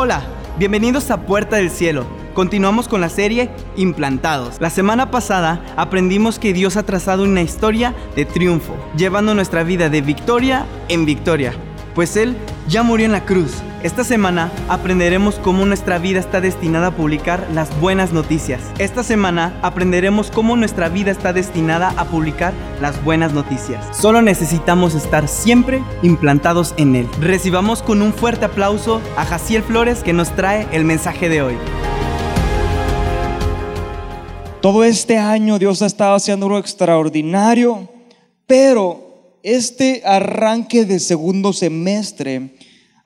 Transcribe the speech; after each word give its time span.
Hola, 0.00 0.22
bienvenidos 0.60 1.10
a 1.10 1.22
Puerta 1.26 1.56
del 1.56 1.70
Cielo. 1.70 2.06
Continuamos 2.32 2.86
con 2.86 3.00
la 3.00 3.08
serie 3.08 3.50
Implantados. 3.74 4.60
La 4.60 4.70
semana 4.70 5.10
pasada 5.10 5.60
aprendimos 5.76 6.38
que 6.38 6.52
Dios 6.52 6.76
ha 6.76 6.84
trazado 6.84 7.24
una 7.24 7.42
historia 7.42 7.96
de 8.14 8.24
triunfo, 8.24 8.76
llevando 8.96 9.34
nuestra 9.34 9.64
vida 9.64 9.88
de 9.88 10.00
victoria 10.00 10.66
en 10.88 11.04
victoria, 11.04 11.52
pues 11.96 12.16
Él 12.16 12.36
ya 12.68 12.84
murió 12.84 13.06
en 13.06 13.12
la 13.12 13.24
cruz. 13.24 13.50
Esta 13.84 14.02
semana 14.02 14.50
aprenderemos 14.68 15.36
cómo 15.36 15.64
nuestra 15.64 15.98
vida 15.98 16.18
está 16.18 16.40
destinada 16.40 16.88
a 16.88 16.96
publicar 16.96 17.46
las 17.54 17.70
buenas 17.80 18.12
noticias. 18.12 18.60
Esta 18.80 19.04
semana 19.04 19.56
aprenderemos 19.62 20.32
cómo 20.32 20.56
nuestra 20.56 20.88
vida 20.88 21.12
está 21.12 21.32
destinada 21.32 21.94
a 21.96 22.06
publicar 22.06 22.52
las 22.80 23.00
buenas 23.04 23.32
noticias. 23.34 23.96
Solo 23.96 24.20
necesitamos 24.20 24.96
estar 24.96 25.28
siempre 25.28 25.80
implantados 26.02 26.74
en 26.76 26.96
Él. 26.96 27.08
Recibamos 27.20 27.80
con 27.80 28.02
un 28.02 28.12
fuerte 28.12 28.46
aplauso 28.46 29.00
a 29.16 29.24
Jaciel 29.24 29.62
Flores 29.62 30.02
que 30.02 30.12
nos 30.12 30.34
trae 30.34 30.66
el 30.72 30.84
mensaje 30.84 31.28
de 31.28 31.42
hoy. 31.42 31.54
Todo 34.60 34.82
este 34.82 35.18
año 35.18 35.60
Dios 35.60 35.82
ha 35.82 35.86
estado 35.86 36.16
haciendo 36.16 36.46
algo 36.46 36.58
extraordinario, 36.58 37.88
pero 38.44 39.36
este 39.44 40.02
arranque 40.04 40.84
de 40.84 40.98
segundo 40.98 41.52
semestre 41.52 42.57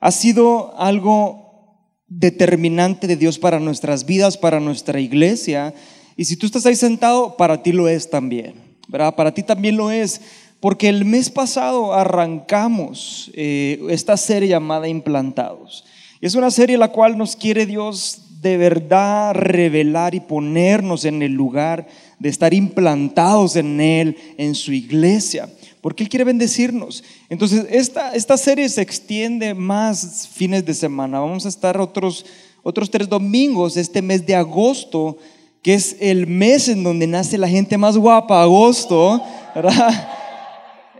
ha 0.03 0.11
sido 0.11 0.77
algo 0.77 1.95
determinante 2.09 3.07
de 3.07 3.15
Dios 3.15 3.39
para 3.39 3.61
nuestras 3.61 4.05
vidas, 4.05 4.37
para 4.37 4.59
nuestra 4.59 4.99
iglesia. 4.99 5.73
Y 6.17 6.25
si 6.25 6.35
tú 6.35 6.45
estás 6.45 6.65
ahí 6.65 6.75
sentado, 6.75 7.37
para 7.37 7.63
ti 7.63 7.71
lo 7.71 7.87
es 7.87 8.09
también, 8.09 8.55
¿verdad? 8.89 9.15
Para 9.15 9.33
ti 9.33 9.43
también 9.43 9.77
lo 9.77 9.91
es. 9.91 10.19
Porque 10.59 10.89
el 10.89 11.05
mes 11.05 11.29
pasado 11.29 11.93
arrancamos 11.93 13.31
eh, 13.33 13.81
esta 13.89 14.17
serie 14.17 14.49
llamada 14.49 14.89
Implantados. 14.89 15.85
Es 16.19 16.35
una 16.35 16.51
serie 16.51 16.77
la 16.77 16.89
cual 16.89 17.17
nos 17.17 17.37
quiere 17.37 17.65
Dios 17.65 18.23
de 18.41 18.57
verdad 18.57 19.33
revelar 19.33 20.15
y 20.15 20.19
ponernos 20.19 21.05
en 21.05 21.21
el 21.21 21.31
lugar 21.31 21.87
de 22.19 22.27
estar 22.27 22.53
implantados 22.53 23.55
en 23.55 23.79
Él, 23.79 24.17
en 24.37 24.53
su 24.53 24.73
iglesia 24.73 25.47
porque 25.83 26.01
Él 26.01 26.07
quiere 26.07 26.23
bendecirnos. 26.23 27.03
Entonces, 27.27 27.65
esta, 27.69 28.15
esta 28.15 28.37
serie 28.37 28.69
se 28.69 28.81
extiende 28.81 29.53
más 29.53 30.29
fines 30.29 30.65
de 30.65 30.73
semana. 30.73 31.19
Vamos 31.19 31.45
a 31.45 31.49
estar 31.49 31.77
otros, 31.77 32.25
otros 32.63 32.89
tres 32.89 33.09
domingos 33.09 33.75
este 33.75 34.01
mes 34.01 34.25
de 34.25 34.33
agosto, 34.33 35.17
que 35.61 35.73
es 35.73 35.97
el 35.99 36.25
mes 36.25 36.69
en 36.69 36.85
donde 36.85 37.05
nace 37.05 37.37
la 37.37 37.49
gente 37.49 37.77
más 37.77 37.97
guapa, 37.97 38.41
agosto, 38.41 39.21
¿verdad? 39.53 40.09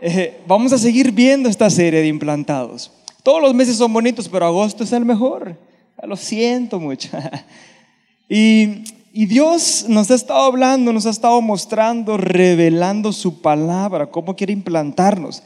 Eh, 0.06 0.42
vamos 0.46 0.70
a 0.70 0.76
seguir 0.76 1.12
viendo 1.12 1.48
esta 1.48 1.70
serie 1.70 2.02
de 2.02 2.08
implantados. 2.08 2.92
Todos 3.22 3.40
los 3.40 3.54
meses 3.54 3.76
son 3.76 3.90
bonitos, 3.90 4.28
pero 4.28 4.44
agosto 4.44 4.84
es 4.84 4.92
el 4.92 5.02
mejor. 5.02 5.56
Lo 6.02 6.14
siento 6.14 6.78
mucho. 6.78 7.08
Y 8.28 8.84
y 9.16 9.26
Dios 9.26 9.86
nos 9.88 10.10
ha 10.10 10.16
estado 10.16 10.40
hablando, 10.40 10.92
nos 10.92 11.06
ha 11.06 11.10
estado 11.10 11.40
mostrando, 11.40 12.16
revelando 12.16 13.12
su 13.12 13.40
palabra, 13.40 14.10
cómo 14.10 14.34
quiere 14.34 14.52
implantarnos. 14.52 15.40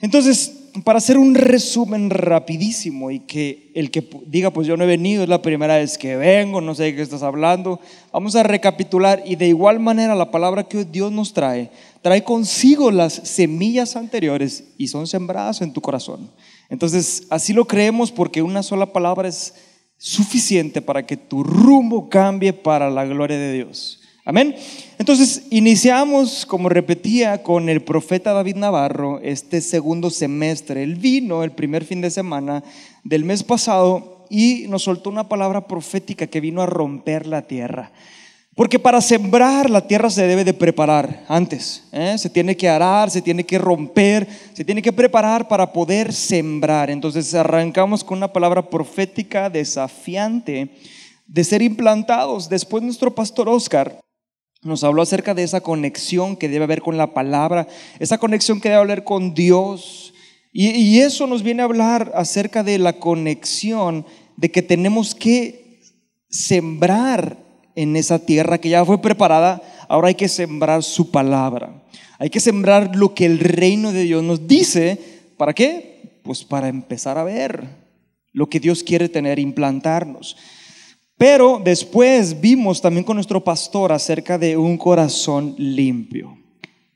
Entonces, 0.00 0.52
para 0.82 0.98
hacer 0.98 1.16
un 1.16 1.36
resumen 1.36 2.10
rapidísimo 2.10 3.12
y 3.12 3.20
que 3.20 3.70
el 3.76 3.92
que 3.92 4.04
diga, 4.26 4.50
pues 4.50 4.66
yo 4.66 4.76
no 4.76 4.82
he 4.82 4.88
venido, 4.88 5.22
es 5.22 5.28
la 5.28 5.42
primera 5.42 5.76
vez 5.76 5.96
que 5.96 6.16
vengo, 6.16 6.60
no 6.60 6.74
sé 6.74 6.82
de 6.84 6.96
qué 6.96 7.02
estás 7.02 7.22
hablando, 7.22 7.78
vamos 8.12 8.34
a 8.34 8.42
recapitular 8.42 9.22
y 9.24 9.36
de 9.36 9.46
igual 9.46 9.78
manera 9.78 10.16
la 10.16 10.32
palabra 10.32 10.64
que 10.64 10.84
Dios 10.84 11.12
nos 11.12 11.32
trae, 11.32 11.70
trae 12.02 12.24
consigo 12.24 12.90
las 12.90 13.12
semillas 13.12 13.94
anteriores 13.94 14.64
y 14.76 14.88
son 14.88 15.06
sembradas 15.06 15.60
en 15.60 15.72
tu 15.72 15.80
corazón. 15.80 16.32
Entonces, 16.68 17.28
así 17.30 17.52
lo 17.52 17.64
creemos 17.64 18.10
porque 18.10 18.42
una 18.42 18.64
sola 18.64 18.92
palabra 18.92 19.28
es 19.28 19.54
suficiente 19.98 20.80
para 20.80 21.04
que 21.04 21.16
tu 21.16 21.42
rumbo 21.42 22.08
cambie 22.08 22.52
para 22.52 22.88
la 22.88 23.04
gloria 23.04 23.36
de 23.36 23.52
Dios. 23.52 24.00
Amén. 24.24 24.54
Entonces, 24.98 25.46
iniciamos, 25.50 26.44
como 26.44 26.68
repetía, 26.68 27.42
con 27.42 27.68
el 27.68 27.82
profeta 27.82 28.32
David 28.32 28.56
Navarro 28.56 29.20
este 29.22 29.60
segundo 29.60 30.10
semestre. 30.10 30.82
Él 30.82 30.96
vino 30.96 31.42
el 31.42 31.52
primer 31.52 31.84
fin 31.84 32.00
de 32.00 32.10
semana 32.10 32.62
del 33.04 33.24
mes 33.24 33.42
pasado 33.42 34.26
y 34.28 34.66
nos 34.68 34.82
soltó 34.82 35.08
una 35.08 35.28
palabra 35.28 35.66
profética 35.66 36.26
que 36.26 36.40
vino 36.40 36.60
a 36.60 36.66
romper 36.66 37.26
la 37.26 37.42
tierra. 37.46 37.90
Porque 38.58 38.80
para 38.80 39.00
sembrar 39.00 39.70
la 39.70 39.86
tierra 39.86 40.10
se 40.10 40.26
debe 40.26 40.42
de 40.42 40.52
preparar 40.52 41.24
antes. 41.28 41.84
¿eh? 41.92 42.16
Se 42.18 42.28
tiene 42.28 42.56
que 42.56 42.68
arar, 42.68 43.08
se 43.08 43.22
tiene 43.22 43.44
que 43.44 43.56
romper, 43.56 44.26
se 44.52 44.64
tiene 44.64 44.82
que 44.82 44.92
preparar 44.92 45.46
para 45.46 45.72
poder 45.72 46.12
sembrar. 46.12 46.90
Entonces 46.90 47.32
arrancamos 47.34 48.02
con 48.02 48.18
una 48.18 48.32
palabra 48.32 48.68
profética 48.68 49.48
desafiante 49.48 50.70
de 51.24 51.44
ser 51.44 51.62
implantados. 51.62 52.48
Después 52.48 52.82
nuestro 52.82 53.14
pastor 53.14 53.48
Oscar 53.48 54.00
nos 54.62 54.82
habló 54.82 55.02
acerca 55.02 55.34
de 55.34 55.44
esa 55.44 55.60
conexión 55.60 56.36
que 56.36 56.48
debe 56.48 56.64
haber 56.64 56.82
con 56.82 56.96
la 56.96 57.14
palabra, 57.14 57.68
esa 58.00 58.18
conexión 58.18 58.60
que 58.60 58.70
debe 58.70 58.80
haber 58.80 59.04
con 59.04 59.34
Dios. 59.34 60.12
Y, 60.52 60.70
y 60.70 60.98
eso 60.98 61.28
nos 61.28 61.44
viene 61.44 61.62
a 61.62 61.66
hablar 61.66 62.10
acerca 62.16 62.64
de 62.64 62.80
la 62.80 62.94
conexión 62.94 64.04
de 64.36 64.50
que 64.50 64.62
tenemos 64.62 65.14
que 65.14 65.78
sembrar 66.28 67.47
en 67.78 67.94
esa 67.94 68.18
tierra 68.18 68.58
que 68.58 68.70
ya 68.70 68.84
fue 68.84 69.00
preparada, 69.00 69.62
ahora 69.88 70.08
hay 70.08 70.16
que 70.16 70.28
sembrar 70.28 70.82
su 70.82 71.12
palabra. 71.12 71.80
Hay 72.18 72.28
que 72.28 72.40
sembrar 72.40 72.96
lo 72.96 73.14
que 73.14 73.24
el 73.24 73.38
reino 73.38 73.92
de 73.92 74.02
Dios 74.02 74.24
nos 74.24 74.48
dice. 74.48 74.98
¿Para 75.36 75.54
qué? 75.54 76.20
Pues 76.24 76.42
para 76.42 76.66
empezar 76.66 77.18
a 77.18 77.22
ver 77.22 77.68
lo 78.32 78.50
que 78.50 78.58
Dios 78.58 78.82
quiere 78.82 79.08
tener, 79.08 79.38
implantarnos. 79.38 80.36
Pero 81.16 81.60
después 81.64 82.40
vimos 82.40 82.82
también 82.82 83.04
con 83.04 83.14
nuestro 83.14 83.44
pastor 83.44 83.92
acerca 83.92 84.38
de 84.38 84.56
un 84.56 84.76
corazón 84.76 85.54
limpio. 85.56 86.36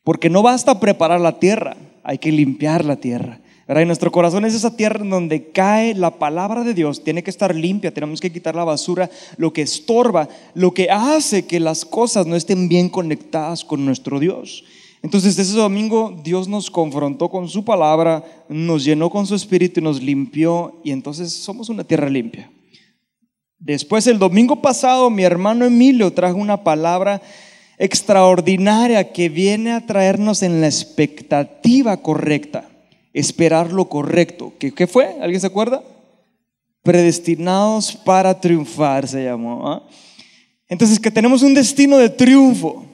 Porque 0.03 0.29
no 0.29 0.43
basta 0.43 0.81
preparar 0.81 1.21
la 1.21 1.39
tierra, 1.39 1.77
hay 2.03 2.19
que 2.19 2.33
limpiar 2.33 2.85
la 2.85 2.97
tierra. 2.97 3.41
Y 3.69 3.85
nuestro 3.87 4.11
corazón 4.11 4.45
es 4.45 4.55
esa 4.55 4.77
tierra 4.77 5.01
en 5.01 5.11
donde 5.11 5.51
cae 5.51 5.95
la 5.95 6.19
palabra 6.19 6.65
de 6.65 6.75
Dios. 6.75 7.05
Tiene 7.05 7.23
que 7.23 7.31
estar 7.31 7.55
limpia, 7.55 7.95
tenemos 7.95 8.21
que 8.21 8.33
quitar 8.33 8.57
la 8.57 8.65
basura, 8.65 9.09
lo 9.37 9.53
que 9.53 9.63
estorba, 9.63 10.29
lo 10.55 10.75
que 10.75 10.91
hace 10.91 11.47
que 11.47 11.61
las 11.61 11.85
cosas 11.85 12.27
no 12.27 12.35
estén 12.35 12.69
bien 12.69 12.89
conectadas 12.89 13.65
con 13.65 13.85
nuestro 13.85 14.19
Dios. 14.19 14.65
Entonces 15.03 15.39
ese 15.39 15.57
domingo 15.57 16.21
Dios 16.23 16.49
nos 16.49 16.71
confrontó 16.71 17.29
con 17.29 17.49
su 17.49 17.65
palabra, 17.65 18.25
nos 18.49 18.85
llenó 18.85 19.11
con 19.11 19.27
su 19.27 19.35
espíritu 19.35 19.81
y 19.81 19.83
nos 19.83 20.03
limpió 20.03 20.81
y 20.85 20.91
entonces 20.91 21.33
somos 21.33 21.69
una 21.69 21.85
tierra 21.85 22.09
limpia. 22.09 22.51
Después 23.59 24.07
el 24.09 24.19
domingo 24.19 24.61
pasado 24.61 25.09
mi 25.09 25.23
hermano 25.23 25.65
Emilio 25.65 26.13
trajo 26.13 26.37
una 26.37 26.63
palabra 26.63 27.23
extraordinaria 27.79 29.13
que 29.13 29.29
viene 29.29 29.73
a 29.73 29.87
traernos 29.87 30.43
en 30.43 30.61
la 30.61 30.67
expectativa 30.67 31.97
correcta 31.97 32.72
esperar 33.13 33.73
lo 33.73 33.89
correcto. 33.89 34.53
¿Qué, 34.59 34.73
qué 34.73 34.87
fue? 34.87 35.17
¿Alguien 35.21 35.41
se 35.41 35.47
acuerda? 35.47 35.83
Predestinados 36.83 37.95
para 37.95 38.41
triunfar 38.41 39.07
se 39.07 39.25
llamó. 39.25 39.69
¿ah? 39.69 39.83
Entonces, 40.69 40.99
que 40.99 41.11
tenemos 41.11 41.43
un 41.43 41.55
destino 41.55 41.99
de 41.99 42.09
triunfo. 42.09 42.87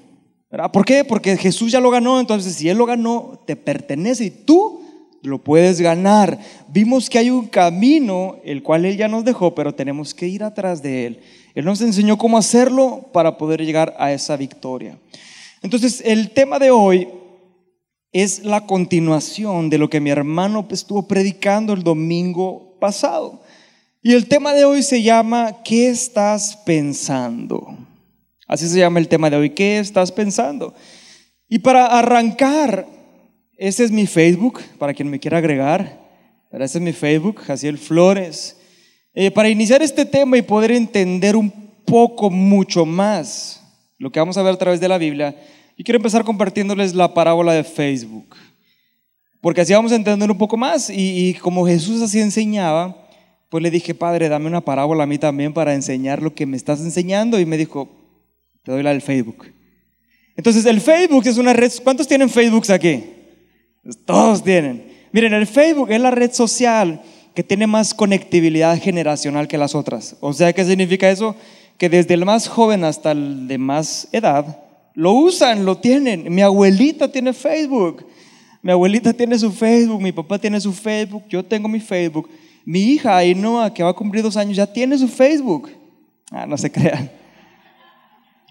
¿verdad? 0.51 0.71
¿Por 0.73 0.85
qué? 0.85 1.05
Porque 1.05 1.37
Jesús 1.37 1.73
ya 1.73 1.81
lo 1.81 1.91
ganó, 1.91 2.21
entonces 2.21 2.55
si 2.55 2.69
Él 2.69 2.79
lo 2.79 2.87
ganó, 2.87 3.43
te 3.47 3.55
pertenece 3.55 4.25
y 4.25 4.31
tú 4.31 4.83
lo 5.23 5.39
puedes 5.39 5.81
ganar. 5.81 6.39
Vimos 6.69 7.11
que 7.11 7.19
hay 7.19 7.31
un 7.31 7.47
camino, 7.47 8.37
el 8.45 8.63
cual 8.63 8.85
Él 8.85 8.97
ya 8.97 9.09
nos 9.09 9.25
dejó, 9.25 9.55
pero 9.55 9.75
tenemos 9.75 10.15
que 10.15 10.27
ir 10.27 10.43
atrás 10.43 10.83
de 10.83 11.07
Él. 11.07 11.21
Él 11.55 11.65
nos 11.65 11.81
enseñó 11.81 12.17
cómo 12.19 12.39
hacerlo 12.39 13.09
para 13.13 13.37
poder 13.37 13.65
llegar 13.65 13.95
a 13.99 14.13
esa 14.13 14.37
victoria. 14.37 14.99
Entonces, 15.63 16.03
el 16.05 16.31
tema 16.31 16.59
de 16.59 16.71
hoy 16.71 17.09
es 18.13 18.45
la 18.45 18.67
continuación 18.67 19.71
de 19.71 19.79
lo 19.79 19.91
que 19.91 20.01
mi 20.01 20.11
hermano 20.11 20.67
estuvo 20.71 21.07
predicando 21.07 21.73
el 21.73 21.83
domingo 21.83 22.77
pasado. 22.81 23.43
Y 24.03 24.15
el 24.15 24.29
tema 24.29 24.53
de 24.55 24.65
hoy 24.65 24.83
se 24.83 25.03
llama 25.03 25.63
¿Qué 25.65 25.89
estás 25.89 26.57
pensando? 26.65 27.77
Así 28.47 28.67
se 28.69 28.79
llama 28.79 28.99
el 28.99 29.09
tema 29.09 29.29
de 29.29 29.37
hoy, 29.37 29.51
¿qué 29.51 29.79
estás 29.79 30.11
pensando? 30.11 30.75
Y 31.49 31.59
para 31.59 31.87
arrancar, 31.87 32.87
ese 33.57 33.85
es 33.85 33.91
mi 33.91 34.07
Facebook, 34.07 34.61
para 34.79 34.95
quien 34.95 35.11
me 35.11 35.19
quiera 35.19 35.39
agregar. 35.39 36.01
Ese 36.51 36.79
es 36.79 36.85
mi 36.85 36.93
Facebook, 36.93 37.41
Jaciel 37.41 37.77
Flores. 37.77 38.57
Eh, 39.13 39.31
para 39.31 39.51
iniciar 39.51 39.83
este 39.83 40.07
tema 40.07 40.39
y 40.39 40.43
poder 40.43 40.71
entender 40.71 41.37
un 41.37 41.51
poco, 41.85 42.31
mucho 42.31 42.87
más 42.87 43.63
lo 43.99 44.13
que 44.13 44.21
vamos 44.21 44.37
a 44.37 44.43
ver 44.43 44.55
a 44.55 44.59
través 44.59 44.81
de 44.81 44.89
la 44.89 44.99
Biblia, 44.99 45.35
y 45.79 45.85
quiero 45.85 45.99
empezar 45.99 46.25
compartiéndoles 46.25 46.93
la 46.93 47.15
parábola 47.15 47.53
de 47.53 47.63
Facebook. 47.63 48.35
Porque 49.41 49.61
así 49.61 49.73
vamos 49.73 49.93
a 49.93 49.95
entender 49.95 50.29
un 50.29 50.37
poco 50.37 50.57
más. 50.57 50.91
Y, 50.91 51.35
como 51.35 51.65
Jesús 51.65 52.03
así 52.03 52.19
enseñaba, 52.19 53.09
pues 53.49 53.63
le 53.63 53.71
dije, 53.71 53.95
Padre, 53.95 54.29
dame 54.29 54.49
una 54.49 54.61
parábola 54.61 55.05
a 55.05 55.07
mí 55.07 55.19
también 55.19 55.53
para 55.53 55.73
enseñar 55.75 56.21
lo 56.21 56.35
que 56.35 56.47
me 56.47 56.57
estás 56.57 56.81
enseñando. 56.81 57.39
Y 57.39 57.47
me 57.47 57.57
dijo, 57.57 57.89
te 58.65 58.73
doy 58.73 58.83
la 58.83 58.91
del 58.91 59.03
Facebook. 59.03 59.47
Entonces, 60.37 60.67
el 60.67 60.81
Facebook 60.81 61.25
es 61.29 61.39
una 61.39 61.53
red. 61.53 61.71
¿Cuántos 61.85 62.09
tienen 62.09 62.29
Facebook 62.29 62.69
aquí? 62.73 63.05
Pues 63.85 64.05
todos 64.05 64.43
tienen. 64.43 64.85
Miren, 65.13 65.33
el 65.33 65.47
Facebook 65.47 65.93
es 65.93 66.01
la 66.01 66.11
red 66.11 66.33
social 66.33 67.03
que 67.37 67.45
tiene 67.45 67.69
más 67.69 67.95
conectividad 67.95 68.83
generacional 68.83 69.47
que 69.47 69.57
las 69.57 69.77
otras. 69.77 70.17
O 70.19 70.33
sea, 70.33 70.53
¿qué 70.53 70.65
significa 70.65 71.09
eso? 71.09 71.37
Que 71.77 71.89
desde 71.89 72.15
el 72.15 72.25
más 72.25 72.49
joven 72.49 72.83
hasta 72.83 73.13
el 73.13 73.47
de 73.47 73.59
más 73.59 74.09
edad 74.11 74.65
lo 74.99 75.13
usan, 75.13 75.65
lo 75.65 75.77
tienen. 75.77 76.25
Mi 76.35 76.43
abuelita 76.43 77.07
tiene 77.07 77.33
Facebook. 77.33 78.05
Mi 78.61 78.73
abuelita 78.73 79.13
tiene 79.13 79.39
su 79.39 79.53
Facebook, 79.53 80.03
mi 80.03 80.11
papá 80.11 80.41
tiene 80.41 80.61
su 80.61 80.73
Facebook, 80.73 81.23
yo 81.29 81.45
tengo 81.45 81.69
mi 81.69 81.79
Facebook. 81.79 82.29
Mi 82.65 82.81
hija 82.81 83.17
Ainhoa, 83.17 83.73
que 83.73 83.85
va 83.85 83.91
a 83.91 83.95
cumplir 83.95 84.25
dos 84.25 84.37
años, 84.37 84.57
ya 84.57 84.67
tiene 84.67 84.99
su 84.99 85.07
Facebook. 85.07 85.71
Ah, 86.33 86.47
no 86.47 86.59
se 86.59 86.73
crean. 86.73 87.13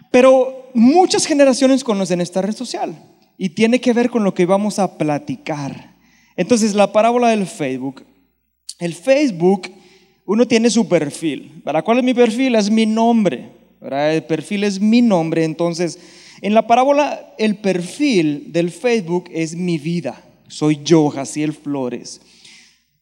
Pero 0.10 0.70
muchas 0.74 1.26
generaciones 1.26 1.84
conocen 1.84 2.22
esta 2.22 2.42
red 2.42 2.56
social 2.56 2.96
y 3.38 3.50
tiene 3.50 3.82
que 3.82 3.92
ver 3.92 4.10
con 4.10 4.24
lo 4.24 4.34
que 4.34 4.46
vamos 4.46 4.80
a 4.80 4.98
platicar. 4.98 5.98
Entonces, 6.38 6.74
la 6.74 6.94
parábola 6.94 7.28
del 7.28 7.46
Facebook. 7.46 8.06
El 8.80 8.94
Facebook, 8.94 9.70
uno 10.26 10.48
tiene 10.48 10.70
su 10.70 10.88
perfil. 10.88 11.62
¿Para 11.66 11.82
cuál 11.82 11.98
es 11.98 12.06
mi 12.06 12.14
perfil? 12.14 12.56
Es 12.56 12.72
mi 12.72 12.86
nombre. 12.86 13.50
El 13.82 14.24
perfil 14.24 14.64
es 14.64 14.80
mi 14.80 15.02
nombre. 15.02 15.44
Entonces, 15.44 16.00
en 16.42 16.54
la 16.54 16.68
parábola, 16.68 17.34
el 17.38 17.58
perfil 17.58 18.52
del 18.52 18.72
Facebook 18.72 19.30
es 19.32 19.56
mi 19.56 19.78
vida. 19.78 20.24
Soy 20.48 20.80
yo, 20.84 21.10
Jaciel 21.10 21.54
Flores. 21.54 22.22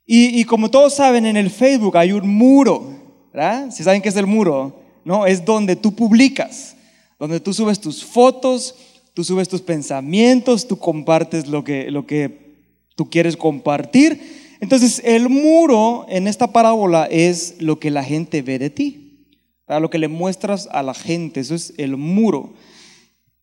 Y, 0.07 0.43
como 0.43 0.69
todos 0.69 0.93
saben, 0.93 1.25
en 1.25 1.35
el 1.35 1.49
Facebook 1.49 1.97
hay 1.97 2.11
un 2.11 2.27
muro. 2.27 2.93
¿verdad? 3.33 3.71
Si 3.71 3.83
saben 3.83 4.01
qué 4.01 4.09
es 4.09 4.15
el 4.15 4.27
muro, 4.27 4.79
¿no? 5.03 5.25
Es 5.25 5.43
donde 5.43 5.75
tú 5.75 5.93
publicas, 5.95 6.75
donde 7.19 7.39
tú 7.39 7.53
subes 7.53 7.79
tus 7.79 8.03
fotos, 8.05 8.75
tú 9.13 9.23
subes 9.23 9.49
tus 9.49 9.61
pensamientos, 9.61 10.67
tú 10.67 10.77
compartes 10.77 11.47
lo 11.47 11.63
que, 11.63 11.89
lo 11.89 12.05
que 12.05 12.55
tú 12.95 13.09
quieres 13.09 13.35
compartir. 13.35 14.55
Entonces, 14.61 15.01
el 15.03 15.27
muro 15.27 16.05
en 16.07 16.27
esta 16.27 16.53
parábola 16.53 17.05
es 17.05 17.55
lo 17.59 17.79
que 17.79 17.91
la 17.91 18.03
gente 18.03 18.41
ve 18.41 18.59
de 18.59 18.69
ti, 18.69 19.27
para 19.65 19.79
lo 19.79 19.89
que 19.89 19.97
le 19.97 20.07
muestras 20.07 20.69
a 20.71 20.83
la 20.83 20.93
gente, 20.93 21.39
eso 21.39 21.55
es 21.55 21.73
el 21.77 21.97
muro. 21.97 22.53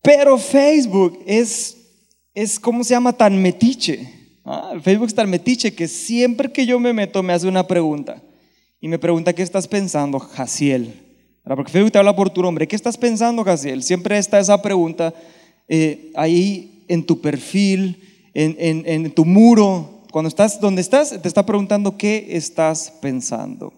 Pero 0.03 0.37
Facebook 0.37 1.23
es, 1.25 1.77
es 2.33 2.59
¿cómo 2.59 2.83
se 2.83 2.93
llama? 2.93 3.13
Tan 3.13 3.41
metiche. 3.41 4.09
Ah, 4.43 4.73
Facebook 4.83 5.07
es 5.07 5.15
tan 5.15 5.29
metiche 5.29 5.73
que 5.73 5.87
siempre 5.87 6.51
que 6.51 6.65
yo 6.65 6.77
me 6.77 6.91
meto 6.91 7.23
me 7.23 7.31
hace 7.31 7.47
una 7.47 7.65
pregunta. 7.65 8.21
Y 8.81 8.89
me 8.89 8.99
pregunta, 8.99 9.31
¿qué 9.31 9.41
estás 9.41 9.65
pensando, 9.65 10.19
Jaciel? 10.19 10.93
Porque 11.45 11.71
Facebook 11.71 11.93
te 11.93 11.99
habla 11.99 12.15
por 12.15 12.29
tu 12.29 12.41
nombre. 12.41 12.67
¿Qué 12.67 12.75
estás 12.75 12.97
pensando, 12.97 13.45
Jaciel? 13.45 13.81
Siempre 13.81 14.17
está 14.17 14.39
esa 14.39 14.61
pregunta 14.61 15.13
eh, 15.69 16.11
ahí 16.15 16.83
en 16.89 17.05
tu 17.05 17.21
perfil, 17.21 18.29
en, 18.33 18.83
en 18.85 19.09
tu 19.11 19.23
muro. 19.23 20.03
Cuando 20.11 20.27
estás 20.27 20.59
donde 20.59 20.81
estás, 20.81 21.21
te 21.21 21.27
está 21.29 21.45
preguntando 21.45 21.97
qué 21.97 22.27
estás 22.31 22.91
pensando. 23.01 23.73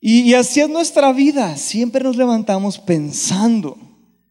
Y, 0.00 0.22
y 0.22 0.34
así 0.34 0.60
es 0.60 0.70
nuestra 0.70 1.12
vida. 1.12 1.58
Siempre 1.58 2.02
nos 2.02 2.16
levantamos 2.16 2.78
pensando. 2.78 3.89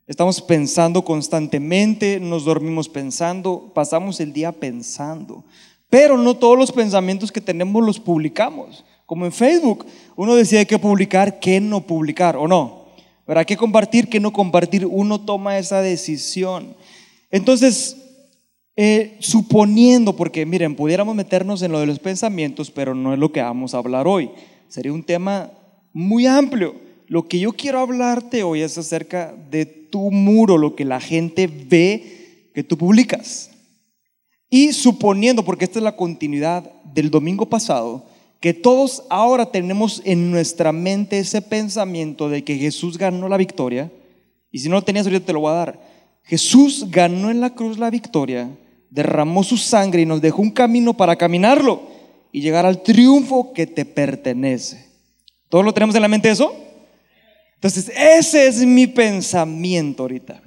Estamos 0.09 0.41
pensando 0.41 1.03
constantemente, 1.03 2.19
nos 2.19 2.43
dormimos 2.43 2.89
pensando, 2.89 3.71
pasamos 3.75 4.19
el 4.19 4.33
día 4.33 4.51
pensando. 4.51 5.43
Pero 5.87 6.17
no 6.17 6.35
todos 6.35 6.57
los 6.57 6.71
pensamientos 6.71 7.31
que 7.31 7.39
tenemos 7.39 7.85
los 7.85 7.99
publicamos. 7.99 8.83
Como 9.05 9.27
en 9.27 9.31
Facebook, 9.31 9.85
uno 10.15 10.33
decide 10.33 10.65
qué 10.65 10.79
publicar, 10.79 11.39
qué 11.39 11.61
no 11.61 11.81
publicar, 11.81 12.37
¿o 12.37 12.47
no? 12.47 12.85
¿Verdad? 13.27 13.45
¿Qué 13.45 13.55
compartir, 13.55 14.09
qué 14.09 14.19
no 14.19 14.33
compartir? 14.33 14.83
Uno 14.87 15.21
toma 15.21 15.59
esa 15.59 15.79
decisión. 15.83 16.75
Entonces, 17.29 17.95
eh, 18.75 19.15
suponiendo, 19.19 20.15
porque 20.15 20.43
miren, 20.43 20.75
pudiéramos 20.75 21.15
meternos 21.15 21.61
en 21.61 21.71
lo 21.71 21.81
de 21.81 21.85
los 21.85 21.99
pensamientos, 21.99 22.71
pero 22.71 22.95
no 22.95 23.13
es 23.13 23.19
lo 23.19 23.31
que 23.31 23.43
vamos 23.43 23.75
a 23.75 23.77
hablar 23.77 24.07
hoy. 24.07 24.31
Sería 24.67 24.91
un 24.91 25.03
tema 25.03 25.51
muy 25.93 26.25
amplio. 26.25 26.88
Lo 27.09 27.27
que 27.27 27.39
yo 27.39 27.53
quiero 27.53 27.79
hablarte 27.79 28.43
hoy 28.43 28.61
es 28.61 28.77
acerca 28.77 29.35
de 29.49 29.65
tu 29.65 30.11
muro, 30.11 30.59
lo 30.59 30.75
que 30.75 30.85
la 30.85 30.99
gente 30.99 31.47
ve 31.47 32.51
que 32.53 32.63
tú 32.63 32.77
publicas. 32.77 33.49
Y 34.47 34.73
suponiendo, 34.73 35.43
porque 35.43 35.65
esta 35.65 35.79
es 35.79 35.83
la 35.83 35.95
continuidad 35.95 36.71
del 36.83 37.09
domingo 37.09 37.47
pasado, 37.47 38.05
que 38.39 38.53
todos 38.53 39.05
ahora 39.09 39.47
tenemos 39.47 40.03
en 40.05 40.29
nuestra 40.29 40.71
mente 40.71 41.17
ese 41.17 41.41
pensamiento 41.41 42.29
de 42.29 42.43
que 42.43 42.57
Jesús 42.57 42.99
ganó 42.99 43.27
la 43.27 43.37
victoria, 43.37 43.91
y 44.51 44.59
si 44.59 44.69
no 44.69 44.75
lo 44.75 44.83
tenías 44.83 45.07
ahorita 45.07 45.25
te 45.25 45.33
lo 45.33 45.39
voy 45.39 45.51
a 45.51 45.55
dar. 45.55 45.81
Jesús 46.21 46.85
ganó 46.91 47.31
en 47.31 47.41
la 47.41 47.55
cruz 47.55 47.79
la 47.79 47.89
victoria, 47.89 48.55
derramó 48.91 49.43
su 49.43 49.57
sangre 49.57 50.03
y 50.03 50.05
nos 50.05 50.21
dejó 50.21 50.43
un 50.43 50.51
camino 50.51 50.95
para 50.95 51.15
caminarlo 51.15 51.81
y 52.31 52.41
llegar 52.41 52.67
al 52.67 52.83
triunfo 52.83 53.51
que 53.51 53.65
te 53.65 53.83
pertenece. 53.83 54.85
¿Todos 55.49 55.65
lo 55.65 55.73
tenemos 55.73 55.95
en 55.95 56.03
la 56.03 56.07
mente 56.07 56.29
eso? 56.29 56.68
Entonces, 57.59 57.91
ese 57.93 58.47
es 58.47 58.65
mi 58.65 58.87
pensamiento 58.87 60.03
ahorita. 60.03 60.41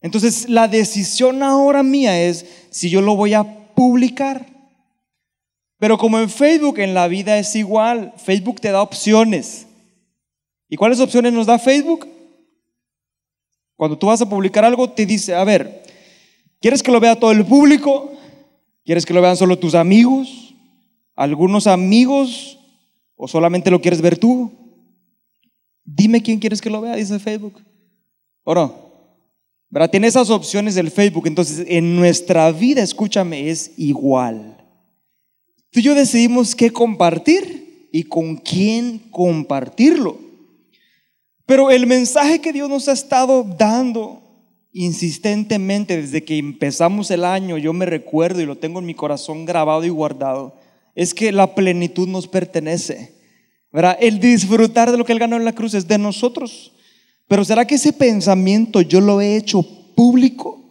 Entonces, 0.00 0.48
la 0.48 0.68
decisión 0.68 1.42
ahora 1.42 1.82
mía 1.82 2.22
es 2.22 2.46
si 2.70 2.88
yo 2.88 3.00
lo 3.00 3.16
voy 3.16 3.34
a 3.34 3.42
publicar. 3.74 4.46
Pero 5.78 5.98
como 5.98 6.20
en 6.20 6.30
Facebook, 6.30 6.78
en 6.78 6.94
la 6.94 7.08
vida 7.08 7.38
es 7.38 7.56
igual. 7.56 8.14
Facebook 8.24 8.60
te 8.60 8.70
da 8.70 8.82
opciones. 8.82 9.66
¿Y 10.68 10.76
cuáles 10.76 11.00
opciones 11.00 11.32
nos 11.32 11.46
da 11.46 11.58
Facebook? 11.58 12.06
Cuando 13.74 13.98
tú 13.98 14.06
vas 14.06 14.22
a 14.22 14.28
publicar 14.28 14.64
algo, 14.64 14.88
te 14.88 15.06
dice, 15.06 15.34
a 15.34 15.42
ver, 15.42 15.82
¿quieres 16.60 16.84
que 16.84 16.92
lo 16.92 17.00
vea 17.00 17.18
todo 17.18 17.32
el 17.32 17.44
público? 17.44 18.12
¿Quieres 18.84 19.04
que 19.04 19.12
lo 19.12 19.20
vean 19.20 19.36
solo 19.36 19.58
tus 19.58 19.74
amigos? 19.74 20.54
¿Algunos 21.16 21.66
amigos? 21.66 22.60
¿O 23.16 23.26
solamente 23.26 23.72
lo 23.72 23.80
quieres 23.80 24.00
ver 24.00 24.16
tú? 24.16 24.65
Dime 25.86 26.20
quién 26.22 26.40
quieres 26.40 26.60
que 26.60 26.68
lo 26.68 26.80
vea, 26.80 26.96
dice 26.96 27.18
Facebook. 27.20 27.62
¿O 28.42 28.54
no? 28.54 28.74
¿Verdad? 29.70 29.90
Tiene 29.90 30.08
esas 30.08 30.30
opciones 30.30 30.74
del 30.74 30.90
Facebook. 30.90 31.26
Entonces, 31.26 31.64
en 31.68 31.96
nuestra 31.96 32.50
vida, 32.50 32.82
escúchame, 32.82 33.48
es 33.50 33.72
igual. 33.76 34.56
Tú 35.70 35.80
y 35.80 35.82
yo 35.82 35.94
decidimos 35.94 36.54
qué 36.54 36.70
compartir 36.70 37.88
y 37.92 38.02
con 38.02 38.36
quién 38.36 38.98
compartirlo. 39.10 40.18
Pero 41.46 41.70
el 41.70 41.86
mensaje 41.86 42.40
que 42.40 42.52
Dios 42.52 42.68
nos 42.68 42.88
ha 42.88 42.92
estado 42.92 43.44
dando 43.44 44.22
insistentemente 44.72 45.96
desde 45.96 46.24
que 46.24 46.36
empezamos 46.36 47.10
el 47.10 47.24
año, 47.24 47.56
yo 47.56 47.72
me 47.72 47.86
recuerdo 47.86 48.42
y 48.42 48.46
lo 48.46 48.58
tengo 48.58 48.80
en 48.80 48.86
mi 48.86 48.94
corazón 48.94 49.46
grabado 49.46 49.84
y 49.84 49.88
guardado, 49.88 50.54
es 50.94 51.14
que 51.14 51.32
la 51.32 51.54
plenitud 51.54 52.08
nos 52.08 52.26
pertenece. 52.26 53.15
El 54.00 54.20
disfrutar 54.20 54.90
de 54.90 54.96
lo 54.96 55.04
que 55.04 55.12
Él 55.12 55.18
ganó 55.18 55.36
en 55.36 55.44
la 55.44 55.54
cruz 55.54 55.74
es 55.74 55.86
de 55.86 55.98
nosotros. 55.98 56.72
Pero 57.28 57.44
¿será 57.44 57.66
que 57.66 57.74
ese 57.74 57.92
pensamiento 57.92 58.80
yo 58.80 59.00
lo 59.00 59.20
he 59.20 59.36
hecho 59.36 59.62
público? 59.94 60.62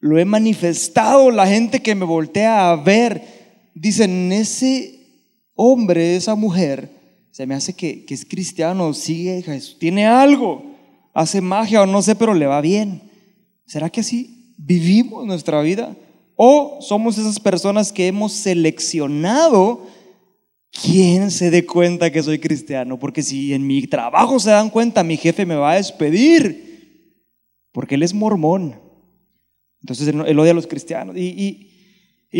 Lo 0.00 0.18
he 0.18 0.24
manifestado. 0.24 1.30
La 1.30 1.46
gente 1.46 1.80
que 1.80 1.94
me 1.94 2.06
voltea 2.06 2.70
a 2.70 2.76
ver, 2.76 3.70
dicen, 3.74 4.32
ese 4.32 5.02
hombre, 5.54 6.16
esa 6.16 6.34
mujer, 6.34 6.90
se 7.30 7.46
me 7.46 7.54
hace 7.54 7.74
que, 7.74 8.04
que 8.04 8.14
es 8.14 8.24
cristiano, 8.24 8.94
sigue 8.94 9.42
Jesús, 9.42 9.78
tiene 9.78 10.06
algo, 10.06 10.64
hace 11.14 11.40
magia 11.40 11.82
o 11.82 11.86
no 11.86 12.02
sé, 12.02 12.14
pero 12.14 12.34
le 12.34 12.46
va 12.46 12.60
bien. 12.60 13.02
¿Será 13.66 13.90
que 13.90 14.00
así 14.00 14.54
vivimos 14.56 15.26
nuestra 15.26 15.60
vida? 15.60 15.96
¿O 16.36 16.78
somos 16.80 17.18
esas 17.18 17.38
personas 17.38 17.92
que 17.92 18.06
hemos 18.06 18.32
seleccionado 18.32 19.86
¿quién 20.72 21.30
se 21.30 21.50
dé 21.50 21.66
cuenta 21.66 22.10
que 22.10 22.22
soy 22.22 22.38
cristiano? 22.38 22.98
Porque 22.98 23.22
si 23.22 23.52
en 23.52 23.66
mi 23.66 23.86
trabajo 23.86 24.40
se 24.40 24.50
dan 24.50 24.70
cuenta, 24.70 25.04
mi 25.04 25.16
jefe 25.16 25.46
me 25.46 25.54
va 25.54 25.72
a 25.72 25.76
despedir, 25.76 27.28
porque 27.72 27.94
él 27.96 28.02
es 28.02 28.14
mormón. 28.14 28.80
Entonces 29.82 30.08
él, 30.08 30.38
odia 30.38 30.52
a 30.52 30.54
los 30.54 30.66
cristianos. 30.66 31.16
Y, 31.16 31.68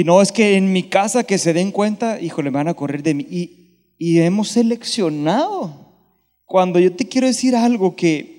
no 0.04 0.22
es 0.22 0.32
que 0.32 0.56
en 0.56 0.72
mi 0.72 0.84
casa 0.84 1.24
que 1.24 1.36
se 1.36 1.52
den 1.52 1.70
cuenta, 1.70 2.18
híjole, 2.20 2.50
me 2.50 2.56
van 2.56 2.68
a 2.68 2.74
correr 2.74 3.02
de 3.02 3.14
mí. 3.14 3.26
Y, 3.28 3.94
y 3.98 4.20
hemos 4.20 4.48
seleccionado. 4.48 5.82
Cuando 6.46 6.78
yo 6.78 6.94
te 6.94 7.06
quiero 7.06 7.26
decir 7.26 7.54
algo 7.54 7.94
que 7.94 8.32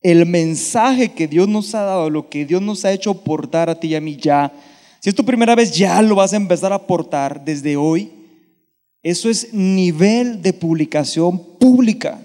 el 0.00 0.26
mensaje 0.26 1.12
que 1.12 1.26
Dios 1.26 1.48
nos 1.48 1.74
ha 1.74 1.82
dado, 1.82 2.08
lo 2.08 2.28
que 2.28 2.46
Dios 2.46 2.62
nos 2.62 2.84
ha 2.84 2.92
hecho 2.92 3.22
portar 3.22 3.68
a 3.68 3.78
ti 3.78 3.88
y 3.88 3.94
a 3.94 4.00
mí 4.00 4.16
ya, 4.16 4.52
si 5.08 5.10
es 5.10 5.14
tu 5.14 5.24
primera 5.24 5.54
vez, 5.54 5.72
ya 5.72 6.02
lo 6.02 6.16
vas 6.16 6.34
a 6.34 6.36
empezar 6.36 6.70
a 6.70 6.74
aportar 6.74 7.42
desde 7.42 7.78
hoy. 7.78 8.12
Eso 9.02 9.30
es 9.30 9.54
nivel 9.54 10.42
de 10.42 10.52
publicación 10.52 11.56
pública. 11.56 12.20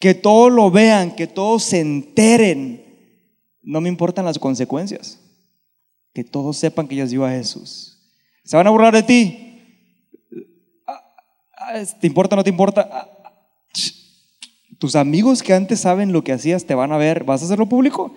Que 0.00 0.12
todos 0.12 0.50
lo 0.50 0.68
vean, 0.72 1.14
que 1.14 1.28
todos 1.28 1.62
se 1.62 1.78
enteren. 1.78 2.84
No 3.62 3.80
me 3.80 3.88
importan 3.88 4.24
las 4.24 4.36
consecuencias. 4.36 5.20
Que 6.12 6.24
todos 6.24 6.56
sepan 6.56 6.88
que 6.88 6.96
yo 6.96 7.06
dio 7.06 7.24
a 7.24 7.30
Jesús. 7.30 7.96
¿Se 8.42 8.56
van 8.56 8.66
a 8.66 8.70
burlar 8.70 8.92
de 8.92 9.04
ti? 9.04 9.62
Ah, 10.88 11.00
ah, 11.56 11.84
¿Te 12.00 12.08
importa 12.08 12.34
o 12.34 12.38
no 12.38 12.42
te 12.42 12.50
importa? 12.50 12.88
Ah, 12.90 13.08
tus 14.80 14.96
amigos 14.96 15.40
que 15.40 15.54
antes 15.54 15.78
saben 15.78 16.12
lo 16.12 16.24
que 16.24 16.32
hacías 16.32 16.64
te 16.64 16.74
van 16.74 16.90
a 16.90 16.96
ver. 16.96 17.22
¿Vas 17.22 17.42
a 17.42 17.44
hacerlo 17.44 17.68
público? 17.68 18.12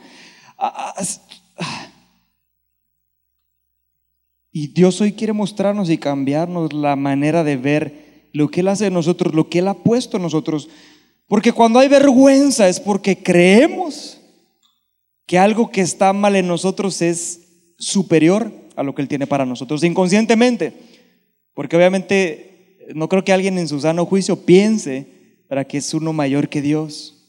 Y 4.52 4.68
Dios 4.68 5.00
hoy 5.02 5.14
quiere 5.14 5.34
mostrarnos 5.34 5.90
y 5.90 5.98
cambiarnos 5.98 6.74
la 6.74 6.96
manera 6.96 7.44
de 7.44 7.58
ver 7.58 8.30
lo 8.34 8.50
que 8.50 8.62
Él 8.62 8.68
hace 8.68 8.88
en 8.88 8.94
nosotros, 8.94 9.34
lo 9.34 9.50
que 9.50 9.60
Él 9.60 9.68
ha 9.68 9.76
puesto 9.76 10.18
en 10.18 10.24
nosotros. 10.24 10.70
Porque 11.28 11.52
cuando 11.52 11.80
hay 11.80 11.88
vergüenza 11.88 12.68
es 12.68 12.80
porque 12.80 13.22
creemos 13.22 14.20
que 15.28 15.38
algo 15.38 15.70
que 15.70 15.82
está 15.82 16.12
mal 16.14 16.36
en 16.36 16.48
nosotros 16.48 17.02
es 17.02 17.74
superior 17.78 18.52
a 18.76 18.84
lo 18.84 18.96
que 18.96 19.02
Él 19.02 19.08
tiene 19.08 19.28
para 19.28 19.46
nosotros, 19.46 19.84
inconscientemente. 19.84 20.74
Porque 21.54 21.76
obviamente 21.76 22.78
no 22.96 23.08
creo 23.08 23.24
que 23.24 23.34
alguien 23.34 23.58
en 23.60 23.68
su 23.68 23.80
sano 23.80 24.06
juicio 24.06 24.46
piense 24.46 25.08
para 25.48 25.66
que 25.66 25.78
es 25.78 25.94
uno 25.94 26.14
mayor 26.14 26.50
que 26.50 26.62
Dios, 26.62 27.28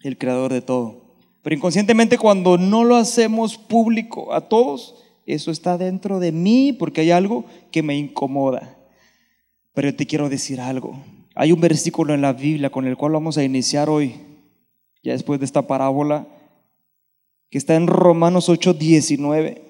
el 0.00 0.16
creador 0.16 0.52
de 0.52 0.62
todo. 0.62 1.16
Pero 1.42 1.56
inconscientemente 1.56 2.18
cuando 2.18 2.56
no 2.56 2.84
lo 2.84 2.96
hacemos 2.96 3.58
público 3.58 4.32
a 4.32 4.48
todos, 4.48 4.94
eso 5.28 5.50
está 5.50 5.76
dentro 5.76 6.20
de 6.20 6.32
mí 6.32 6.72
porque 6.72 7.02
hay 7.02 7.10
algo 7.10 7.44
que 7.70 7.82
me 7.82 7.96
incomoda. 7.96 8.78
Pero 9.74 9.94
te 9.94 10.06
quiero 10.06 10.30
decir 10.30 10.58
algo. 10.58 10.98
Hay 11.34 11.52
un 11.52 11.60
versículo 11.60 12.14
en 12.14 12.22
la 12.22 12.32
Biblia 12.32 12.70
con 12.70 12.86
el 12.86 12.96
cual 12.96 13.12
vamos 13.12 13.36
a 13.36 13.44
iniciar 13.44 13.90
hoy, 13.90 14.14
ya 15.02 15.12
después 15.12 15.38
de 15.38 15.44
esta 15.44 15.66
parábola, 15.66 16.26
que 17.50 17.58
está 17.58 17.74
en 17.74 17.86
Romanos 17.86 18.48
8, 18.48 18.72
19. 18.72 19.62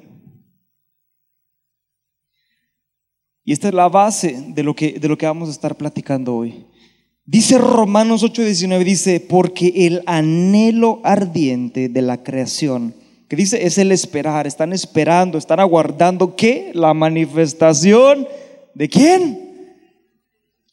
Y 3.44 3.52
esta 3.52 3.68
es 3.68 3.74
la 3.74 3.88
base 3.88 4.40
de 4.54 4.62
lo 4.62 4.76
que, 4.76 4.92
de 5.00 5.08
lo 5.08 5.18
que 5.18 5.26
vamos 5.26 5.48
a 5.48 5.52
estar 5.52 5.76
platicando 5.76 6.36
hoy. 6.36 6.66
Dice 7.24 7.58
Romanos 7.58 8.22
8, 8.22 8.44
19, 8.44 8.84
dice, 8.84 9.20
porque 9.20 9.86
el 9.86 10.02
anhelo 10.06 11.00
ardiente 11.02 11.88
de 11.88 12.02
la 12.02 12.22
creación 12.22 12.94
que 13.28 13.36
dice 13.36 13.64
es 13.64 13.76
el 13.76 13.92
esperar, 13.92 14.46
están 14.46 14.72
esperando, 14.72 15.36
están 15.36 15.60
aguardando 15.60 16.34
qué? 16.34 16.72
La 16.74 16.94
manifestación 16.94 18.26
de 18.74 18.88
quién? 18.88 19.76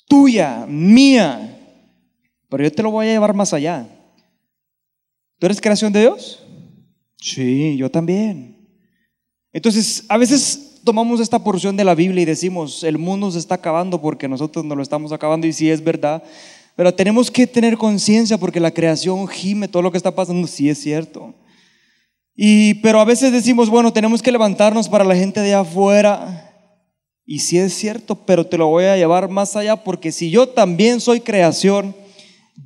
Tuya, 0.08 0.66
mía. 0.68 1.60
Pero 2.50 2.64
yo 2.64 2.72
te 2.72 2.84
lo 2.84 2.92
voy 2.92 3.08
a 3.08 3.12
llevar 3.12 3.34
más 3.34 3.54
allá. 3.54 3.88
¿Tú 5.38 5.46
eres 5.46 5.60
creación 5.60 5.92
de 5.92 6.02
Dios? 6.02 6.42
Sí, 7.20 7.76
yo 7.76 7.92
también. 7.92 8.56
Entonces, 9.52 10.06
a 10.08 10.18
veces 10.18 10.80
tomamos 10.86 11.20
esta 11.20 11.44
porción 11.44 11.76
de 11.76 11.84
la 11.84 11.96
Biblia 11.96 12.22
y 12.22 12.26
decimos, 12.26 12.84
el 12.84 12.98
mundo 12.98 13.32
se 13.32 13.40
está 13.40 13.56
acabando 13.56 14.02
porque 14.02 14.28
nosotros 14.30 14.64
no 14.64 14.76
lo 14.76 14.84
estamos 14.84 15.12
acabando 15.12 15.48
y 15.48 15.52
sí 15.52 15.70
es 15.70 15.84
verdad. 15.84 16.24
Pero 16.76 16.94
tenemos 16.94 17.32
que 17.32 17.48
tener 17.48 17.78
conciencia 17.78 18.38
porque 18.38 18.60
la 18.60 18.72
creación 18.72 19.28
gime, 19.28 19.68
todo 19.68 19.82
lo 19.82 19.92
que 19.92 19.98
está 19.98 20.14
pasando, 20.14 20.48
sí 20.48 20.70
es 20.70 20.78
cierto. 20.78 21.34
Y, 22.36 22.76
pero 22.76 23.00
a 23.00 23.06
veces 23.06 23.32
decimos, 23.32 23.70
bueno, 23.70 23.94
tenemos 23.94 24.22
que 24.22 24.32
levantarnos 24.32 24.90
para 24.90 25.06
la 25.06 25.16
gente 25.16 25.40
de 25.40 25.54
afuera. 25.54 26.42
Y 27.26 27.40
sí 27.40 27.58
es 27.58 27.74
cierto, 27.74 28.16
pero 28.16 28.46
te 28.46 28.58
lo 28.58 28.68
voy 28.68 28.86
a 28.86 28.98
llevar 28.98 29.30
más 29.30 29.56
allá 29.56 29.76
porque 29.84 30.12
si 30.12 30.30
yo 30.30 30.50
también 30.50 31.00
soy 31.00 31.22
creación, 31.22 31.96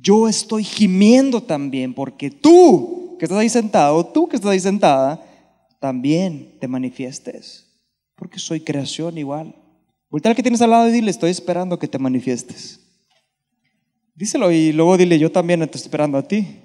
yo 0.02 0.28
estoy 0.28 0.64
gimiendo 0.64 1.42
también 1.42 1.94
porque 1.94 2.30
tú 2.30 3.16
que 3.18 3.24
estás 3.24 3.38
ahí 3.38 3.48
sentado, 3.48 4.04
tú 4.04 4.28
que 4.28 4.36
estás 4.36 4.50
ahí 4.50 4.60
sentada, 4.60 5.22
también 5.78 6.58
te 6.60 6.68
manifiestes. 6.68 7.66
Porque 8.16 8.38
soy 8.38 8.60
creación 8.60 9.16
igual. 9.16 9.54
Voltea 10.10 10.30
al 10.30 10.36
que 10.36 10.42
tienes 10.42 10.60
al 10.60 10.70
lado 10.70 10.88
y 10.88 10.92
dile, 10.92 11.10
estoy 11.10 11.30
esperando 11.30 11.78
que 11.78 11.88
te 11.88 11.98
manifiestes. 11.98 12.80
Díselo 14.14 14.50
y 14.50 14.72
luego 14.72 14.98
dile, 14.98 15.18
yo 15.18 15.32
también 15.32 15.62
estoy 15.62 15.80
esperando 15.80 16.18
a 16.18 16.22
ti. 16.22 16.59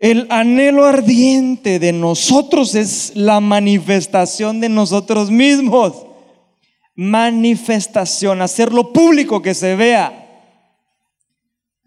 El 0.00 0.26
anhelo 0.30 0.86
ardiente 0.86 1.78
de 1.78 1.92
nosotros 1.92 2.74
es 2.74 3.12
la 3.14 3.38
manifestación 3.40 4.58
de 4.58 4.70
nosotros 4.70 5.30
mismos. 5.30 6.06
Manifestación, 6.94 8.40
hacerlo 8.40 8.94
público, 8.94 9.42
que 9.42 9.54
se 9.54 9.76
vea. 9.76 10.16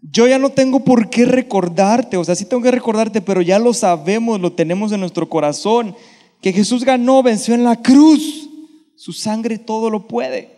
Yo 0.00 0.28
ya 0.28 0.38
no 0.38 0.50
tengo 0.50 0.84
por 0.84 1.10
qué 1.10 1.24
recordarte, 1.24 2.16
o 2.16 2.22
sea, 2.22 2.36
sí 2.36 2.44
tengo 2.44 2.62
que 2.62 2.70
recordarte, 2.70 3.20
pero 3.20 3.42
ya 3.42 3.58
lo 3.58 3.74
sabemos, 3.74 4.40
lo 4.40 4.52
tenemos 4.52 4.92
en 4.92 5.00
nuestro 5.00 5.28
corazón, 5.28 5.96
que 6.40 6.52
Jesús 6.52 6.84
ganó, 6.84 7.20
venció 7.20 7.54
en 7.54 7.64
la 7.64 7.82
cruz. 7.82 8.48
Su 8.94 9.12
sangre 9.12 9.58
todo 9.58 9.90
lo 9.90 10.06
puede. 10.06 10.54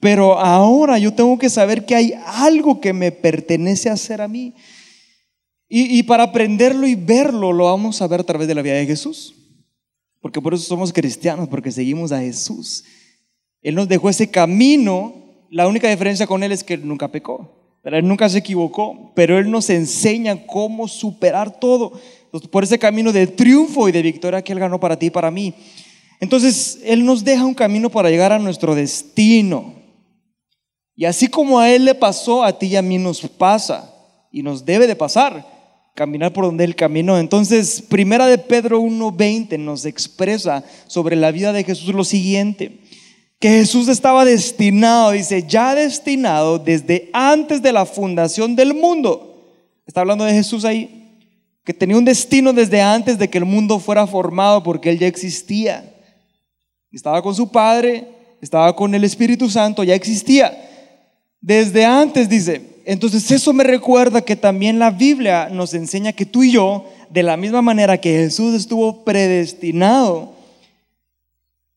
Pero 0.00 0.38
ahora 0.38 0.98
yo 0.98 1.14
tengo 1.14 1.38
que 1.38 1.48
saber 1.48 1.86
que 1.86 1.94
hay 1.94 2.12
algo 2.26 2.78
que 2.78 2.92
me 2.92 3.10
pertenece 3.10 3.88
a 3.88 3.94
hacer 3.94 4.20
a 4.20 4.28
mí. 4.28 4.54
Y, 5.70 6.02
para 6.04 6.22
aprenderlo 6.22 6.86
y 6.86 6.94
verlo, 6.94 7.52
lo 7.52 7.66
vamos 7.66 8.00
a 8.00 8.06
ver 8.06 8.20
a 8.20 8.24
través 8.24 8.48
de 8.48 8.54
la 8.54 8.62
vida 8.62 8.74
de 8.74 8.86
Jesús. 8.86 9.34
Porque 10.22 10.40
por 10.40 10.54
eso 10.54 10.64
somos 10.64 10.94
cristianos, 10.94 11.46
porque 11.48 11.70
seguimos 11.70 12.10
a 12.10 12.20
Jesús. 12.20 12.84
Él 13.60 13.74
nos 13.74 13.86
dejó 13.86 14.08
ese 14.08 14.30
camino. 14.30 15.12
La 15.50 15.68
única 15.68 15.90
diferencia 15.90 16.26
con 16.26 16.42
Él 16.42 16.52
es 16.52 16.64
que 16.64 16.74
Él 16.74 16.88
nunca 16.88 17.08
pecó. 17.08 17.76
Pero 17.82 17.98
Él 17.98 18.08
nunca 18.08 18.30
se 18.30 18.38
equivocó. 18.38 19.12
Pero 19.14 19.38
Él 19.38 19.50
nos 19.50 19.68
enseña 19.68 20.46
cómo 20.46 20.88
superar 20.88 21.60
todo. 21.60 21.92
Por 22.50 22.64
ese 22.64 22.78
camino 22.78 23.12
de 23.12 23.26
triunfo 23.26 23.90
y 23.90 23.92
de 23.92 24.00
victoria 24.00 24.40
que 24.40 24.54
Él 24.54 24.60
ganó 24.60 24.80
para 24.80 24.98
ti 24.98 25.06
y 25.06 25.10
para 25.10 25.30
mí. 25.30 25.54
Entonces, 26.18 26.78
Él 26.82 27.04
nos 27.04 27.24
deja 27.24 27.44
un 27.44 27.54
camino 27.54 27.90
para 27.90 28.08
llegar 28.08 28.32
a 28.32 28.38
nuestro 28.38 28.74
destino. 28.74 29.74
Y 30.96 31.04
así 31.04 31.28
como 31.28 31.60
a 31.60 31.70
Él 31.70 31.84
le 31.84 31.94
pasó, 31.94 32.42
a 32.42 32.58
ti 32.58 32.68
y 32.68 32.76
a 32.76 32.82
mí 32.82 32.96
nos 32.96 33.20
pasa. 33.20 33.94
Y 34.32 34.42
nos 34.42 34.64
debe 34.64 34.86
de 34.86 34.96
pasar 34.96 35.57
caminar 35.98 36.32
por 36.32 36.44
donde 36.44 36.62
Él 36.62 36.76
caminó. 36.76 37.18
Entonces, 37.18 37.82
primera 37.82 38.28
de 38.28 38.38
Pedro 38.38 38.80
1.20 38.80 39.58
nos 39.58 39.84
expresa 39.84 40.62
sobre 40.86 41.16
la 41.16 41.32
vida 41.32 41.52
de 41.52 41.64
Jesús 41.64 41.92
lo 41.92 42.04
siguiente, 42.04 42.78
que 43.40 43.48
Jesús 43.48 43.88
estaba 43.88 44.24
destinado, 44.24 45.10
dice, 45.10 45.44
ya 45.48 45.74
destinado 45.74 46.60
desde 46.60 47.10
antes 47.12 47.62
de 47.62 47.72
la 47.72 47.84
fundación 47.84 48.54
del 48.54 48.74
mundo. 48.74 49.56
Está 49.88 50.02
hablando 50.02 50.24
de 50.24 50.34
Jesús 50.34 50.64
ahí, 50.64 51.18
que 51.64 51.74
tenía 51.74 51.96
un 51.96 52.04
destino 52.04 52.52
desde 52.52 52.80
antes 52.80 53.18
de 53.18 53.28
que 53.28 53.38
el 53.38 53.44
mundo 53.44 53.80
fuera 53.80 54.06
formado 54.06 54.62
porque 54.62 54.90
Él 54.90 55.00
ya 55.00 55.08
existía. 55.08 55.96
Estaba 56.92 57.20
con 57.22 57.34
su 57.34 57.50
Padre, 57.50 58.06
estaba 58.40 58.76
con 58.76 58.94
el 58.94 59.02
Espíritu 59.02 59.50
Santo, 59.50 59.82
ya 59.82 59.96
existía. 59.96 60.56
Desde 61.40 61.84
antes, 61.84 62.28
dice, 62.28 62.77
entonces 62.88 63.30
eso 63.30 63.52
me 63.52 63.64
recuerda 63.64 64.22
que 64.22 64.34
también 64.34 64.78
la 64.78 64.90
Biblia 64.90 65.50
nos 65.52 65.74
enseña 65.74 66.14
que 66.14 66.24
tú 66.24 66.42
y 66.42 66.52
yo, 66.52 66.86
de 67.10 67.22
la 67.22 67.36
misma 67.36 67.60
manera 67.60 68.00
que 68.00 68.16
Jesús 68.16 68.54
estuvo 68.54 69.04
predestinado, 69.04 70.32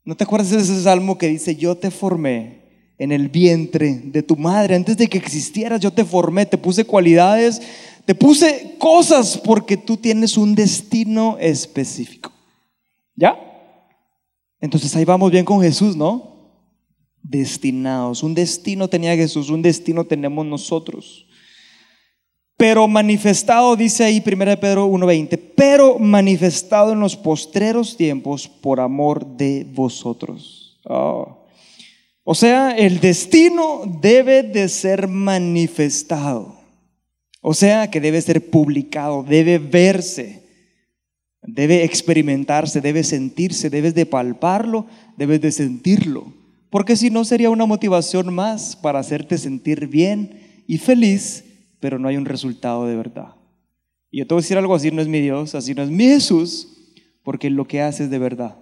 ¿no 0.06 0.16
te 0.16 0.24
acuerdas 0.24 0.52
de 0.52 0.62
ese 0.62 0.82
salmo 0.82 1.18
que 1.18 1.28
dice, 1.28 1.58
yo 1.58 1.76
te 1.76 1.92
formé 1.92 2.62
en 2.98 3.12
el 3.12 3.28
vientre 3.28 4.00
de 4.06 4.24
tu 4.24 4.38
madre, 4.38 4.76
antes 4.76 4.96
de 4.96 5.08
que 5.08 5.18
existieras, 5.18 5.82
yo 5.82 5.92
te 5.92 6.06
formé, 6.06 6.46
te 6.46 6.58
puse 6.58 6.86
cualidades, 6.86 7.62
te 8.06 8.16
puse 8.16 8.76
cosas 8.80 9.38
porque 9.38 9.76
tú 9.76 9.98
tienes 9.98 10.38
un 10.38 10.56
destino 10.56 11.36
específico. 11.42 12.32
¿Ya? 13.18 13.38
Entonces 14.62 14.96
ahí 14.96 15.04
vamos 15.04 15.30
bien 15.30 15.44
con 15.44 15.62
Jesús, 15.62 15.98
¿no? 15.98 16.31
Destinados. 17.24 18.24
Un 18.24 18.34
destino 18.34 18.88
tenía 18.88 19.16
Jesús, 19.16 19.50
un 19.50 19.62
destino 19.62 20.06
tenemos 20.06 20.46
nosotros. 20.46 21.26
Pero 22.58 22.88
manifestado, 22.88 23.76
dice 23.76 24.04
ahí 24.04 24.24
1 24.26 24.60
Pedro 24.60 24.88
1.20, 24.88 25.40
pero 25.56 25.98
manifestado 25.98 26.94
en 26.94 27.00
los 27.00 27.16
postreros 27.16 27.98
tiempos 27.98 28.48
por 28.48 28.80
amor 28.80 29.26
de 29.26 29.66
vosotros. 29.74 30.80
Oh. 30.86 31.48
O 32.24 32.36
sea, 32.36 32.78
el 32.78 33.00
destino 33.00 33.82
debe 34.00 34.44
de 34.44 34.70
ser 34.70 35.08
manifestado. 35.08 36.56
O 37.42 37.56
sea, 37.56 37.90
que 37.90 38.00
debe 38.00 38.22
ser 38.22 38.52
publicado, 38.52 39.24
debe 39.24 39.58
verse, 39.58 40.44
debe 41.42 41.84
experimentarse, 41.84 42.80
debe 42.80 43.04
sentirse, 43.04 43.72
debes 43.72 43.96
de 43.96 44.06
palparlo, 44.06 44.86
debes 45.18 45.42
de 45.42 45.52
sentirlo 45.52 46.41
porque 46.72 46.96
si 46.96 47.10
no 47.10 47.26
sería 47.26 47.50
una 47.50 47.66
motivación 47.66 48.34
más 48.34 48.78
para 48.78 49.00
hacerte 49.00 49.38
sentir 49.38 49.88
bien 49.88 50.64
y 50.68 50.78
feliz, 50.78 51.44
pero 51.82 52.00
no 52.00 52.08
hay 52.08 52.16
un 52.16 52.26
resultado 52.26 52.88
de 52.88 52.96
verdad. 52.96 53.36
Y 54.10 54.20
yo 54.20 54.28
te 54.28 54.34
voy 54.34 54.40
a 54.40 54.44
decir 54.44 54.58
algo 54.58 54.74
así, 54.74 54.90
no 54.90 55.02
es 55.02 55.08
mi 55.10 55.20
Dios, 55.20 55.54
así 55.54 55.74
no 55.74 55.84
es 55.84 55.90
mi 55.90 56.06
Jesús, 56.06 56.70
porque 57.24 57.50
lo 57.50 57.68
que 57.68 57.82
hace 57.82 58.06
es 58.06 58.10
de 58.10 58.18
verdad 58.18 58.56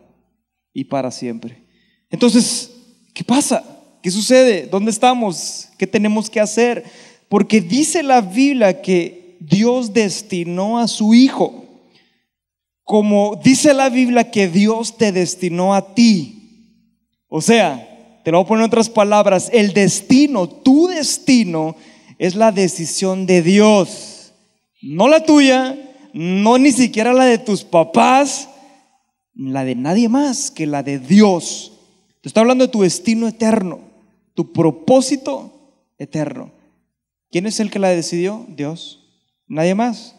y 0.74 0.86
para 0.86 1.12
siempre. 1.12 1.64
Entonces, 2.10 2.72
¿qué 3.14 3.24
pasa? 3.24 3.64
¿Qué 4.02 4.10
sucede? 4.10 4.66
¿Dónde 4.66 4.90
estamos? 4.90 5.70
¿Qué 5.78 5.86
tenemos 5.86 6.32
que 6.32 6.40
hacer? 6.40 6.86
Porque 7.30 7.62
dice 7.62 8.02
la 8.02 8.22
Biblia 8.22 8.82
que 8.82 9.38
Dios 9.40 9.94
destinó 9.94 10.80
a 10.80 10.88
su 10.88 11.14
Hijo, 11.14 11.66
como 12.84 13.40
dice 13.44 13.76
la 13.76 13.90
Biblia 13.90 14.32
que 14.32 14.48
Dios 14.48 14.98
te 14.98 15.12
destinó 15.12 15.76
a 15.76 15.94
ti. 15.94 16.36
O 17.28 17.40
sea, 17.40 17.86
te 18.30 18.34
lo 18.34 18.38
voy 18.38 18.46
a 18.46 18.48
poner 18.48 18.62
en 18.62 18.68
otras 18.68 18.90
palabras, 18.92 19.50
el 19.52 19.74
destino, 19.74 20.48
tu 20.48 20.86
destino 20.86 21.76
es 22.20 22.36
la 22.36 22.52
decisión 22.52 23.26
de 23.26 23.42
Dios, 23.42 24.34
no 24.84 25.08
la 25.08 25.24
tuya, 25.24 25.76
no 26.14 26.60
ni 26.60 26.72
siquiera 26.72 27.12
la 27.12 27.26
de 27.26 27.40
tus 27.40 27.64
papás, 27.64 28.48
la 29.34 29.66
de 29.66 29.74
nadie 29.74 30.10
más 30.10 30.52
que 30.52 30.68
la 30.68 30.84
de 30.84 31.00
Dios. 31.00 31.72
Te 32.22 32.30
está 32.30 32.42
hablando 32.42 32.68
de 32.68 32.72
tu 32.72 32.84
destino 32.84 33.28
eterno, 33.28 33.80
tu 34.36 34.54
propósito 34.54 35.52
eterno. 35.98 36.52
¿Quién 37.32 37.48
es 37.48 37.60
el 37.60 37.72
que 37.72 37.80
la 37.80 37.90
decidió? 37.90 38.46
Dios. 38.48 39.10
Nadie 39.48 39.74
más. 39.74 40.16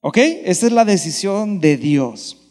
¿Ok? 0.00 0.16
Esa 0.16 0.66
es 0.66 0.72
la 0.72 0.84
decisión 0.84 1.60
de 1.60 1.76
Dios. 1.76 2.45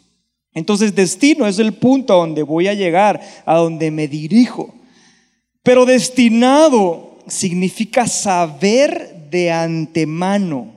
Entonces, 0.56 0.94
destino 0.94 1.46
es 1.46 1.58
el 1.58 1.74
punto 1.74 2.14
a 2.14 2.16
donde 2.16 2.42
voy 2.42 2.66
a 2.66 2.72
llegar, 2.72 3.20
a 3.44 3.56
donde 3.56 3.90
me 3.90 4.08
dirijo. 4.08 4.74
Pero 5.62 5.84
destinado 5.84 7.18
significa 7.26 8.06
saber 8.06 9.28
de 9.30 9.50
antemano. 9.50 10.72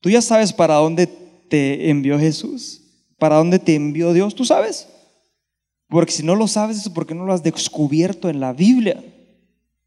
Tú 0.00 0.08
ya 0.08 0.22
sabes 0.22 0.52
para 0.52 0.76
dónde 0.76 1.08
te 1.48 1.90
envió 1.90 2.16
Jesús, 2.16 2.80
para 3.18 3.34
dónde 3.34 3.58
te 3.58 3.74
envió 3.74 4.12
Dios, 4.12 4.36
tú 4.36 4.44
sabes. 4.44 4.86
Porque 5.88 6.12
si 6.12 6.22
no 6.22 6.36
lo 6.36 6.46
sabes 6.46 6.76
es 6.76 6.88
porque 6.90 7.16
no 7.16 7.24
lo 7.24 7.32
has 7.32 7.42
descubierto 7.42 8.28
en 8.28 8.38
la 8.38 8.52
Biblia. 8.52 9.02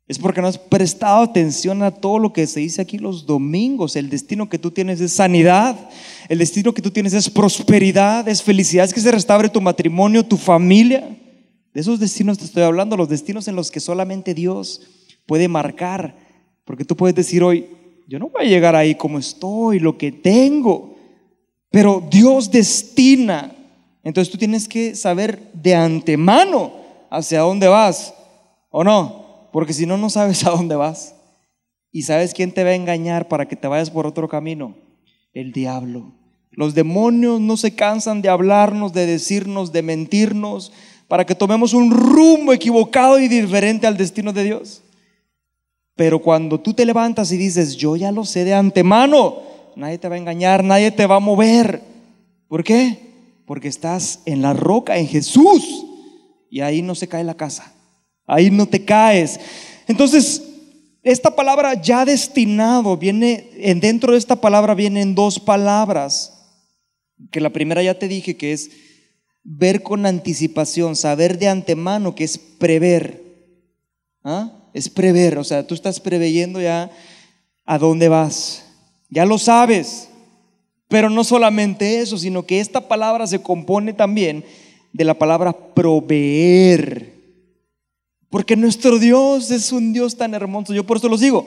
Es 0.08 0.20
porque 0.20 0.42
no 0.42 0.48
has 0.48 0.58
prestado 0.58 1.22
atención 1.24 1.84
a 1.84 1.92
todo 1.92 2.20
lo 2.20 2.34
que 2.34 2.46
se 2.46 2.60
dice 2.60 2.82
aquí 2.82 2.98
los 2.98 3.26
domingos. 3.26 3.96
El 3.96 4.10
destino 4.10 4.50
que 4.50 4.60
tú 4.60 4.72
tienes 4.72 5.00
es 5.00 5.14
sanidad. 5.14 5.78
El 6.28 6.40
destino 6.40 6.74
que 6.74 6.82
tú 6.82 6.92
tienes 6.92 7.14
es 7.14 7.30
prosperidad, 7.30 8.28
es 8.28 8.44
felicidad, 8.44 8.86
es 8.86 8.94
que 8.94 9.00
se 9.00 9.12
restaure 9.12 9.50
tu 9.50 9.62
matrimonio, 9.62 10.26
tu 10.26 10.38
familia. 10.38 11.18
De 11.74 11.80
esos 11.80 12.00
destinos 12.00 12.38
te 12.38 12.46
estoy 12.46 12.64
hablando, 12.64 12.98
los 12.98 13.08
destinos 13.08 13.48
en 13.48 13.56
los 13.56 13.72
que 13.72 13.80
solamente 13.80 14.34
Dios 14.34 14.82
puede 15.26 15.48
marcar. 15.48 16.18
Porque 16.66 16.84
tú 16.84 16.96
puedes 16.98 17.16
decir 17.16 17.44
hoy, 17.44 17.68
yo 18.08 18.20
no 18.20 18.28
voy 18.28 18.46
a 18.46 18.50
llegar 18.50 18.76
ahí 18.76 18.96
como 18.96 19.18
estoy, 19.18 19.80
lo 19.80 19.98
que 19.98 20.12
tengo. 20.12 20.96
Pero 21.70 22.06
Dios 22.12 22.52
destina. 22.52 23.56
Entonces 24.04 24.30
tú 24.32 24.38
tienes 24.38 24.68
que 24.68 24.96
saber 24.96 25.52
de 25.54 25.74
antemano 25.74 26.74
hacia 27.10 27.40
dónde 27.40 27.68
vas. 27.68 28.14
¿O 28.70 28.84
no? 28.84 29.21
Porque 29.52 29.74
si 29.74 29.86
no, 29.86 29.98
no 29.98 30.10
sabes 30.10 30.46
a 30.46 30.52
dónde 30.52 30.76
vas. 30.76 31.16
¿Y 31.92 32.04
sabes 32.04 32.34
quién 32.34 32.52
te 32.52 32.64
va 32.64 32.70
a 32.70 32.76
engañar 32.76 33.28
para 33.28 33.48
que 33.48 33.56
te 33.56 33.68
vayas 33.68 33.90
por 33.90 34.08
otro 34.08 34.28
camino? 34.30 34.76
El 35.34 35.52
diablo. 35.52 36.14
Los 36.52 36.74
demonios 36.74 37.40
no 37.40 37.58
se 37.58 37.76
cansan 37.76 38.22
de 38.22 38.30
hablarnos, 38.30 38.94
de 38.94 39.06
decirnos, 39.06 39.72
de 39.72 39.82
mentirnos, 39.82 40.72
para 41.08 41.26
que 41.26 41.36
tomemos 41.36 41.74
un 41.74 41.92
rumbo 41.92 42.54
equivocado 42.54 43.20
y 43.20 43.28
diferente 43.28 43.88
al 43.88 43.98
destino 43.98 44.32
de 44.32 44.44
Dios. 44.46 44.82
Pero 45.96 46.20
cuando 46.20 46.60
tú 46.60 46.74
te 46.74 46.86
levantas 46.86 47.32
y 47.32 47.38
dices, 47.38 47.76
yo 47.76 47.96
ya 47.96 48.12
lo 48.12 48.26
sé 48.26 48.44
de 48.46 48.54
antemano, 48.54 49.40
nadie 49.76 49.98
te 49.98 50.08
va 50.08 50.16
a 50.16 50.18
engañar, 50.18 50.64
nadie 50.64 50.92
te 50.92 51.06
va 51.06 51.18
a 51.18 51.20
mover. 51.20 51.82
¿Por 52.48 52.64
qué? 52.64 53.00
Porque 53.46 53.68
estás 53.68 54.22
en 54.26 54.42
la 54.42 54.54
roca, 54.54 54.98
en 54.98 55.08
Jesús. 55.08 55.86
Y 56.50 56.62
ahí 56.62 56.82
no 56.82 56.96
se 56.96 57.08
cae 57.08 57.24
la 57.24 57.36
casa. 57.36 57.74
Ahí 58.32 58.50
no 58.50 58.66
te 58.66 58.86
caes. 58.86 59.42
Entonces, 59.90 60.42
esta 61.04 61.36
palabra 61.36 61.74
ya 61.74 62.06
destinado 62.06 62.96
viene, 62.96 63.50
en 63.58 63.82
dentro 63.82 64.14
de 64.14 64.18
esta 64.18 64.38
palabra 64.38 64.74
vienen 64.74 65.16
dos 65.16 65.38
palabras. 65.38 66.32
Que 67.30 67.42
la 67.42 67.50
primera 67.50 67.84
ya 67.84 68.00
te 68.00 68.08
dije 68.08 68.38
que 68.38 68.54
es 68.54 68.72
ver 69.44 69.84
con 69.84 70.06
anticipación, 70.06 70.96
saber 70.96 71.40
de 71.40 71.50
antemano 71.50 72.16
que 72.16 72.24
es 72.24 72.38
prever. 72.38 73.22
¿Ah? 74.24 74.70
Es 74.74 74.88
prever, 74.88 75.38
o 75.38 75.44
sea, 75.44 75.68
tú 75.68 75.76
estás 75.76 76.00
preveyendo 76.00 76.62
ya 76.62 76.90
a 77.66 77.78
dónde 77.78 78.08
vas. 78.08 78.64
Ya 79.10 79.26
lo 79.26 79.38
sabes. 79.40 80.08
Pero 80.88 81.10
no 81.10 81.26
solamente 81.26 82.00
eso, 82.00 82.18
sino 82.18 82.46
que 82.46 82.62
esta 82.62 82.88
palabra 82.88 83.28
se 83.28 83.42
compone 83.42 83.92
también 83.92 84.46
de 84.94 85.04
la 85.04 85.16
palabra 85.16 85.52
proveer. 85.74 87.11
Porque 88.32 88.56
nuestro 88.56 88.98
Dios 88.98 89.52
es 89.52 89.72
un 89.72 89.94
Dios 89.94 90.18
tan 90.18 90.34
hermoso. 90.34 90.74
Yo 90.74 90.86
por 90.86 90.98
eso 90.98 91.08
lo 91.08 91.18
digo. 91.18 91.46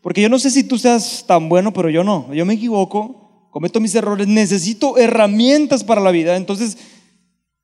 Porque 0.00 0.22
yo 0.22 0.30
no 0.30 0.38
sé 0.38 0.50
si 0.50 0.64
tú 0.64 0.78
seas 0.78 1.24
tan 1.26 1.50
bueno, 1.50 1.72
pero 1.74 1.90
yo 1.90 2.02
no. 2.02 2.32
Yo 2.32 2.46
me 2.46 2.54
equivoco, 2.54 3.48
cometo 3.50 3.80
mis 3.80 3.94
errores, 3.94 4.26
necesito 4.26 4.96
herramientas 4.96 5.84
para 5.84 6.00
la 6.00 6.10
vida. 6.10 6.36
Entonces, 6.36 6.78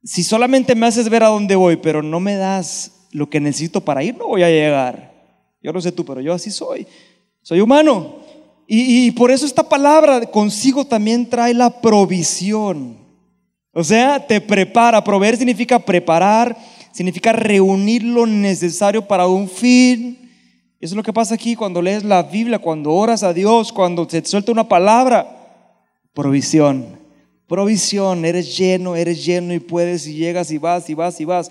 si 0.04 0.22
solamente 0.22 0.74
me 0.74 0.86
haces 0.86 1.08
ver 1.08 1.22
a 1.22 1.28
dónde 1.28 1.56
voy, 1.56 1.76
pero 1.76 2.02
no 2.02 2.20
me 2.20 2.34
das 2.34 3.06
lo 3.12 3.30
que 3.30 3.40
necesito 3.40 3.80
para 3.80 4.02
ir, 4.02 4.16
no 4.18 4.26
voy 4.26 4.42
a 4.42 4.50
llegar. 4.50 5.14
Yo 5.62 5.72
no 5.72 5.80
sé 5.80 5.92
tú, 5.92 6.04
pero 6.04 6.20
yo 6.20 6.34
así 6.34 6.50
soy. 6.50 6.86
Soy 7.42 7.60
humano. 7.60 8.16
Y, 8.70 9.10
por 9.12 9.30
eso 9.30 9.46
esta 9.46 9.66
palabra 9.66 10.26
consigo 10.26 10.84
también 10.84 11.30
trae 11.30 11.54
la 11.54 11.80
provisión. 11.80 12.98
O 13.72 13.82
sea, 13.82 14.26
te 14.26 14.42
prepara. 14.42 15.02
Proveer 15.02 15.38
significa 15.38 15.78
preparar, 15.78 16.54
significa 16.98 17.30
reunir 17.30 18.02
lo 18.02 18.26
necesario 18.26 19.06
para 19.06 19.28
un 19.28 19.48
fin. 19.48 20.18
Eso 20.80 20.94
es 20.94 20.96
lo 20.96 21.04
que 21.04 21.12
pasa 21.12 21.36
aquí 21.36 21.54
cuando 21.54 21.80
lees 21.80 22.02
la 22.02 22.24
Biblia, 22.24 22.58
cuando 22.58 22.92
oras 22.92 23.22
a 23.22 23.32
Dios, 23.32 23.72
cuando 23.72 24.04
te 24.04 24.24
suelta 24.24 24.50
una 24.50 24.66
palabra. 24.66 25.70
Provisión. 26.12 26.98
Provisión, 27.46 28.24
eres 28.24 28.58
lleno, 28.58 28.96
eres 28.96 29.24
lleno 29.24 29.54
y 29.54 29.60
puedes 29.60 30.08
y 30.08 30.14
llegas 30.14 30.50
y 30.50 30.58
vas 30.58 30.90
y 30.90 30.94
vas 30.94 31.20
y 31.20 31.24
vas. 31.24 31.50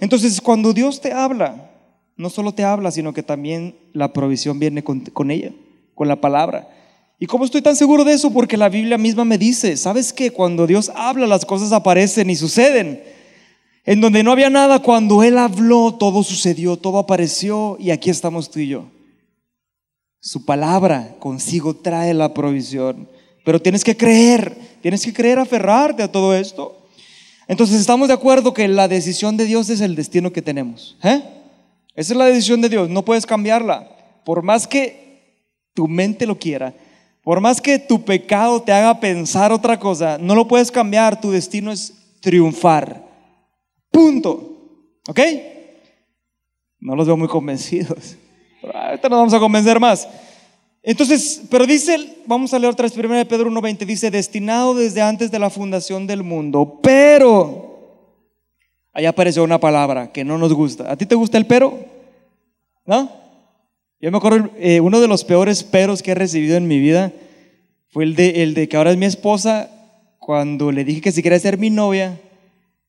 Entonces, 0.00 0.40
cuando 0.40 0.72
Dios 0.72 0.98
te 0.98 1.12
habla, 1.12 1.70
no 2.16 2.30
solo 2.30 2.52
te 2.52 2.64
habla, 2.64 2.90
sino 2.90 3.12
que 3.12 3.22
también 3.22 3.76
la 3.92 4.14
provisión 4.14 4.58
viene 4.58 4.82
con, 4.82 5.30
ella, 5.30 5.52
con 5.94 6.08
la 6.08 6.18
palabra. 6.18 6.70
¿Y 7.18 7.26
cómo 7.26 7.44
estoy 7.44 7.60
tan 7.60 7.76
seguro 7.76 8.02
de 8.02 8.14
eso? 8.14 8.32
Porque 8.32 8.56
la 8.56 8.70
Biblia 8.70 8.96
misma 8.96 9.26
me 9.26 9.36
dice, 9.36 9.76
¿sabes 9.76 10.14
qué? 10.14 10.30
Cuando 10.30 10.66
Dios 10.66 10.90
habla, 10.94 11.26
las 11.26 11.44
cosas 11.44 11.72
aparecen 11.72 12.30
y 12.30 12.36
suceden. 12.36 13.15
En 13.86 14.00
donde 14.00 14.24
no 14.24 14.32
había 14.32 14.50
nada, 14.50 14.80
cuando 14.80 15.22
Él 15.22 15.38
habló, 15.38 15.94
todo 15.94 16.24
sucedió, 16.24 16.76
todo 16.76 16.98
apareció 16.98 17.76
y 17.78 17.92
aquí 17.92 18.10
estamos 18.10 18.50
tú 18.50 18.58
y 18.58 18.66
yo. 18.66 18.86
Su 20.20 20.44
palabra 20.44 21.14
consigo 21.20 21.74
trae 21.74 22.12
la 22.12 22.34
provisión. 22.34 23.08
Pero 23.44 23.62
tienes 23.62 23.84
que 23.84 23.96
creer, 23.96 24.58
tienes 24.82 25.04
que 25.04 25.12
creer, 25.12 25.38
aferrarte 25.38 26.02
a 26.02 26.10
todo 26.10 26.34
esto. 26.34 26.82
Entonces 27.46 27.78
estamos 27.78 28.08
de 28.08 28.14
acuerdo 28.14 28.52
que 28.52 28.66
la 28.66 28.88
decisión 28.88 29.36
de 29.36 29.44
Dios 29.44 29.70
es 29.70 29.80
el 29.80 29.94
destino 29.94 30.32
que 30.32 30.42
tenemos. 30.42 30.96
¿eh? 31.04 31.22
Esa 31.94 32.12
es 32.12 32.16
la 32.18 32.24
decisión 32.26 32.60
de 32.60 32.68
Dios, 32.68 32.90
no 32.90 33.04
puedes 33.04 33.24
cambiarla. 33.24 33.88
Por 34.24 34.42
más 34.42 34.66
que 34.66 35.44
tu 35.74 35.86
mente 35.86 36.26
lo 36.26 36.36
quiera, 36.36 36.74
por 37.22 37.40
más 37.40 37.60
que 37.60 37.78
tu 37.78 38.04
pecado 38.04 38.60
te 38.60 38.72
haga 38.72 38.98
pensar 38.98 39.52
otra 39.52 39.78
cosa, 39.78 40.18
no 40.18 40.34
lo 40.34 40.48
puedes 40.48 40.72
cambiar, 40.72 41.20
tu 41.20 41.30
destino 41.30 41.70
es 41.70 41.94
triunfar. 42.20 43.05
Punto. 43.96 44.98
¿Ok? 45.08 45.20
No 46.80 46.94
los 46.94 47.06
veo 47.06 47.16
muy 47.16 47.28
convencidos. 47.28 48.18
ahorita 48.62 49.08
nos 49.08 49.18
vamos 49.20 49.32
a 49.32 49.38
convencer 49.38 49.80
más. 49.80 50.06
Entonces, 50.82 51.40
pero 51.50 51.64
dice, 51.64 51.96
vamos 52.26 52.52
a 52.52 52.58
leer 52.58 52.74
otra 52.74 52.82
vez, 52.82 52.94
1 52.94 53.26
Pedro 53.26 53.50
1.20, 53.50 53.86
dice, 53.86 54.10
destinado 54.10 54.74
desde 54.74 55.00
antes 55.00 55.30
de 55.30 55.38
la 55.38 55.48
fundación 55.48 56.06
del 56.06 56.22
mundo, 56.22 56.78
pero, 56.82 58.12
allá 58.92 59.08
apareció 59.08 59.42
una 59.42 59.58
palabra 59.58 60.12
que 60.12 60.24
no 60.24 60.36
nos 60.36 60.52
gusta. 60.52 60.92
¿A 60.92 60.96
ti 60.96 61.06
te 61.06 61.14
gusta 61.14 61.38
el 61.38 61.46
pero? 61.46 61.78
¿No? 62.84 63.10
Yo 63.98 64.10
me 64.10 64.18
acuerdo, 64.18 64.50
eh, 64.58 64.80
uno 64.80 65.00
de 65.00 65.08
los 65.08 65.24
peores 65.24 65.64
peros 65.64 66.02
que 66.02 66.10
he 66.10 66.14
recibido 66.14 66.58
en 66.58 66.68
mi 66.68 66.78
vida 66.78 67.14
fue 67.88 68.04
el 68.04 68.14
de, 68.14 68.42
el 68.42 68.52
de 68.52 68.68
que 68.68 68.76
ahora 68.76 68.90
es 68.90 68.98
mi 68.98 69.06
esposa, 69.06 69.70
cuando 70.18 70.70
le 70.70 70.84
dije 70.84 71.00
que 71.00 71.12
si 71.12 71.22
quería 71.22 71.38
ser 71.38 71.56
mi 71.56 71.70
novia, 71.70 72.20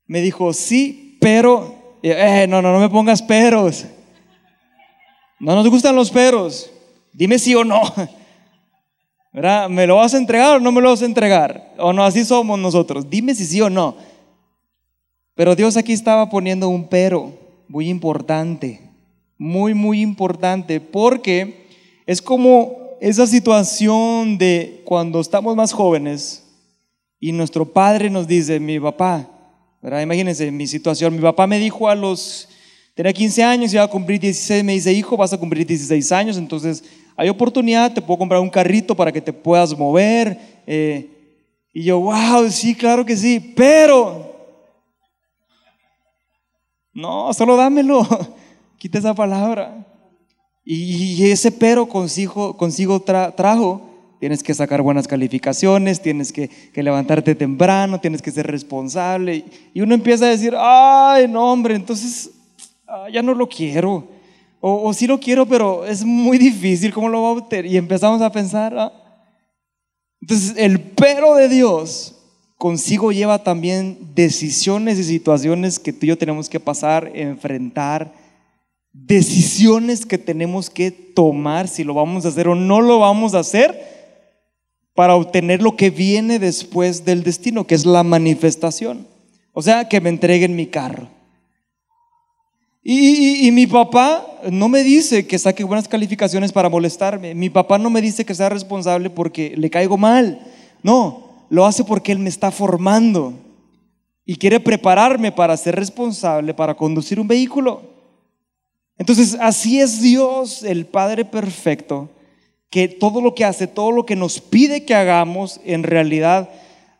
me 0.07 0.21
dijo, 0.21 0.53
sí, 0.53 1.17
pero, 1.19 1.97
eh, 2.01 2.45
no, 2.47 2.61
no, 2.61 2.71
no 2.71 2.79
me 2.79 2.89
pongas 2.89 3.21
peros. 3.21 3.85
No 5.39 5.55
nos 5.55 5.69
gustan 5.69 5.95
los 5.95 6.09
peros. 6.09 6.71
Dime 7.13 7.37
sí 7.37 7.53
o 7.53 7.63
no. 7.63 7.81
¿Verdad? 9.33 9.69
¿Me 9.69 9.85
lo 9.85 9.97
vas 9.97 10.13
a 10.13 10.17
entregar 10.17 10.55
o 10.55 10.59
no 10.59 10.71
me 10.71 10.81
lo 10.81 10.89
vas 10.89 11.01
a 11.01 11.05
entregar? 11.05 11.73
O 11.77 11.93
no, 11.93 12.03
así 12.03 12.25
somos 12.25 12.57
nosotros. 12.57 13.09
Dime 13.09 13.35
si 13.35 13.45
sí 13.45 13.61
o 13.61 13.69
no. 13.69 13.95
Pero 15.35 15.55
Dios 15.55 15.77
aquí 15.77 15.93
estaba 15.93 16.29
poniendo 16.29 16.69
un 16.69 16.87
pero 16.87 17.33
muy 17.67 17.89
importante. 17.89 18.81
Muy, 19.37 19.75
muy 19.75 20.01
importante. 20.01 20.79
Porque 20.79 21.67
es 22.07 22.21
como 22.21 22.97
esa 22.99 23.27
situación 23.27 24.37
de 24.37 24.81
cuando 24.85 25.19
estamos 25.19 25.55
más 25.55 25.71
jóvenes 25.71 26.43
y 27.19 27.31
nuestro 27.31 27.65
padre 27.65 28.09
nos 28.09 28.27
dice, 28.27 28.59
mi 28.59 28.79
papá, 28.79 29.27
¿verdad? 29.81 30.01
Imagínense 30.01 30.51
mi 30.51 30.67
situación. 30.67 31.15
Mi 31.15 31.21
papá 31.21 31.47
me 31.47 31.59
dijo 31.59 31.87
a 31.87 31.95
los, 31.95 32.49
tenía 32.93 33.13
15 33.13 33.43
años, 33.43 33.73
iba 33.73 33.83
a 33.83 33.87
cumplir 33.87 34.19
16, 34.19 34.63
me 34.63 34.73
dice, 34.73 34.91
hijo, 34.93 35.17
vas 35.17 35.33
a 35.33 35.37
cumplir 35.37 35.65
16 35.65 36.11
años, 36.11 36.37
entonces 36.37 36.83
hay 37.15 37.29
oportunidad, 37.29 37.93
te 37.93 38.01
puedo 38.01 38.19
comprar 38.19 38.41
un 38.41 38.49
carrito 38.49 38.95
para 38.95 39.11
que 39.11 39.21
te 39.21 39.33
puedas 39.33 39.77
mover. 39.77 40.37
Eh, 40.67 41.09
y 41.73 41.83
yo, 41.83 41.99
wow, 41.99 42.49
sí, 42.49 42.75
claro 42.75 43.05
que 43.05 43.15
sí, 43.15 43.39
pero... 43.55 44.35
No, 46.93 47.31
solo 47.33 47.55
dámelo. 47.55 48.07
Quita 48.77 48.97
esa 48.97 49.13
palabra. 49.13 49.85
Y 50.65 51.29
ese 51.29 51.51
pero 51.51 51.87
consigo, 51.87 52.57
consigo 52.57 52.99
trajo 52.99 53.86
Tienes 54.19 54.41
que 54.41 54.55
sacar 54.55 54.81
buenas 54.81 55.07
calificaciones, 55.07 56.01
tienes 56.01 56.33
que, 56.33 56.49
que 56.49 56.81
levantarte 56.81 57.35
temprano, 57.35 57.99
tienes 57.99 58.21
que 58.21 58.31
ser 58.31 58.47
responsable. 58.47 59.45
Y 59.73 59.81
uno 59.81 59.93
empieza 59.93 60.25
a 60.25 60.29
decir, 60.29 60.55
ay, 60.57 61.27
no, 61.27 61.51
hombre, 61.51 61.75
entonces 61.75 62.31
ah, 62.87 63.07
ya 63.13 63.21
no 63.21 63.35
lo 63.35 63.47
quiero. 63.47 64.07
O, 64.59 64.87
o, 64.87 64.93
sí 64.93 65.05
lo 65.05 65.19
quiero, 65.19 65.45
pero 65.45 65.85
es 65.85 66.03
muy 66.03 66.39
difícil, 66.39 66.91
¿cómo 66.91 67.09
lo 67.09 67.19
voy 67.19 67.27
a 67.27 67.43
obtener? 67.43 67.67
Y 67.67 67.77
empezamos 67.77 68.21
a 68.23 68.31
pensar, 68.31 68.75
ah. 68.75 68.91
entonces 70.19 70.55
el 70.57 70.79
pero 70.79 71.35
de 71.35 71.47
Dios 71.47 72.15
consigo 72.57 73.11
lleva 73.11 73.43
también 73.43 73.99
decisiones 74.15 74.97
y 74.97 75.03
situaciones 75.03 75.77
que 75.77 75.93
tú 75.93 76.07
y 76.07 76.09
yo 76.09 76.17
tenemos 76.17 76.49
que 76.49 76.59
pasar, 76.59 77.11
enfrentar, 77.13 78.11
decisiones 78.91 80.07
que 80.07 80.17
tenemos 80.17 80.71
que 80.71 80.89
tomar 80.89 81.67
si 81.67 81.83
lo 81.83 81.93
vamos 81.93 82.25
a 82.25 82.29
hacer 82.29 82.47
o 82.47 82.55
no 82.55 82.81
lo 82.81 82.97
vamos 82.97 83.35
a 83.35 83.39
hacer 83.39 83.96
para 84.97 85.15
obtener 85.15 85.61
lo 85.61 85.75
que 85.75 85.91
viene 85.91 86.39
después 86.39 87.05
del 87.05 87.21
destino, 87.21 87.67
que 87.67 87.75
es 87.75 87.85
la 87.85 88.01
manifestación. 88.01 89.05
O 89.53 89.61
sea, 89.61 89.87
que 89.87 90.01
me 90.01 90.09
entreguen 90.09 90.55
mi 90.55 90.65
carro. 90.65 91.07
Y, 92.83 93.51
mi 93.51 93.67
papá 93.67 94.25
no 94.51 94.67
me 94.67 94.83
dice 94.83 95.27
que 95.27 95.37
saque 95.37 95.63
buenas 95.63 95.87
calificaciones 95.87 96.51
para 96.51 96.67
molestarme. 96.67 97.35
Mi 97.35 97.51
papá 97.51 97.77
no 97.77 97.91
me 97.91 98.01
dice 98.01 98.25
que 98.25 98.33
sea 98.33 98.49
responsable 98.49 99.11
porque 99.11 99.53
le 99.55 99.69
caigo 99.69 99.97
mal. 99.97 100.41
No, 100.81 101.45
lo 101.51 101.67
hace 101.67 101.83
porque 101.83 102.11
él 102.11 102.17
me 102.17 102.29
está 102.29 102.49
formando 102.49 103.35
y 104.25 104.35
quiere 104.35 104.59
prepararme 104.59 105.31
para 105.31 105.55
ser 105.57 105.75
responsable, 105.75 106.55
para 106.55 106.73
conducir 106.73 107.19
un 107.19 107.27
vehículo. 107.27 107.83
Entonces, 108.97 109.37
así 109.39 109.79
es 109.79 110.01
Dios, 110.01 110.63
el 110.63 110.87
Padre 110.87 111.23
perfecto, 111.23 112.09
que 112.69 112.87
todo 112.87 113.21
lo 113.21 113.33
que 113.33 113.45
hace, 113.45 113.67
todo 113.67 113.91
lo 113.91 114.05
que 114.05 114.15
nos 114.15 114.41
pide 114.41 114.85
que 114.85 114.95
hagamos, 114.95 115.59
en 115.63 115.83
realidad 115.83 116.49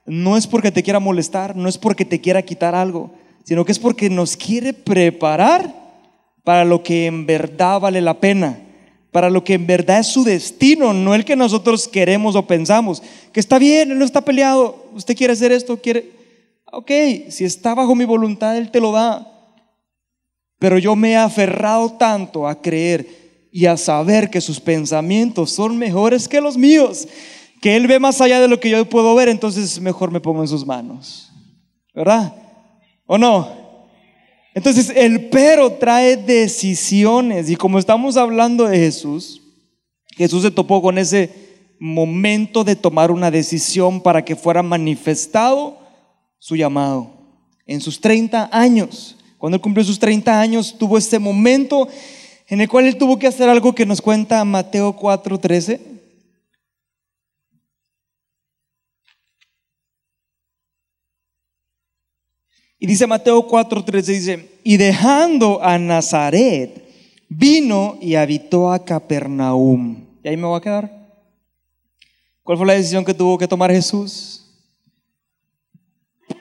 no 0.06 0.38
es 0.38 0.47
porque 0.47 0.71
te 0.71 0.84
quiera 0.84 0.99
molestar, 0.99 1.56
no 1.56 1.67
es 1.67 1.77
porque 1.77 2.06
te 2.06 2.21
quiera 2.21 2.41
quitar 2.41 2.73
algo, 2.73 3.12
sino 3.43 3.65
que 3.65 3.73
es 3.73 3.80
porque 3.80 4.10
nos 4.10 4.38
quiere 4.38 4.73
preparar 4.73 5.73
para 6.43 6.63
lo 6.63 6.82
que 6.82 7.06
en 7.06 7.25
verdad 7.25 7.82
vale 7.82 7.99
la 7.99 8.19
pena, 8.19 8.58
para 9.12 9.30
lo 9.30 9.43
que 9.43 9.56
en 9.56 9.67
verdad 9.67 9.99
es 9.99 10.08
su 10.08 10.23
destino, 10.23 10.93
no 10.93 11.13
el 11.13 11.25
que 11.25 11.36
nosotros 11.36 11.88
queremos 11.88 12.36
o 12.36 12.47
pensamos, 12.47 13.03
que 13.34 13.41
está 13.41 13.60
bien, 13.60 13.91
él 13.91 13.99
no 13.99 14.06
está 14.06 14.21
peleado, 14.21 14.86
usted 14.93 15.15
quiere 15.15 15.34
hacer 15.34 15.51
esto, 15.51 15.82
quiere, 15.82 16.10
ok, 16.71 16.91
si 17.30 17.43
está 17.43 17.75
bajo 17.75 17.95
mi 17.95 18.06
voluntad, 18.06 18.58
él 18.58 18.71
te 18.71 18.80
lo 18.80 18.93
da. 18.93 19.34
Pero 20.60 20.80
yo 20.80 20.95
me 20.95 21.12
he 21.12 21.17
aferrado 21.17 21.91
tanto 21.93 22.47
a 22.47 22.62
creer 22.62 23.26
y 23.57 23.65
a 23.65 23.75
saber 23.75 24.29
que 24.29 24.39
sus 24.39 24.59
pensamientos 24.59 25.49
son 25.49 25.79
mejores 25.79 26.27
que 26.27 26.39
los 26.41 26.55
míos, 26.55 27.07
que 27.59 27.75
Él 27.75 27.87
ve 27.87 27.99
más 27.99 28.21
allá 28.21 28.39
de 28.39 28.47
lo 28.47 28.59
que 28.59 28.69
yo 28.69 28.87
puedo 28.87 29.15
ver, 29.15 29.29
entonces 29.29 29.81
mejor 29.81 30.11
me 30.11 30.19
pongo 30.19 30.43
en 30.43 30.47
sus 30.47 30.63
manos. 30.63 31.31
¿Verdad? 31.91 32.35
¿O 33.07 33.17
no? 33.17 33.49
Entonces 34.53 34.93
el 34.95 35.29
pero 35.29 35.71
trae 35.71 36.17
decisiones 36.17 37.49
y 37.49 37.55
como 37.55 37.79
estamos 37.79 38.15
hablando 38.15 38.67
de 38.67 38.77
Jesús, 38.77 39.41
Jesús 40.15 40.43
se 40.43 40.51
topó 40.51 40.79
con 40.79 40.99
ese 40.99 41.31
momento 41.79 42.63
de 42.63 42.75
tomar 42.75 43.09
una 43.09 43.31
decisión 43.31 44.01
para 44.01 44.23
que 44.23 44.35
fuera 44.35 44.61
manifestado 44.61 45.79
su 46.37 46.55
llamado. 46.55 47.11
En 47.65 47.81
sus 47.81 47.99
30 47.99 48.51
años, 48.51 49.17
cuando 49.39 49.55
él 49.55 49.61
cumplió 49.61 49.83
sus 49.83 49.97
30 49.97 50.39
años, 50.39 50.75
tuvo 50.77 50.95
ese 50.95 51.17
momento 51.17 51.87
en 52.47 52.62
el 52.62 52.69
cual 52.69 52.86
él 52.86 52.97
tuvo 52.97 53.19
que 53.19 53.27
hacer 53.27 53.49
algo 53.49 53.75
que 53.75 53.86
nos 53.86 54.01
cuenta 54.01 54.43
Mateo 54.45 54.95
4:13. 54.95 55.79
Y 62.79 62.86
dice 62.86 63.07
Mateo 63.07 63.47
4:13, 63.47 64.13
dice, 64.13 64.60
y 64.63 64.77
dejando 64.77 65.63
a 65.63 65.77
Nazaret, 65.77 66.83
vino 67.27 67.97
y 68.01 68.15
habitó 68.15 68.71
a 68.71 68.86
Capernaum. 68.86 70.05
Y 70.23 70.27
ahí 70.27 70.38
me 70.38 70.45
voy 70.45 70.57
a 70.57 70.62
quedar. 70.62 70.97
¿Cuál 72.43 72.57
fue 72.57 72.67
la 72.67 72.73
decisión 72.73 73.03
que 73.03 73.13
tuvo 73.13 73.38
que 73.38 73.47
tomar 73.47 73.71
Jesús 73.71 74.45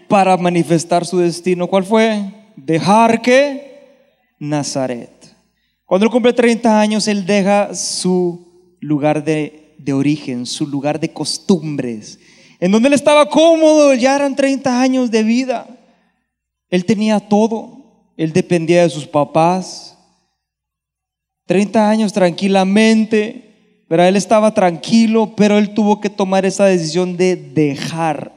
para 0.09 0.37
manifestar 0.37 1.05
su 1.05 1.19
destino? 1.19 1.67
¿Cuál 1.67 1.85
fue? 1.85 2.33
Dejar 2.55 3.21
que 3.23 4.35
Nazaret. 4.39 5.16
Cuando 5.87 6.07
él 6.07 6.11
cumple 6.11 6.33
30 6.33 6.81
años, 6.81 7.07
él 7.07 7.25
deja 7.25 7.73
su 7.75 8.77
lugar 8.81 9.25
de, 9.25 9.75
de, 9.79 9.93
origen, 9.93 10.45
su 10.45 10.67
lugar 10.67 10.99
de 10.99 11.13
costumbres, 11.13 12.19
en 12.59 12.73
donde 12.73 12.89
él 12.89 12.95
estaba 12.95 13.29
cómodo, 13.29 13.95
ya 13.95 14.17
eran 14.17 14.35
30 14.35 14.81
años 14.81 15.11
de 15.13 15.23
vida. 15.23 15.67
Él 16.69 16.85
tenía 16.85 17.21
todo, 17.21 18.13
él 18.17 18.33
dependía 18.33 18.83
de 18.83 18.91
sus 18.91 19.07
papás. 19.07 19.97
30 21.47 21.89
años 21.89 22.13
tranquilamente, 22.13 23.85
pero 23.89 24.03
él 24.03 24.17
estaba 24.17 24.53
tranquilo, 24.53 25.35
pero 25.37 25.57
él 25.57 25.73
tuvo 25.73 26.01
que 26.01 26.11
tomar 26.11 26.45
esa 26.45 26.65
decisión 26.65 27.17
de 27.17 27.37
dejar. 27.37 28.33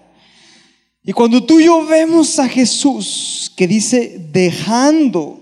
Y 1.03 1.11
cuando 1.11 1.43
tú 1.43 1.59
y 1.59 1.65
yo 1.65 1.83
vemos 1.87 2.37
a 2.37 2.47
Jesús 2.47 3.51
que 3.55 3.67
dice 3.67 4.27
dejando, 4.31 5.39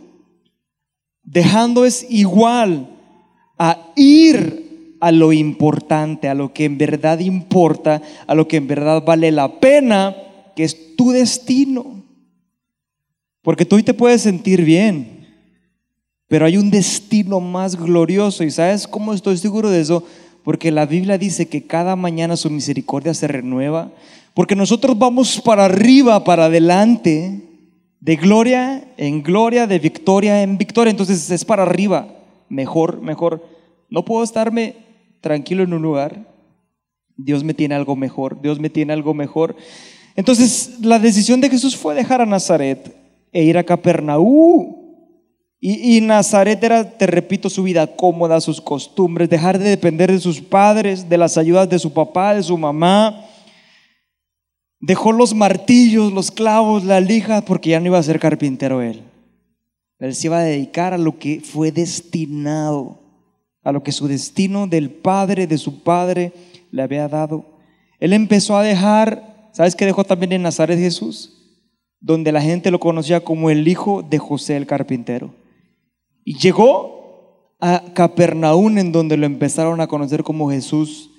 Dejando 1.27 1.83
es 1.83 2.07
igual 2.09 2.87
a 3.59 3.91
ir 3.97 4.95
a 5.01 5.11
lo 5.11 5.33
importante, 5.33 6.29
a 6.29 6.33
lo 6.33 6.53
que 6.53 6.63
en 6.63 6.77
verdad 6.77 7.19
importa, 7.19 8.01
a 8.25 8.33
lo 8.33 8.47
que 8.47 8.55
en 8.55 8.67
verdad 8.67 9.03
vale 9.03 9.29
la 9.33 9.59
pena, 9.59 10.15
que 10.55 10.63
es 10.63 10.95
tu 10.95 11.11
destino. 11.11 12.01
Porque 13.41 13.65
tú 13.65 13.75
hoy 13.75 13.83
te 13.83 13.93
puedes 13.93 14.21
sentir 14.21 14.63
bien, 14.63 15.27
pero 16.29 16.45
hay 16.45 16.55
un 16.55 16.71
destino 16.71 17.41
más 17.41 17.75
glorioso. 17.75 18.45
¿Y 18.45 18.49
sabes 18.49 18.87
cómo 18.87 19.13
estoy 19.13 19.37
seguro 19.37 19.69
de 19.69 19.81
eso? 19.81 20.05
Porque 20.45 20.71
la 20.71 20.85
Biblia 20.85 21.17
dice 21.17 21.49
que 21.49 21.67
cada 21.67 21.97
mañana 21.97 22.37
su 22.37 22.49
misericordia 22.49 23.13
se 23.13 23.27
renueva. 23.27 23.91
Porque 24.33 24.55
nosotros 24.55 24.97
vamos 24.97 25.41
para 25.41 25.65
arriba, 25.65 26.23
para 26.23 26.45
adelante 26.45 27.46
de 28.07 28.15
gloria 28.15 28.87
en 28.95 29.21
gloria, 29.21 29.67
de 29.67 29.79
victoria 29.79 30.41
en 30.41 30.57
victoria. 30.57 30.91
Entonces 30.91 31.29
es 31.29 31.43
para 31.43 31.63
arriba, 31.63 32.07
mejor, 32.47 33.01
mejor. 33.01 33.45
No 33.89 34.05
puedo 34.05 34.23
estarme 34.23 34.75
tranquilo 35.19 35.63
en 35.63 35.73
un 35.73 35.81
lugar. 35.81 36.25
Dios 37.17 37.43
me 37.43 37.53
tiene 37.53 37.75
algo 37.75 37.97
mejor, 37.97 38.41
Dios 38.41 38.61
me 38.61 38.69
tiene 38.69 38.93
algo 38.93 39.13
mejor. 39.13 39.57
Entonces 40.15 40.77
la 40.81 40.99
decisión 40.99 41.41
de 41.41 41.49
Jesús 41.49 41.75
fue 41.75 41.95
dejar 41.95 42.21
a 42.21 42.25
Nazaret 42.25 42.95
e 43.33 43.43
ir 43.43 43.57
a 43.57 43.65
Capernaú. 43.65 44.85
Y, 45.59 45.97
y, 45.97 45.99
Nazaret 45.99 46.63
era, 46.63 46.89
te 46.97 47.07
repito, 47.07 47.49
su 47.49 47.63
vida 47.63 47.87
cómoda, 47.97 48.39
sus 48.39 48.61
costumbres, 48.61 49.27
dejar 49.27 49.59
de 49.59 49.69
depender 49.69 50.09
de 50.09 50.19
sus 50.19 50.39
padres, 50.39 51.09
de 51.09 51.17
las 51.17 51.37
ayudas 51.37 51.67
de 51.67 51.79
su 51.79 51.91
papá, 51.91 52.35
de 52.35 52.43
su 52.43 52.57
mamá 52.57 53.26
Dejó 54.79 55.11
los 55.11 55.33
martillos, 55.33 56.13
los 56.13 56.29
clavos, 56.29 56.83
la 56.83 56.99
lija, 57.01 57.41
porque 57.41 57.71
ya 57.71 57.79
no 57.79 57.87
iba 57.87 57.97
a 57.97 58.03
ser 58.03 58.19
carpintero 58.19 58.81
él. 58.81 59.01
Él 59.99 60.13
se 60.13 60.27
iba 60.27 60.37
a 60.37 60.43
dedicar 60.43 60.93
a 60.93 60.99
lo 60.99 61.17
que 61.17 61.39
fue 61.39 61.71
destinado, 61.71 62.99
a 63.63 63.71
lo 63.71 63.81
que 63.81 63.91
su 63.91 64.07
destino 64.07 64.67
del 64.67 64.91
padre, 64.91 65.47
de 65.47 65.57
su 65.57 65.81
padre, 65.81 66.31
le 66.69 66.83
había 66.83 67.07
dado. 67.07 67.45
Él 67.99 68.13
empezó 68.13 68.55
a 68.55 68.63
dejar, 68.63 69.49
¿sabes 69.51 69.75
qué 69.75 69.85
dejó 69.85 70.03
también 70.03 70.33
en 70.33 70.43
Nazaret 70.43 70.77
Jesús? 70.77 71.33
Donde 71.99 72.31
la 72.31 72.41
gente 72.41 72.69
lo 72.69 72.79
conocía 72.79 73.23
como 73.23 73.49
el 73.49 73.67
hijo 73.67 74.03
de 74.03 74.19
José 74.19 74.55
el 74.57 74.67
carpintero. 74.67 75.33
Y 76.23 76.37
llegó 76.37 77.55
a 77.59 77.83
Capernaum, 77.95 78.77
en 78.77 78.91
donde 78.91 79.17
lo 79.17 79.25
empezaron 79.25 79.81
a 79.81 79.87
conocer 79.87 80.21
como 80.21 80.51
Jesús, 80.51 81.09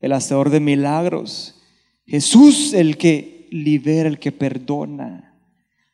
el 0.00 0.12
hacedor 0.12 0.50
de 0.50 0.60
milagros 0.60 1.56
Jesús 2.06 2.72
el 2.72 2.96
que 2.96 3.48
libera, 3.50 4.08
el 4.08 4.18
que 4.18 4.32
perdona. 4.32 5.34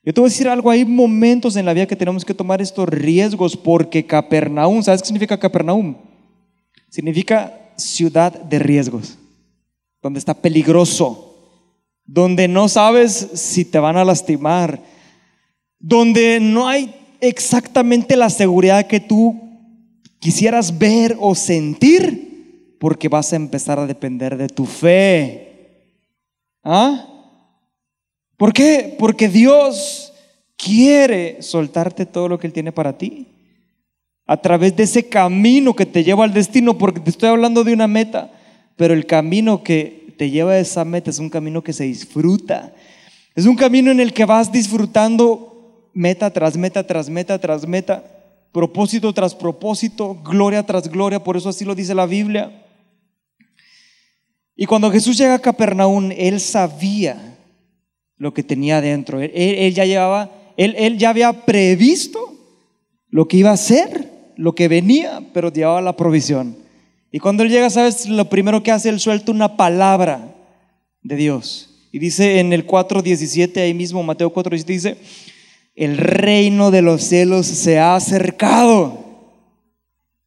Yo 0.05 0.13
te 0.13 0.21
voy 0.21 0.29
a 0.29 0.31
decir 0.31 0.49
algo, 0.49 0.71
hay 0.71 0.85
momentos 0.85 1.57
en 1.57 1.65
la 1.65 1.75
vida 1.75 1.87
que 1.87 1.97
tenemos 1.97 2.25
que 2.25 2.35
tomar 2.35 2.61
estos 2.61 2.89
riesgos 2.89 3.57
porque 3.57 4.05
Capernaum, 4.05 4.83
¿sabes 4.83 5.01
qué 5.01 5.07
significa 5.07 5.39
Capernaum? 5.39 5.97
Significa 6.89 7.73
ciudad 7.77 8.33
de 8.33 8.59
riesgos, 8.59 9.17
donde 10.03 10.19
está 10.19 10.35
peligroso, 10.35 11.33
donde 12.05 12.49
no 12.49 12.69
sabes 12.69 13.29
si 13.35 13.65
te 13.65 13.79
van 13.79 13.97
a 13.97 14.05
lastimar, 14.05 14.83
donde 15.79 16.41
no 16.41 16.69
hay 16.69 16.95
exactamente 17.21 18.17
la 18.17 18.29
seguridad 18.29 18.89
que 18.89 18.99
tú 19.01 19.41
quisieras 20.19 20.79
ver 20.79 21.17
o 21.21 21.37
sentir, 21.37 22.77
porque 22.81 23.09
vas 23.09 23.33
a 23.33 23.37
empezar 23.37 23.79
a 23.79 23.87
depender 23.87 24.37
de 24.37 24.49
tu 24.49 24.67
fe. 24.67 25.52
¿Ah? 26.63 27.07
¿Por 28.37 28.53
qué? 28.53 28.97
Porque 28.99 29.29
Dios 29.29 30.13
quiere 30.57 31.43
soltarte 31.43 32.07
todo 32.07 32.29
lo 32.29 32.39
que 32.39 32.47
Él 32.47 32.53
tiene 32.53 32.73
para 32.73 32.97
ti. 32.97 33.27
A 34.27 34.37
través 34.37 34.77
de 34.77 34.85
ese 34.85 35.09
camino 35.09 35.75
que 35.75 35.87
te 35.87 36.05
lleva 36.05 36.25
al 36.25 36.33
destino, 36.33 36.79
porque 36.79 37.01
te 37.01 37.11
estoy 37.11 37.29
hablando 37.29 37.65
de 37.65 37.73
una 37.73 37.89
meta, 37.89 38.31
pero 38.77 38.95
el 38.95 39.07
camino 39.07 39.63
que 39.63 40.15
te 40.17 40.31
lleva 40.31 40.53
a 40.53 40.59
esa 40.59 40.85
meta 40.85 41.11
es 41.11 41.19
un 41.19 41.31
camino 41.31 41.63
que 41.63 41.73
se 41.73 41.85
disfruta. 41.85 42.73
Es 43.35 43.47
un 43.47 43.57
camino 43.57 43.91
en 43.91 44.01
el 44.01 44.13
que 44.13 44.25
vas 44.25 44.53
disfrutando 44.53 45.91
meta 45.95 46.31
tras 46.31 46.57
meta, 46.57 46.87
tras 46.87 47.09
meta, 47.09 47.39
tras 47.39 47.67
meta, 47.67 48.05
propósito 48.53 49.13
tras 49.13 49.35
propósito, 49.35 50.15
gloria 50.23 50.65
tras 50.65 50.89
gloria, 50.89 51.23
por 51.23 51.37
eso 51.37 51.49
así 51.49 51.65
lo 51.65 51.75
dice 51.75 51.95
la 51.95 52.07
Biblia. 52.07 52.62
Y 54.57 54.67
cuando 54.67 54.91
Jesús 54.91 55.17
llega 55.17 55.35
a 55.35 55.39
Capernaum, 55.39 56.11
él 56.17 56.41
sabía 56.41 57.39
lo 58.17 58.35
que 58.35 58.43
tenía 58.43 58.81
dentro. 58.81 59.21
Él, 59.21 59.75
ya 59.75 59.85
llevaba, 59.85 60.31
él, 60.57 60.99
ya 60.99 61.11
había 61.11 61.33
previsto 61.45 62.21
lo 63.09 63.27
que 63.27 63.39
iba 63.39 63.51
a 63.51 63.55
hacer, 63.55 64.11
lo 64.37 64.55
que 64.55 64.69
venía, 64.69 65.23
pero 65.33 65.53
llevaba 65.53 65.81
la 65.81 65.97
provisión. 65.97 66.57
Y 67.11 67.19
cuando 67.19 67.43
él 67.43 67.51
llega, 67.51 67.69
¿sabes? 67.69 68.09
Lo 68.09 68.29
primero 68.29 68.63
que 68.63 68.71
hace, 68.71 68.89
él 68.89 69.01
suelta 69.01 69.33
una 69.33 69.57
palabra 69.57 70.35
de 71.03 71.17
Dios. 71.17 71.89
Y 71.91 71.99
dice 71.99 72.39
en 72.39 72.53
el 72.53 72.67
4.17, 72.67 73.61
ahí 73.61 73.75
mismo, 73.75 74.03
Mateo 74.03 74.33
4.17, 74.33 74.65
dice, 74.65 74.97
el 75.75 75.99
reino 75.99 76.71
de 76.71 76.83
los 76.83 77.03
cielos 77.03 77.47
se 77.47 77.79
ha 77.79 77.97
acercado. 77.97 79.02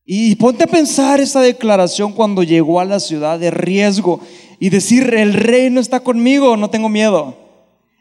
Y 0.05 0.35
ponte 0.35 0.65
a 0.65 0.67
pensar 0.67 1.19
esa 1.19 1.41
declaración 1.41 2.13
cuando 2.13 2.43
llegó 2.43 2.79
a 2.79 2.85
la 2.85 2.99
ciudad 2.99 3.39
de 3.39 3.49
riesgo 3.49 4.19
y 4.59 4.69
decir, 4.69 5.13
el 5.15 5.33
reino 5.33 5.79
está 5.79 5.99
conmigo, 5.99 6.55
no 6.57 6.69
tengo 6.69 6.89
miedo. 6.89 7.35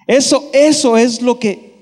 Eso, 0.06 0.50
eso 0.52 0.98
es 0.98 1.22
lo 1.22 1.38
que 1.38 1.72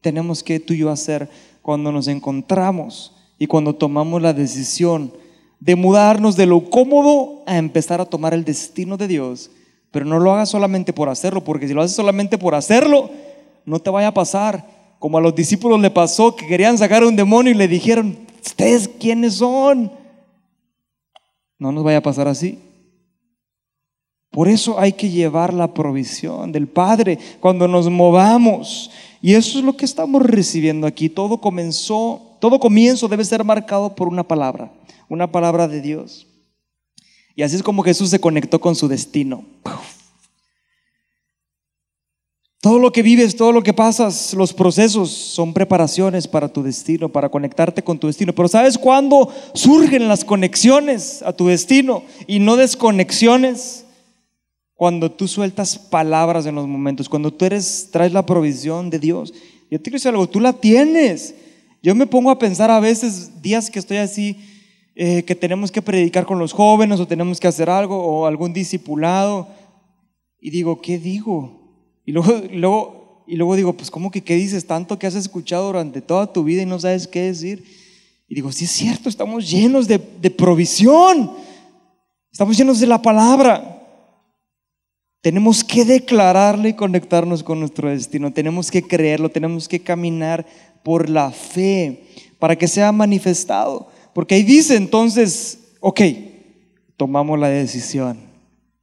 tenemos 0.00 0.42
que 0.42 0.60
tú 0.60 0.74
y 0.74 0.78
yo 0.78 0.90
hacer 0.90 1.28
cuando 1.62 1.90
nos 1.90 2.06
encontramos 2.06 3.12
y 3.38 3.46
cuando 3.46 3.74
tomamos 3.74 4.22
la 4.22 4.32
decisión 4.32 5.12
de 5.58 5.74
mudarnos 5.74 6.36
de 6.36 6.46
lo 6.46 6.70
cómodo 6.70 7.42
a 7.46 7.58
empezar 7.58 8.00
a 8.00 8.06
tomar 8.06 8.34
el 8.34 8.44
destino 8.44 8.96
de 8.96 9.08
Dios. 9.08 9.50
Pero 9.90 10.04
no 10.04 10.20
lo 10.20 10.32
hagas 10.32 10.48
solamente 10.48 10.92
por 10.92 11.08
hacerlo, 11.08 11.42
porque 11.42 11.66
si 11.66 11.74
lo 11.74 11.82
haces 11.82 11.96
solamente 11.96 12.38
por 12.38 12.54
hacerlo, 12.54 13.10
no 13.64 13.80
te 13.80 13.90
vaya 13.90 14.08
a 14.08 14.14
pasar 14.14 14.64
como 15.02 15.18
a 15.18 15.20
los 15.20 15.34
discípulos 15.34 15.80
le 15.80 15.90
pasó 15.90 16.36
que 16.36 16.46
querían 16.46 16.78
sacar 16.78 17.02
a 17.02 17.08
un 17.08 17.16
demonio 17.16 17.52
y 17.52 17.56
le 17.56 17.66
dijeron, 17.66 18.16
¿ustedes 18.44 18.88
quiénes 18.88 19.34
son? 19.34 19.92
No 21.58 21.72
nos 21.72 21.84
vaya 21.84 21.98
a 21.98 22.02
pasar 22.02 22.28
así. 22.28 22.58
Por 24.30 24.48
eso 24.48 24.80
hay 24.80 24.92
que 24.94 25.10
llevar 25.10 25.52
la 25.52 25.74
provisión 25.74 26.52
del 26.52 26.66
Padre 26.66 27.18
cuando 27.38 27.68
nos 27.68 27.90
movamos. 27.90 28.90
Y 29.20 29.34
eso 29.34 29.58
es 29.58 29.64
lo 29.64 29.76
que 29.76 29.84
estamos 29.84 30.22
recibiendo 30.22 30.86
aquí. 30.86 31.10
Todo 31.10 31.38
comenzó, 31.38 32.36
todo 32.40 32.58
comienzo 32.58 33.08
debe 33.08 33.24
ser 33.24 33.44
marcado 33.44 33.94
por 33.94 34.08
una 34.08 34.22
palabra, 34.26 34.72
una 35.08 35.30
palabra 35.30 35.68
de 35.68 35.82
Dios. 35.82 36.26
Y 37.36 37.42
así 37.42 37.56
es 37.56 37.62
como 37.62 37.82
Jesús 37.82 38.10
se 38.10 38.20
conectó 38.20 38.60
con 38.60 38.74
su 38.74 38.88
destino. 38.88 39.44
Todo 42.62 42.78
lo 42.78 42.92
que 42.92 43.02
vives, 43.02 43.34
todo 43.34 43.50
lo 43.50 43.64
que 43.64 43.72
pasas, 43.72 44.34
los 44.34 44.52
procesos 44.52 45.10
son 45.10 45.52
preparaciones 45.52 46.28
para 46.28 46.46
tu 46.46 46.62
destino, 46.62 47.08
para 47.08 47.28
conectarte 47.28 47.82
con 47.82 47.98
tu 47.98 48.06
destino. 48.06 48.32
Pero 48.32 48.46
¿sabes 48.46 48.78
cuándo 48.78 49.28
surgen 49.52 50.06
las 50.06 50.24
conexiones 50.24 51.22
a 51.22 51.32
tu 51.32 51.48
destino 51.48 52.04
y 52.28 52.38
no 52.38 52.54
desconexiones? 52.54 53.84
Cuando 54.76 55.10
tú 55.10 55.26
sueltas 55.26 55.76
palabras 55.76 56.46
en 56.46 56.54
los 56.54 56.68
momentos, 56.68 57.08
cuando 57.08 57.32
tú 57.32 57.46
eres, 57.46 57.88
traes 57.90 58.12
la 58.12 58.24
provisión 58.24 58.90
de 58.90 59.00
Dios. 59.00 59.34
Yo 59.68 59.78
te 59.78 59.90
quiero 59.90 59.96
decir 59.96 60.10
algo, 60.10 60.28
tú 60.28 60.38
la 60.38 60.52
tienes. 60.52 61.34
Yo 61.82 61.96
me 61.96 62.06
pongo 62.06 62.30
a 62.30 62.38
pensar 62.38 62.70
a 62.70 62.78
veces, 62.78 63.42
días 63.42 63.72
que 63.72 63.80
estoy 63.80 63.96
así, 63.96 64.36
eh, 64.94 65.24
que 65.24 65.34
tenemos 65.34 65.72
que 65.72 65.82
predicar 65.82 66.26
con 66.26 66.38
los 66.38 66.52
jóvenes 66.52 67.00
o 67.00 67.08
tenemos 67.08 67.40
que 67.40 67.48
hacer 67.48 67.68
algo 67.68 67.96
o 67.96 68.24
algún 68.26 68.52
discipulado. 68.52 69.48
Y 70.40 70.50
digo, 70.50 70.80
¿qué 70.80 70.96
digo? 70.96 71.61
Y 72.04 72.12
luego, 72.12 72.42
luego, 72.52 73.24
y 73.26 73.36
luego 73.36 73.56
digo, 73.56 73.72
pues 73.72 73.90
¿cómo 73.90 74.10
que 74.10 74.22
qué 74.22 74.34
dices 74.34 74.66
tanto 74.66 74.98
que 74.98 75.06
has 75.06 75.14
escuchado 75.14 75.66
durante 75.66 76.00
toda 76.00 76.32
tu 76.32 76.44
vida 76.44 76.62
y 76.62 76.66
no 76.66 76.80
sabes 76.80 77.06
qué 77.06 77.22
decir? 77.22 77.64
Y 78.28 78.34
digo, 78.34 78.50
sí 78.50 78.64
es 78.64 78.70
cierto, 78.70 79.08
estamos 79.08 79.50
llenos 79.50 79.86
de, 79.86 79.98
provisión, 79.98 81.32
estamos 82.30 82.56
llenos 82.56 82.80
de 82.80 82.86
la 82.86 83.00
palabra. 83.00 83.78
Tenemos 85.20 85.62
que 85.62 85.84
declararle 85.84 86.70
y 86.70 86.74
conectarnos 86.74 87.42
con 87.42 87.60
nuestro 87.60 87.90
destino, 87.90 88.32
tenemos 88.32 88.70
que 88.70 88.82
creerlo, 88.82 89.28
tenemos 89.28 89.68
que 89.68 89.80
caminar 89.80 90.46
por 90.82 91.08
la 91.08 91.30
fe 91.30 92.04
para 92.38 92.56
que 92.56 92.66
sea 92.66 92.90
manifestado. 92.90 93.88
Porque 94.14 94.34
ahí 94.34 94.42
dice 94.42 94.76
entonces, 94.76 95.58
ok, 95.80 96.00
tomamos 96.96 97.38
la 97.38 97.48
decisión. 97.48 98.18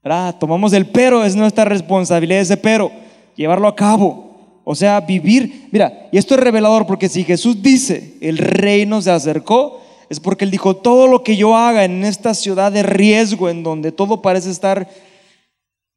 ¿verdad? 0.02 0.36
Tomamos 0.40 0.72
el 0.74 0.86
pero, 0.86 1.26
es 1.26 1.36
nuestra 1.36 1.66
responsabilidad 1.66 2.42
ese 2.42 2.58
pero 2.58 2.92
llevarlo 3.36 3.68
a 3.68 3.76
cabo. 3.76 4.62
O 4.64 4.76
sea, 4.76 5.02
vivir. 5.02 5.68
Mira, 5.72 6.10
y 6.12 6.18
esto 6.18 6.36
es 6.36 6.42
revelador 6.42 6.86
porque 6.86 7.10
si 7.10 7.24
Jesús 7.24 7.62
dice, 7.62 8.18
el 8.22 8.38
reino 8.38 9.02
se 9.02 9.12
acercó, 9.12 9.82
es 10.10 10.20
porque 10.20 10.46
Él 10.46 10.52
dijo, 10.52 10.76
todo 10.76 11.08
lo 11.08 11.24
que 11.24 11.36
yo 11.36 11.56
haga 11.56 11.86
en 11.86 12.04
esta 12.04 12.34
ciudad 12.34 12.72
de 12.72 12.84
riesgo, 12.84 13.50
en 13.50 13.64
donde 13.64 13.92
todo 13.92 14.22
parece 14.22 14.50
estar 14.50 14.88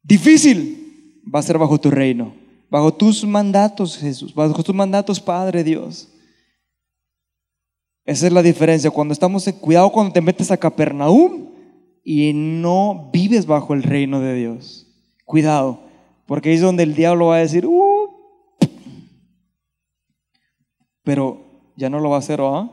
difícil, 0.01 1.21
va 1.33 1.39
a 1.39 1.43
ser 1.43 1.57
bajo 1.57 1.79
tu 1.79 1.89
reino, 1.91 2.33
bajo 2.69 2.93
tus 2.93 3.25
mandatos, 3.25 3.97
Jesús, 3.97 4.33
bajo 4.33 4.63
tus 4.63 4.75
mandatos, 4.75 5.19
Padre 5.19 5.63
Dios. 5.63 6.09
Esa 8.05 8.27
es 8.27 8.33
la 8.33 8.41
diferencia. 8.41 8.91
Cuando 8.91 9.13
estamos 9.13 9.47
en 9.47 9.53
cuidado, 9.53 9.89
cuando 9.89 10.11
te 10.13 10.21
metes 10.21 10.51
a 10.51 10.57
Capernaum 10.57 11.49
y 12.03 12.33
no 12.33 13.09
vives 13.13 13.45
bajo 13.45 13.73
el 13.73 13.83
reino 13.83 14.19
de 14.19 14.35
Dios. 14.35 14.87
Cuidado. 15.25 15.79
Porque 16.25 16.53
es 16.53 16.61
donde 16.61 16.83
el 16.83 16.95
diablo 16.95 17.27
va 17.27 17.37
a 17.37 17.39
decir, 17.39 17.65
uh, 17.65 18.09
pero 21.03 21.43
ya 21.75 21.89
no 21.89 21.99
lo 21.99 22.09
va 22.09 22.17
a 22.17 22.19
hacer, 22.19 22.39
¿ah? 22.41 22.71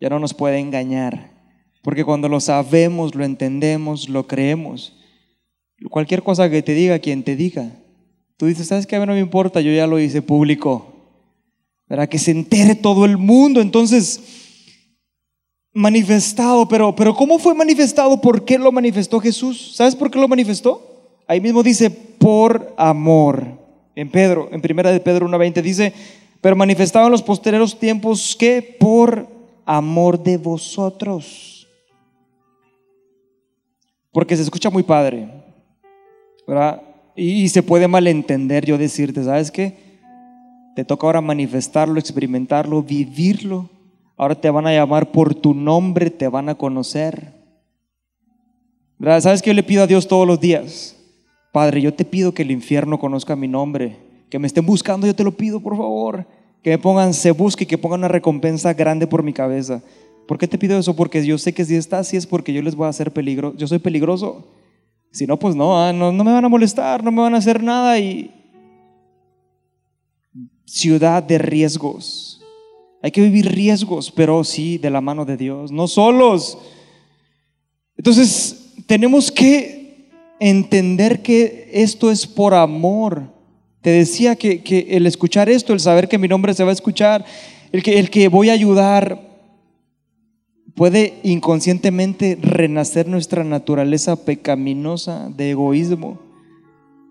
Ya 0.00 0.08
no 0.08 0.18
nos 0.18 0.34
puede 0.34 0.58
engañar. 0.58 1.30
Porque 1.82 2.04
cuando 2.04 2.28
lo 2.28 2.40
sabemos, 2.40 3.14
lo 3.14 3.24
entendemos, 3.24 4.08
lo 4.08 4.26
creemos, 4.26 4.94
cualquier 5.88 6.22
cosa 6.22 6.50
que 6.50 6.62
te 6.62 6.74
diga, 6.74 6.98
quien 6.98 7.22
te 7.22 7.36
diga, 7.36 7.70
tú 8.36 8.46
dices, 8.46 8.68
¿sabes 8.68 8.86
qué? 8.86 8.96
A 8.96 9.00
mí 9.00 9.06
no 9.06 9.14
me 9.14 9.20
importa, 9.20 9.60
yo 9.60 9.72
ya 9.72 9.86
lo 9.86 9.98
hice 9.98 10.20
público. 10.20 10.86
Para 11.88 12.06
que 12.06 12.18
se 12.18 12.30
entere 12.30 12.74
todo 12.74 13.04
el 13.04 13.16
mundo. 13.16 13.60
Entonces, 13.60 14.20
manifestado, 15.72 16.68
pero, 16.68 16.94
pero 16.94 17.14
¿cómo 17.14 17.38
fue 17.38 17.54
manifestado? 17.54 18.20
¿Por 18.20 18.44
qué 18.44 18.58
lo 18.58 18.70
manifestó 18.70 19.18
Jesús? 19.20 19.72
¿Sabes 19.74 19.96
por 19.96 20.10
qué 20.10 20.18
lo 20.18 20.28
manifestó? 20.28 20.89
Ahí 21.30 21.40
mismo 21.40 21.62
dice, 21.62 21.90
por 21.90 22.74
amor. 22.76 23.46
En 23.94 24.10
Pedro, 24.10 24.48
en 24.50 24.60
primera 24.60 24.90
de 24.90 24.98
Pedro 24.98 25.28
1.20 25.28 25.62
dice, 25.62 25.92
pero 26.40 26.56
manifestado 26.56 27.06
en 27.06 27.12
los 27.12 27.22
posteriores 27.22 27.78
tiempos 27.78 28.34
que 28.34 28.60
por 28.80 29.28
amor 29.64 30.20
de 30.20 30.36
vosotros. 30.38 31.68
Porque 34.10 34.36
se 34.36 34.42
escucha 34.42 34.70
muy 34.70 34.82
padre, 34.82 35.28
¿verdad? 36.48 36.82
Y, 37.14 37.44
y 37.44 37.48
se 37.48 37.62
puede 37.62 37.86
malentender 37.86 38.66
yo 38.66 38.76
decirte, 38.76 39.22
¿sabes 39.22 39.52
qué? 39.52 40.00
Te 40.74 40.84
toca 40.84 41.06
ahora 41.06 41.20
manifestarlo, 41.20 42.00
experimentarlo, 42.00 42.82
vivirlo. 42.82 43.70
Ahora 44.16 44.34
te 44.34 44.50
van 44.50 44.66
a 44.66 44.72
llamar 44.72 45.12
por 45.12 45.36
tu 45.36 45.54
nombre, 45.54 46.10
te 46.10 46.26
van 46.26 46.48
a 46.48 46.56
conocer. 46.56 47.34
¿Verdad? 48.98 49.20
¿Sabes 49.20 49.42
qué 49.42 49.50
yo 49.50 49.54
le 49.54 49.62
pido 49.62 49.84
a 49.84 49.86
Dios 49.86 50.08
todos 50.08 50.26
los 50.26 50.40
días? 50.40 50.96
Padre, 51.52 51.80
yo 51.80 51.92
te 51.92 52.04
pido 52.04 52.32
que 52.32 52.42
el 52.42 52.50
infierno 52.50 52.98
conozca 52.98 53.34
mi 53.34 53.48
nombre, 53.48 53.96
que 54.28 54.38
me 54.38 54.46
estén 54.46 54.64
buscando, 54.64 55.06
yo 55.06 55.14
te 55.14 55.24
lo 55.24 55.32
pido, 55.32 55.60
por 55.60 55.76
favor, 55.76 56.26
que 56.62 56.70
me 56.70 56.78
pongan, 56.78 57.12
se 57.12 57.32
busque, 57.32 57.66
que 57.66 57.78
pongan 57.78 58.00
una 58.00 58.08
recompensa 58.08 58.72
grande 58.74 59.06
por 59.06 59.22
mi 59.22 59.32
cabeza. 59.32 59.82
¿Por 60.28 60.38
qué 60.38 60.46
te 60.46 60.58
pido 60.58 60.78
eso? 60.78 60.94
Porque 60.94 61.24
yo 61.26 61.38
sé 61.38 61.52
que 61.52 61.64
si 61.64 61.74
está 61.74 61.98
así 61.98 62.16
es 62.16 62.26
porque 62.26 62.52
yo 62.52 62.62
les 62.62 62.76
voy 62.76 62.86
a 62.86 62.90
hacer 62.90 63.12
peligro, 63.12 63.54
yo 63.56 63.66
soy 63.66 63.80
peligroso. 63.80 64.46
Si 65.10 65.26
no, 65.26 65.38
pues 65.38 65.56
no, 65.56 65.76
ah, 65.76 65.92
no, 65.92 66.12
no 66.12 66.22
me 66.22 66.32
van 66.32 66.44
a 66.44 66.48
molestar, 66.48 67.02
no 67.02 67.10
me 67.10 67.22
van 67.22 67.34
a 67.34 67.38
hacer 67.38 67.62
nada 67.62 67.98
y 67.98 68.30
ciudad 70.64 71.20
de 71.20 71.38
riesgos. 71.38 72.40
Hay 73.02 73.10
que 73.10 73.22
vivir 73.22 73.50
riesgos, 73.50 74.12
pero 74.12 74.44
sí 74.44 74.78
de 74.78 74.90
la 74.90 75.00
mano 75.00 75.24
de 75.24 75.36
Dios, 75.36 75.72
no 75.72 75.88
solos. 75.88 76.58
Entonces, 77.96 78.72
tenemos 78.86 79.32
que 79.32 79.79
entender 80.40 81.22
que 81.22 81.70
esto 81.72 82.10
es 82.10 82.26
por 82.26 82.54
amor. 82.54 83.22
Te 83.82 83.90
decía 83.90 84.34
que, 84.34 84.86
el 84.90 85.06
escuchar 85.06 85.48
esto, 85.48 85.72
el 85.72 85.80
saber 85.80 86.08
que 86.08 86.18
mi 86.18 86.26
nombre 86.26 86.54
se 86.54 86.64
va 86.64 86.70
a 86.70 86.72
escuchar, 86.72 87.24
el 87.70 87.82
que, 87.82 88.00
el 88.00 88.10
que 88.10 88.28
voy 88.28 88.48
a 88.48 88.54
ayudar, 88.54 89.30
puede 90.74 91.14
inconscientemente 91.22 92.38
renacer 92.40 93.06
nuestra 93.06 93.44
naturaleza 93.44 94.16
pecaminosa 94.24 95.28
de 95.28 95.50
egoísmo. 95.50 96.18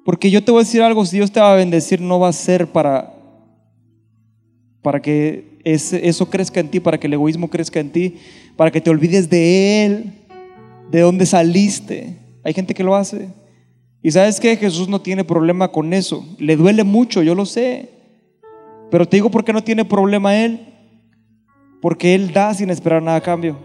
Porque 0.04 0.32
yo 0.32 0.44
te 0.44 0.52
voy 0.52 0.62
a 0.62 0.64
decir 0.64 0.82
algo, 0.82 1.06
si 1.06 1.18
Dios 1.18 1.32
te 1.32 1.40
va 1.40 1.54
a 1.54 1.58
bendecir, 1.58 2.02
no 2.02 2.20
va 2.20 2.30
a 2.30 2.34
ser 2.34 2.68
para, 2.68 3.14
para 4.82 5.02
que 5.02 5.60
eso 5.64 6.30
crezca 6.30 6.60
en 6.60 6.70
ti, 6.70 6.80
para 6.80 7.00
que 7.00 7.08
el 7.08 7.14
egoísmo 7.14 7.50
crezca 7.50 7.80
en 7.80 7.92
ti, 7.92 8.16
para 8.56 8.72
que 8.72 8.82
te 8.82 8.90
olvides 8.90 9.30
de 9.30 9.86
Él, 9.86 10.14
de 10.90 11.02
dónde 11.02 11.26
saliste, 11.28 12.19
Hay 12.44 12.54
gente 12.54 12.74
que 12.74 12.84
lo 12.84 12.96
hace. 12.96 13.30
Y 14.02 14.12
sabes 14.12 14.40
que 14.40 14.56
Jesús 14.56 14.88
no 14.88 15.02
tiene 15.02 15.24
problema 15.24 15.70
con 15.70 15.94
eso. 15.94 16.26
Le 16.38 16.56
duele 16.56 16.84
mucho, 16.84 17.22
yo 17.22 17.36
lo 17.36 17.46
sé. 17.46 17.90
Pero 18.90 19.08
te 19.08 19.18
digo 19.18 19.30
por 19.30 19.44
qué 19.44 19.54
no 19.54 19.64
tiene 19.64 19.86
problema 19.86 20.38
Él. 20.38 20.74
Porque 21.82 22.16
Él 22.16 22.32
da 22.32 22.54
sin 22.54 22.70
esperar 22.70 23.02
nada 23.02 23.18
a 23.18 23.22
cambio. 23.22 23.58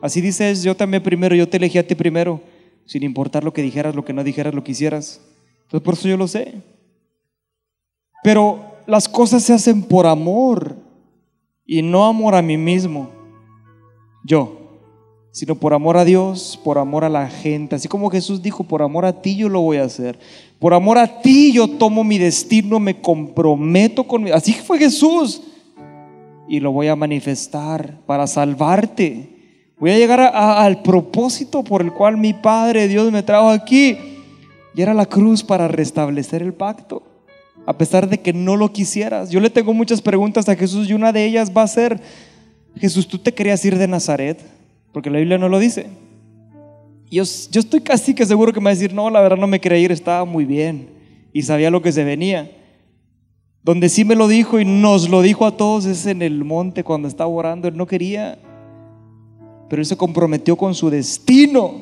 Así 0.00 0.20
dices, 0.20 0.64
yo 0.64 0.74
también 0.74 1.02
primero, 1.02 1.34
yo 1.34 1.48
te 1.48 1.58
elegí 1.58 1.78
a 1.78 1.86
ti 1.86 1.94
primero, 1.94 2.40
sin 2.86 3.04
importar 3.04 3.44
lo 3.44 3.52
que 3.52 3.62
dijeras, 3.62 3.94
lo 3.94 4.04
que 4.04 4.12
no 4.12 4.24
dijeras, 4.24 4.52
lo 4.52 4.64
que 4.64 4.72
hicieras. 4.72 5.20
Entonces 5.62 5.84
por 5.84 5.94
eso 5.94 6.08
yo 6.08 6.16
lo 6.16 6.26
sé. 6.26 6.60
Pero 8.24 8.64
las 8.86 9.08
cosas 9.08 9.44
se 9.44 9.52
hacen 9.52 9.82
por 9.82 10.06
amor 10.06 10.76
y 11.64 11.82
no 11.82 12.04
amor 12.04 12.34
a 12.34 12.42
mí 12.42 12.56
mismo. 12.56 13.10
Yo 14.24 14.61
sino 15.32 15.54
por 15.54 15.72
amor 15.72 15.96
a 15.96 16.04
Dios, 16.04 16.60
por 16.62 16.76
amor 16.76 17.04
a 17.04 17.08
la 17.08 17.26
gente. 17.26 17.74
Así 17.74 17.88
como 17.88 18.10
Jesús 18.10 18.42
dijo, 18.42 18.64
por 18.64 18.82
amor 18.82 19.06
a 19.06 19.22
ti 19.22 19.34
yo 19.34 19.48
lo 19.48 19.62
voy 19.62 19.78
a 19.78 19.84
hacer. 19.84 20.18
Por 20.58 20.74
amor 20.74 20.98
a 20.98 21.22
ti 21.22 21.52
yo 21.52 21.66
tomo 21.66 22.04
mi 22.04 22.18
destino, 22.18 22.78
me 22.78 23.00
comprometo 23.00 24.04
con... 24.04 24.30
Así 24.30 24.52
fue 24.52 24.78
Jesús. 24.78 25.42
Y 26.46 26.60
lo 26.60 26.70
voy 26.70 26.88
a 26.88 26.96
manifestar 26.96 27.98
para 28.04 28.26
salvarte. 28.26 29.30
Voy 29.78 29.90
a 29.90 29.98
llegar 29.98 30.20
al 30.20 30.82
propósito 30.82 31.64
por 31.64 31.80
el 31.80 31.92
cual 31.92 32.18
mi 32.18 32.34
Padre 32.34 32.86
Dios 32.86 33.10
me 33.10 33.22
trajo 33.22 33.48
aquí. 33.48 33.96
Y 34.74 34.82
era 34.82 34.92
la 34.92 35.06
cruz 35.06 35.42
para 35.42 35.66
restablecer 35.66 36.42
el 36.42 36.52
pacto. 36.52 37.02
A 37.64 37.78
pesar 37.78 38.06
de 38.06 38.20
que 38.20 38.34
no 38.34 38.56
lo 38.56 38.70
quisieras. 38.70 39.30
Yo 39.30 39.40
le 39.40 39.48
tengo 39.48 39.72
muchas 39.72 40.02
preguntas 40.02 40.46
a 40.50 40.56
Jesús 40.56 40.90
y 40.90 40.92
una 40.92 41.10
de 41.10 41.24
ellas 41.24 41.50
va 41.56 41.62
a 41.62 41.68
ser, 41.68 41.98
Jesús, 42.76 43.08
¿tú 43.08 43.18
te 43.18 43.32
querías 43.32 43.64
ir 43.64 43.78
de 43.78 43.88
Nazaret? 43.88 44.61
Porque 44.92 45.10
la 45.10 45.18
Biblia 45.18 45.38
no 45.38 45.48
lo 45.48 45.58
dice. 45.58 45.86
Yo, 47.10 47.24
yo 47.50 47.60
estoy 47.60 47.80
casi 47.80 48.14
que 48.14 48.24
seguro 48.24 48.52
que 48.52 48.60
me 48.60 48.64
va 48.64 48.70
a 48.70 48.74
decir, 48.74 48.94
no, 48.94 49.10
la 49.10 49.20
verdad 49.20 49.36
no 49.36 49.46
me 49.46 49.60
quería 49.60 49.78
ir, 49.78 49.92
estaba 49.92 50.24
muy 50.24 50.44
bien 50.44 50.88
y 51.32 51.42
sabía 51.42 51.70
lo 51.70 51.82
que 51.82 51.92
se 51.92 52.04
venía. 52.04 52.50
Donde 53.62 53.88
sí 53.88 54.04
me 54.04 54.14
lo 54.14 54.28
dijo 54.28 54.58
y 54.58 54.64
nos 54.64 55.08
lo 55.08 55.22
dijo 55.22 55.46
a 55.46 55.56
todos 55.56 55.84
es 55.84 56.06
en 56.06 56.22
el 56.22 56.44
monte 56.44 56.84
cuando 56.84 57.08
estaba 57.08 57.30
orando, 57.30 57.68
él 57.68 57.76
no 57.76 57.86
quería, 57.86 58.38
pero 59.68 59.80
él 59.80 59.86
se 59.86 59.96
comprometió 59.96 60.56
con 60.56 60.74
su 60.74 60.90
destino, 60.90 61.74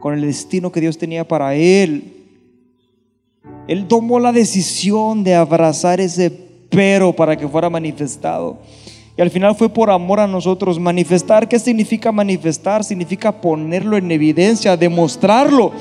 con 0.00 0.14
el 0.14 0.22
destino 0.22 0.72
que 0.72 0.80
Dios 0.80 0.96
tenía 0.96 1.26
para 1.26 1.54
él. 1.54 2.16
Él 3.68 3.86
tomó 3.86 4.18
la 4.18 4.32
decisión 4.32 5.22
de 5.22 5.34
abrazar 5.34 6.00
ese 6.00 6.30
pero 6.70 7.12
para 7.12 7.36
que 7.36 7.48
fuera 7.48 7.68
manifestado. 7.68 8.58
Al 9.22 9.30
final 9.30 9.54
fue 9.54 9.68
por 9.68 9.90
amor 9.90 10.20
a 10.20 10.26
nosotros. 10.26 10.78
Manifestar, 10.78 11.48
¿qué 11.48 11.58
significa 11.58 12.10
manifestar? 12.10 12.84
Significa 12.84 13.32
ponerlo 13.32 13.96
en 13.96 14.10
evidencia, 14.10 14.76
demostrarlo. 14.76 15.72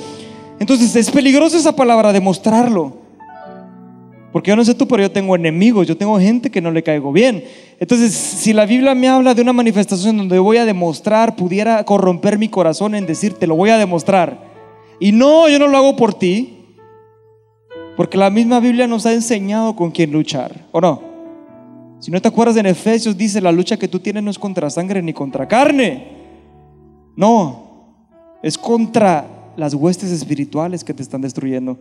Entonces 0.59 0.95
es 0.95 1.09
peligroso 1.09 1.57
esa 1.57 1.75
palabra, 1.75 2.11
demostrarlo. 2.11 2.97
Porque 4.31 4.49
yo 4.49 4.55
no 4.55 4.63
sé 4.63 4.75
tú, 4.75 4.87
pero 4.87 5.01
yo 5.01 5.11
tengo 5.11 5.35
enemigos, 5.35 5.87
yo 5.87 5.97
tengo 5.97 6.19
gente 6.19 6.51
que 6.51 6.61
no 6.61 6.69
le 6.69 6.83
caigo 6.83 7.11
bien. 7.11 7.43
Entonces, 7.79 8.13
si 8.13 8.53
la 8.53 8.65
Biblia 8.65 8.93
me 8.93 9.07
habla 9.07 9.33
de 9.33 9.41
una 9.41 9.53
manifestación 9.53 10.17
donde 10.17 10.37
voy 10.37 10.57
a 10.57 10.65
demostrar, 10.65 11.35
pudiera 11.35 11.83
corromper 11.83 12.37
mi 12.37 12.49
corazón 12.49 12.93
en 12.93 13.07
decirte, 13.07 13.47
lo 13.47 13.55
voy 13.55 13.71
a 13.71 13.77
demostrar. 13.77 14.49
Y 14.99 15.13
no, 15.13 15.49
yo 15.49 15.57
no 15.57 15.67
lo 15.67 15.77
hago 15.77 15.95
por 15.95 16.13
ti. 16.13 16.57
Porque 17.97 18.17
la 18.17 18.29
misma 18.29 18.59
Biblia 18.59 18.85
nos 18.85 19.05
ha 19.05 19.13
enseñado 19.13 19.75
con 19.75 19.91
quién 19.91 20.11
luchar, 20.11 20.67
¿o 20.71 20.79
no? 20.79 21.08
Si 21.99 22.11
no 22.11 22.21
te 22.21 22.27
acuerdas 22.29 22.55
en 22.57 22.65
Efesios 22.65 23.17
dice, 23.17 23.41
la 23.41 23.51
lucha 23.51 23.77
que 23.77 23.87
tú 23.87 23.99
tienes 23.99 24.23
no 24.23 24.31
es 24.31 24.39
contra 24.39 24.69
sangre 24.69 25.01
ni 25.01 25.13
contra 25.13 25.47
carne. 25.47 26.07
No, 27.15 27.69
es 28.41 28.57
contra 28.57 29.27
las 29.57 29.73
huestes 29.73 30.09
espirituales 30.11 30.83
que 30.83 30.93
te 30.93 31.03
están 31.03 31.21
destruyendo. 31.21 31.77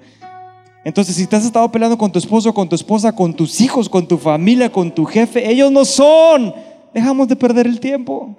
Entonces, 0.84 1.14
si 1.14 1.26
te 1.26 1.36
has 1.36 1.44
estado 1.44 1.70
peleando 1.70 1.96
con 1.96 2.10
tu 2.10 2.18
esposo, 2.18 2.52
con 2.52 2.68
tu 2.68 2.74
esposa, 2.74 3.14
con 3.14 3.34
tus 3.34 3.60
hijos, 3.60 3.88
con 3.88 4.08
tu 4.08 4.18
familia, 4.18 4.72
con 4.72 4.92
tu 4.92 5.04
jefe, 5.04 5.48
ellos 5.48 5.70
no 5.70 5.84
son. 5.84 6.52
Dejamos 6.92 7.28
de 7.28 7.36
perder 7.36 7.66
el 7.66 7.78
tiempo. 7.78 8.34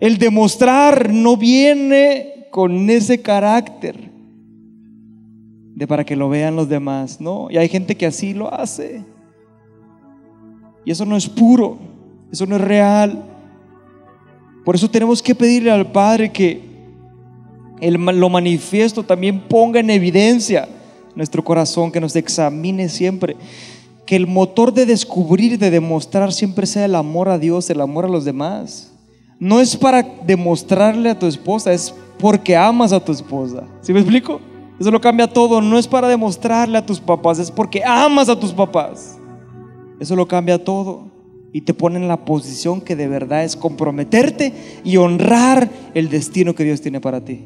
El 0.00 0.18
demostrar 0.18 1.10
no 1.12 1.36
viene 1.36 2.48
con 2.50 2.90
ese 2.90 3.22
carácter 3.22 4.10
de 5.74 5.86
para 5.86 6.04
que 6.04 6.16
lo 6.16 6.28
vean 6.28 6.56
los 6.56 6.68
demás, 6.68 7.20
¿no? 7.20 7.48
Y 7.50 7.56
hay 7.56 7.68
gente 7.68 7.96
que 7.96 8.06
así 8.06 8.34
lo 8.34 8.52
hace. 8.52 9.02
Y 10.84 10.90
eso 10.90 11.04
no 11.04 11.16
es 11.16 11.28
puro, 11.28 11.78
eso 12.30 12.46
no 12.46 12.56
es 12.56 12.62
real. 12.62 13.24
Por 14.64 14.74
eso 14.74 14.90
tenemos 14.90 15.22
que 15.22 15.34
pedirle 15.34 15.70
al 15.70 15.90
Padre 15.90 16.32
que 16.32 16.62
el, 17.80 17.94
lo 17.94 18.28
manifiesto 18.28 19.02
también 19.02 19.40
ponga 19.40 19.80
en 19.80 19.90
evidencia 19.90 20.68
nuestro 21.14 21.44
corazón, 21.44 21.92
que 21.92 22.00
nos 22.00 22.16
examine 22.16 22.88
siempre. 22.88 23.36
Que 24.06 24.16
el 24.16 24.26
motor 24.26 24.72
de 24.72 24.86
descubrir, 24.86 25.58
de 25.58 25.70
demostrar 25.70 26.32
siempre 26.32 26.66
sea 26.66 26.84
el 26.84 26.94
amor 26.94 27.28
a 27.28 27.38
Dios, 27.38 27.70
el 27.70 27.80
amor 27.80 28.04
a 28.04 28.08
los 28.08 28.24
demás. 28.24 28.92
No 29.38 29.60
es 29.60 29.76
para 29.76 30.02
demostrarle 30.02 31.10
a 31.10 31.18
tu 31.18 31.26
esposa, 31.26 31.72
es 31.72 31.94
porque 32.18 32.56
amas 32.56 32.92
a 32.92 33.00
tu 33.00 33.12
esposa. 33.12 33.64
¿Sí 33.80 33.92
me 33.92 34.00
explico? 34.00 34.40
Eso 34.78 34.90
lo 34.90 35.00
cambia 35.00 35.26
todo. 35.26 35.60
No 35.60 35.78
es 35.78 35.86
para 35.86 36.08
demostrarle 36.08 36.78
a 36.78 36.86
tus 36.86 37.00
papás, 37.00 37.38
es 37.38 37.50
porque 37.50 37.82
amas 37.84 38.28
a 38.28 38.38
tus 38.38 38.52
papás. 38.52 39.18
Eso 40.00 40.16
lo 40.16 40.26
cambia 40.26 40.62
todo 40.62 41.12
y 41.52 41.60
te 41.60 41.72
pone 41.72 41.98
en 41.98 42.08
la 42.08 42.24
posición 42.24 42.80
que 42.80 42.96
de 42.96 43.06
verdad 43.06 43.44
es 43.44 43.54
comprometerte 43.54 44.52
y 44.82 44.96
honrar 44.96 45.70
el 45.94 46.08
destino 46.08 46.54
que 46.54 46.64
Dios 46.64 46.80
tiene 46.80 47.00
para 47.00 47.24
ti. 47.24 47.44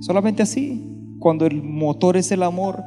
Solamente 0.00 0.42
así, 0.42 0.82
cuando 1.18 1.46
el 1.46 1.62
motor 1.62 2.16
es 2.16 2.30
el 2.30 2.42
amor. 2.42 2.82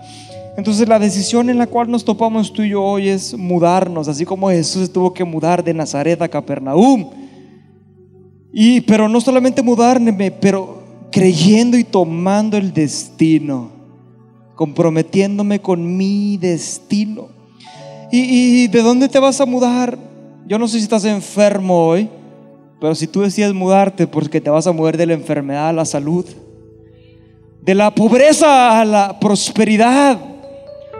Entonces 0.57 0.87
la 0.87 0.99
decisión 0.99 1.49
en 1.49 1.57
la 1.57 1.67
cual 1.67 1.89
nos 1.89 2.05
topamos 2.05 2.53
tú 2.53 2.61
y 2.61 2.69
yo 2.69 2.83
hoy 2.83 3.09
es 3.09 3.35
mudarnos, 3.37 4.07
así 4.07 4.23
como 4.23 4.49
Jesús 4.49 4.91
tuvo 4.91 5.13
que 5.13 5.23
mudar 5.23 5.63
de 5.63 5.73
Nazaret 5.73 6.21
a 6.21 6.27
Capernaum. 6.27 7.09
Y 8.53 8.81
pero 8.81 9.09
no 9.09 9.19
solamente 9.19 9.63
mudarme, 9.63 10.31
pero 10.31 10.83
creyendo 11.11 11.77
y 11.77 11.83
tomando 11.83 12.55
el 12.55 12.73
destino, 12.73 13.71
comprometiéndome 14.55 15.59
con 15.59 15.97
mi 15.97 16.37
destino. 16.37 17.34
¿Y, 18.17 18.67
de 18.67 18.81
dónde 18.81 19.09
te 19.09 19.19
vas 19.19 19.41
a 19.41 19.45
mudar? 19.45 19.97
Yo 20.47 20.57
no 20.57 20.67
sé 20.67 20.77
si 20.77 20.83
estás 20.83 21.03
enfermo 21.05 21.87
hoy, 21.87 22.09
pero 22.79 22.95
si 22.95 23.07
tú 23.07 23.21
decides 23.21 23.53
mudarte, 23.53 24.07
porque 24.07 24.39
te 24.39 24.49
vas 24.49 24.67
a 24.67 24.71
mover 24.71 24.95
de 24.95 25.05
la 25.05 25.13
enfermedad 25.13 25.69
a 25.69 25.73
la 25.73 25.85
salud, 25.85 26.25
de 27.61 27.75
la 27.75 27.93
pobreza 27.93 28.79
a 28.79 28.85
la 28.85 29.19
prosperidad, 29.19 30.19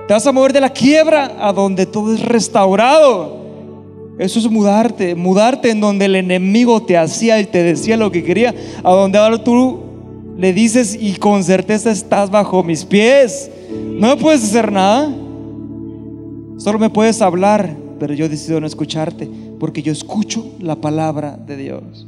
te 0.08 0.14
vas 0.14 0.26
a 0.28 0.32
mover 0.32 0.52
de 0.52 0.62
la 0.62 0.70
quiebra 0.70 1.38
a 1.40 1.54
donde 1.54 1.86
todo 1.86 2.14
es 2.14 2.22
restaurado. 2.22 3.46
Eso 4.18 4.40
es 4.40 4.50
mudarte, 4.50 5.16
mudarte 5.16 5.70
en 5.70 5.82
donde 5.82 6.06
el 6.06 6.16
enemigo 6.16 6.84
te 6.84 6.98
hacía 6.98 7.40
y 7.40 7.46
te 7.46 7.64
decía 7.64 7.98
lo 7.98 8.12
que 8.12 8.24
quería, 8.24 8.54
a 8.84 8.92
donde 8.92 9.18
ahora 9.18 9.44
tú 9.44 9.80
le 10.38 10.54
dices 10.54 10.98
y 11.00 11.16
con 11.16 11.44
certeza 11.44 11.92
estás 11.92 12.30
bajo 12.30 12.64
mis 12.64 12.84
pies. 12.84 13.50
No 13.72 14.18
puedes 14.18 14.44
hacer 14.44 14.72
nada. 14.72 15.14
Solo 16.58 16.80
me 16.80 16.90
puedes 16.90 17.22
hablar, 17.22 17.76
pero 18.00 18.14
yo 18.14 18.30
decido 18.30 18.62
no 18.62 18.68
escucharte 18.68 19.30
porque 19.60 19.82
yo 19.82 19.92
escucho 19.92 20.54
la 20.60 20.76
palabra 20.76 21.38
de 21.38 21.58
Dios. 21.58 22.08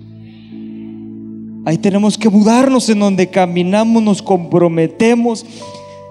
Ahí 1.66 1.78
tenemos 1.78 2.18
que 2.18 2.30
mudarnos 2.30 2.88
en 2.90 3.00
donde 3.00 3.30
caminamos, 3.30 4.02
nos 4.02 4.22
comprometemos. 4.22 5.46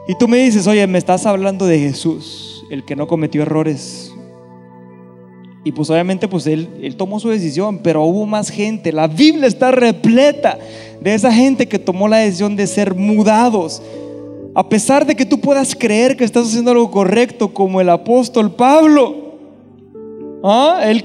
Y 0.07 0.15
tú 0.19 0.29
me 0.29 0.37
dices, 0.39 0.67
oye, 0.67 0.87
me 0.87 0.99
estás 0.99 1.25
hablando 1.25 1.67
de 1.67 1.79
Jesús, 1.79 2.63
el 2.71 2.85
que 2.85 2.95
no 2.95 3.07
cometió 3.07 3.41
errores. 3.41 4.13
Y 5.65 5.73
pues 5.73 5.89
obviamente 5.89 6.29
pues 6.29 6.47
él, 6.47 6.69
él 6.83 6.97
tomó 6.97 7.19
su 7.19 7.31
decisión, 7.31 7.79
pero 7.79 8.05
hubo 8.05 8.27
más 8.27 8.51
gente. 8.51 8.93
La 8.93 9.09
Biblia 9.09 9.49
está 9.49 9.71
repleta 9.71 10.59
de 11.01 11.15
esa 11.15 11.33
gente 11.33 11.67
que 11.67 11.79
tomó 11.79 12.07
la 12.07 12.19
decisión 12.19 12.55
de 12.55 12.67
ser 12.67 12.95
mudados 12.95 13.83
a 14.57 14.67
pesar 14.67 15.05
de 15.05 15.15
que 15.15 15.27
tú 15.27 15.39
puedas 15.39 15.75
creer 15.75 16.17
que 16.17 16.25
estás 16.25 16.47
haciendo 16.47 16.71
algo 16.71 16.91
correcto, 16.91 17.53
como 17.53 17.79
el 17.79 17.91
apóstol 17.91 18.55
Pablo, 18.55 19.37
¿ah? 20.43 20.81
él, 20.87 21.05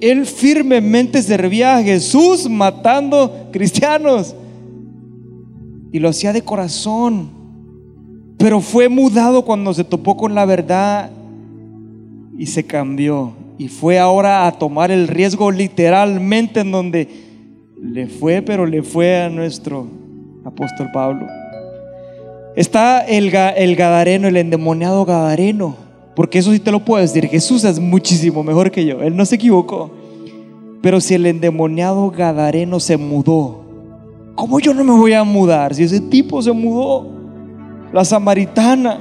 él 0.00 0.24
firmemente 0.24 1.20
servía 1.20 1.76
a 1.76 1.82
Jesús 1.82 2.48
matando 2.48 3.48
cristianos. 3.52 4.34
Y 5.92 5.98
lo 5.98 6.08
hacía 6.08 6.32
de 6.32 6.40
corazón. 6.40 7.28
Pero 8.38 8.62
fue 8.62 8.88
mudado 8.88 9.44
cuando 9.44 9.74
se 9.74 9.84
topó 9.84 10.16
con 10.16 10.34
la 10.34 10.46
verdad 10.46 11.10
y 12.38 12.46
se 12.46 12.64
cambió. 12.64 13.34
Y 13.58 13.68
fue 13.68 13.98
ahora 13.98 14.46
a 14.46 14.52
tomar 14.52 14.90
el 14.90 15.06
riesgo 15.06 15.50
literalmente 15.50 16.60
en 16.60 16.70
donde 16.72 17.08
le 17.78 18.06
fue, 18.06 18.40
pero 18.40 18.64
le 18.64 18.82
fue 18.82 19.20
a 19.20 19.28
nuestro 19.28 19.86
apóstol 20.46 20.88
Pablo. 20.94 21.26
Está 22.56 23.00
el, 23.00 23.30
Gadareno, 23.30 24.28
el 24.28 24.36
endemoniado 24.36 25.04
Gadareno. 25.04 25.76
Porque 26.16 26.38
eso 26.38 26.52
sí 26.52 26.58
te 26.58 26.72
lo 26.72 26.84
puedo 26.84 27.00
decir. 27.00 27.26
Jesús 27.28 27.64
es 27.64 27.78
muchísimo 27.78 28.42
mejor 28.42 28.70
que 28.70 28.84
yo. 28.84 29.02
Él 29.02 29.16
no 29.16 29.24
se 29.24 29.36
equivocó. 29.36 29.90
Pero 30.82 31.00
si 31.00 31.14
el 31.14 31.26
endemoniado 31.26 32.10
Gadareno 32.10 32.80
se 32.80 32.96
mudó 32.96 33.60
¿Cómo 34.40 34.58
yo 34.58 34.72
no 34.72 34.82
me 34.84 34.92
voy 34.92 35.12
a 35.12 35.22
mudar 35.22 35.74
si 35.74 35.82
ese 35.82 36.00
tipo 36.00 36.40
se 36.40 36.50
mudó? 36.50 37.06
La 37.92 38.06
samaritana, 38.06 38.98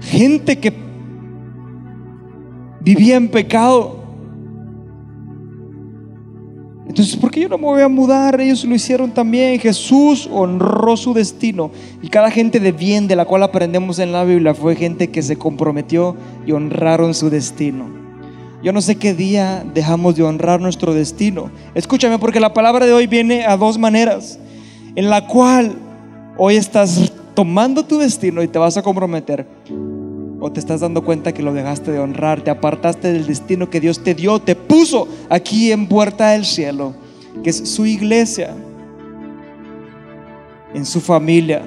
gente 0.00 0.56
que 0.56 0.72
vivía 2.80 3.16
en 3.16 3.28
pecado. 3.28 3.97
Entonces, 6.88 7.16
¿por 7.16 7.30
qué 7.30 7.42
yo 7.42 7.48
no 7.48 7.58
me 7.58 7.64
voy 7.64 7.82
a 7.82 7.88
mudar? 7.88 8.40
Ellos 8.40 8.64
lo 8.64 8.74
hicieron 8.74 9.10
también. 9.10 9.60
Jesús 9.60 10.28
honró 10.32 10.96
su 10.96 11.12
destino. 11.12 11.70
Y 12.02 12.08
cada 12.08 12.30
gente 12.30 12.60
de 12.60 12.72
bien 12.72 13.06
de 13.06 13.14
la 13.14 13.26
cual 13.26 13.42
aprendemos 13.42 13.98
en 13.98 14.10
la 14.10 14.24
Biblia 14.24 14.54
fue 14.54 14.74
gente 14.74 15.08
que 15.08 15.22
se 15.22 15.36
comprometió 15.36 16.16
y 16.46 16.52
honraron 16.52 17.12
su 17.12 17.28
destino. 17.28 17.86
Yo 18.62 18.72
no 18.72 18.80
sé 18.80 18.96
qué 18.96 19.14
día 19.14 19.64
dejamos 19.74 20.16
de 20.16 20.22
honrar 20.22 20.60
nuestro 20.60 20.94
destino. 20.94 21.50
Escúchame, 21.74 22.18
porque 22.18 22.40
la 22.40 22.54
palabra 22.54 22.86
de 22.86 22.92
hoy 22.94 23.06
viene 23.06 23.44
a 23.44 23.56
dos 23.56 23.78
maneras. 23.78 24.38
En 24.96 25.10
la 25.10 25.26
cual 25.26 25.76
hoy 26.38 26.56
estás 26.56 27.12
tomando 27.34 27.84
tu 27.84 27.98
destino 27.98 28.42
y 28.42 28.48
te 28.48 28.58
vas 28.58 28.78
a 28.78 28.82
comprometer. 28.82 29.46
O 30.40 30.52
te 30.52 30.60
estás 30.60 30.80
dando 30.80 31.02
cuenta 31.02 31.32
que 31.32 31.42
lo 31.42 31.52
dejaste 31.52 31.90
de 31.90 31.98
honrar, 31.98 32.42
te 32.42 32.50
apartaste 32.50 33.12
del 33.12 33.26
destino 33.26 33.70
que 33.70 33.80
Dios 33.80 34.04
te 34.04 34.14
dio, 34.14 34.38
te 34.38 34.54
puso 34.54 35.08
aquí 35.28 35.72
en 35.72 35.88
puerta 35.88 36.30
del 36.30 36.44
cielo, 36.44 36.94
que 37.42 37.50
es 37.50 37.68
su 37.68 37.86
iglesia, 37.86 38.54
en 40.74 40.86
su 40.86 41.00
familia, 41.00 41.62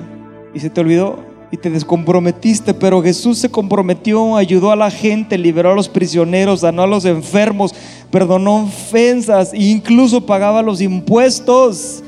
y 0.54 0.60
se 0.60 0.70
te 0.70 0.80
olvidó 0.80 1.32
y 1.52 1.58
te 1.58 1.70
descomprometiste, 1.70 2.74
pero 2.74 3.04
Jesús 3.04 3.38
se 3.38 3.50
comprometió, 3.50 4.38
ayudó 4.38 4.72
a 4.72 4.78
la 4.78 4.90
gente, 4.90 5.38
liberó 5.38 5.72
a 5.72 5.76
los 5.76 5.90
prisioneros, 5.90 6.62
sanó 6.62 6.84
a 6.84 6.88
los 6.88 7.04
enfermos, 7.04 7.76
perdonó 8.10 8.64
ofensas 8.64 9.54
e 9.54 9.64
incluso 9.64 10.26
pagaba 10.26 10.62
los 10.62 10.80
impuestos. 10.80 12.04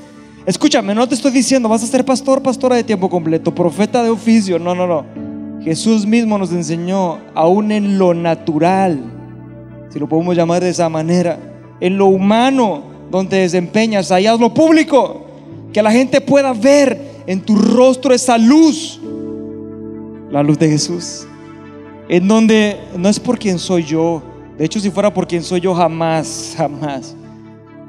Escúchame, 0.45 0.95
no 0.95 1.07
te 1.07 1.16
estoy 1.16 1.32
diciendo, 1.32 1.68
vas 1.68 1.84
a 1.84 1.88
ser 1.88 2.05
pastor, 2.05 2.41
pastora 2.41 2.78
de 2.78 2.86
tiempo 2.86 3.09
completo, 3.09 3.53
profeta 3.53 4.01
de 4.01 4.09
oficio, 4.09 4.57
no, 4.59 4.74
no, 4.74 4.88
no. 4.88 5.33
Jesús 5.64 6.05
mismo 6.05 6.38
nos 6.38 6.51
enseñó, 6.51 7.20
aún 7.34 7.72
en 7.72 7.97
lo 7.97 8.14
natural, 8.14 8.99
si 9.89 9.99
lo 9.99 10.09
podemos 10.09 10.36
llamar 10.36 10.61
de 10.61 10.70
esa 10.70 10.89
manera, 10.89 11.39
en 11.80 11.97
lo 11.97 12.07
humano, 12.07 12.84
donde 13.09 13.38
desempeñas, 13.38 14.11
allá 14.11 14.36
lo 14.36 14.53
público, 14.53 15.26
que 15.72 15.82
la 15.82 15.91
gente 15.91 16.20
pueda 16.20 16.51
ver 16.53 16.99
en 17.28 17.41
tu 17.41 17.55
rostro 17.55 18.14
esa 18.14 18.38
luz, 18.38 18.99
la 20.30 20.43
luz 20.43 20.59
de 20.59 20.70
Jesús, 20.70 21.26
en 22.09 22.28
donde 22.28 22.78
no 22.97 23.07
es 23.07 23.20
por 23.20 23.39
quien 23.39 23.57
soy 23.57 23.84
yo, 23.84 24.22
de 24.57 24.66
hecho 24.66 24.80
si 24.80 24.89
fuera 24.89 25.14
por 25.14 25.28
quien 25.28 25.43
soy 25.43 25.61
yo 25.61 25.74
jamás, 25.74 26.55
jamás, 26.57 27.16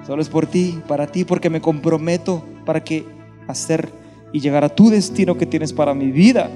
solo 0.06 0.22
es 0.22 0.28
por 0.28 0.46
ti, 0.46 0.78
para 0.86 1.06
ti, 1.06 1.24
porque 1.24 1.50
me 1.50 1.60
comprometo 1.60 2.44
para 2.64 2.84
que 2.84 3.04
hacer 3.48 3.88
y 4.32 4.40
llegar 4.40 4.64
a 4.64 4.68
tu 4.68 4.90
destino 4.90 5.36
que 5.36 5.46
tienes 5.46 5.72
para 5.72 5.94
mi 5.94 6.10
vida. 6.10 6.50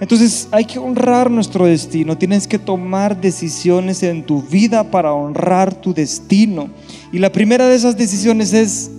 Entonces 0.00 0.48
hay 0.50 0.64
que 0.64 0.78
honrar 0.78 1.30
nuestro 1.30 1.66
destino, 1.66 2.16
tienes 2.16 2.48
que 2.48 2.58
tomar 2.58 3.20
decisiones 3.20 4.02
en 4.02 4.24
tu 4.24 4.40
vida 4.40 4.90
para 4.90 5.12
honrar 5.12 5.74
tu 5.74 5.92
destino. 5.92 6.70
Y 7.12 7.18
la 7.18 7.30
primera 7.30 7.68
de 7.68 7.74
esas 7.74 7.96
decisiones 7.96 8.54
es 8.54 8.90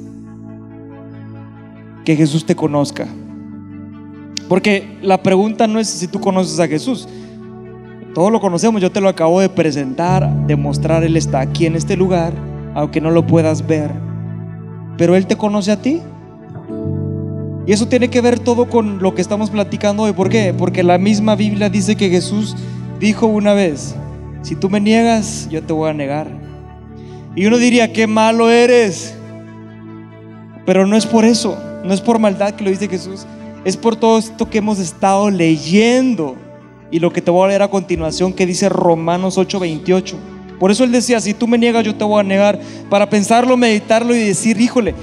que 2.05 2.15
Jesús 2.15 2.45
te 2.45 2.55
conozca. 2.55 3.07
Porque 4.47 4.97
la 5.01 5.23
pregunta 5.23 5.65
no 5.65 5.79
es 5.79 5.87
si 5.87 6.07
tú 6.07 6.19
conoces 6.19 6.59
a 6.59 6.67
Jesús. 6.67 7.07
Todos 8.13 8.31
lo 8.31 8.41
conocemos, 8.41 8.81
yo 8.81 8.91
te 8.91 9.01
lo 9.01 9.07
acabo 9.07 9.39
de 9.39 9.49
presentar, 9.49 10.45
demostrar, 10.45 11.03
Él 11.03 11.15
está 11.15 11.39
aquí 11.39 11.65
en 11.65 11.75
este 11.75 11.95
lugar, 11.95 12.33
aunque 12.75 12.99
no 12.99 13.09
lo 13.09 13.25
puedas 13.25 13.65
ver. 13.65 13.91
Pero 14.97 15.15
Él 15.15 15.25
te 15.25 15.37
conoce 15.37 15.71
a 15.71 15.81
ti. 15.81 16.01
Y 17.72 17.74
eso 17.74 17.88
tiene 17.88 18.09
que 18.09 18.19
ver 18.19 18.38
todo 18.38 18.67
con 18.67 19.01
lo 19.01 19.15
que 19.15 19.22
estamos 19.22 19.49
platicando 19.49 20.03
hoy. 20.03 20.11
¿Por 20.11 20.28
qué? 20.28 20.53
Porque 20.53 20.84
la 20.84 20.97
misma 20.97 21.38
Biblia 21.38 21.69
dice 21.69 21.95
que 21.95 22.09
Jesús 22.09 22.53
dijo 22.99 23.28
una 23.28 23.53
vez, 23.53 23.95
si 24.41 24.57
tú 24.57 24.69
me 24.69 24.82
niegas, 24.82 25.47
yo 25.49 25.63
te 25.63 25.72
voy 25.72 25.89
a 25.89 25.93
negar. 25.93 26.28
Y 27.34 27.45
uno 27.45 27.57
diría, 27.57 27.93
qué 27.93 28.07
malo 28.07 28.49
eres. 28.49 29.15
Pero 30.65 30.86
no 30.86 30.97
es 30.97 31.05
por 31.05 31.24
eso, 31.24 31.57
no 31.86 31.93
es 31.93 32.01
por 32.01 32.19
maldad 32.19 32.55
que 32.55 32.65
lo 32.65 32.72
dice 32.72 32.89
Jesús, 32.89 33.26
es 33.63 33.78
por 33.78 33.95
todo 33.95 34.19
esto 34.19 34.49
que 34.49 34.57
hemos 34.57 34.78
estado 34.78 35.30
leyendo. 35.30 36.36
Y 36.91 36.99
lo 36.99 37.13
que 37.13 37.22
te 37.22 37.32
voy 37.32 37.45
a 37.45 37.47
leer 37.47 37.61
a 37.61 37.69
continuación 37.69 38.34
que 38.34 38.45
dice 38.45 38.67
Romanos 38.67 39.38
8:28. 39.38 40.15
Por 40.59 40.72
eso 40.72 40.84
él 40.84 40.91
decía, 40.91 41.22
si 41.22 41.34
tú 41.34 41.47
me 41.47 41.57
niegas, 41.57 41.86
yo 41.86 41.95
te 41.95 42.03
voy 42.03 42.19
a 42.19 42.24
negar. 42.24 42.59
Para 42.89 43.09
pensarlo, 43.09 43.55
meditarlo 43.55 44.13
y 44.13 44.19
decir, 44.19 44.59
híjole, 44.59 44.93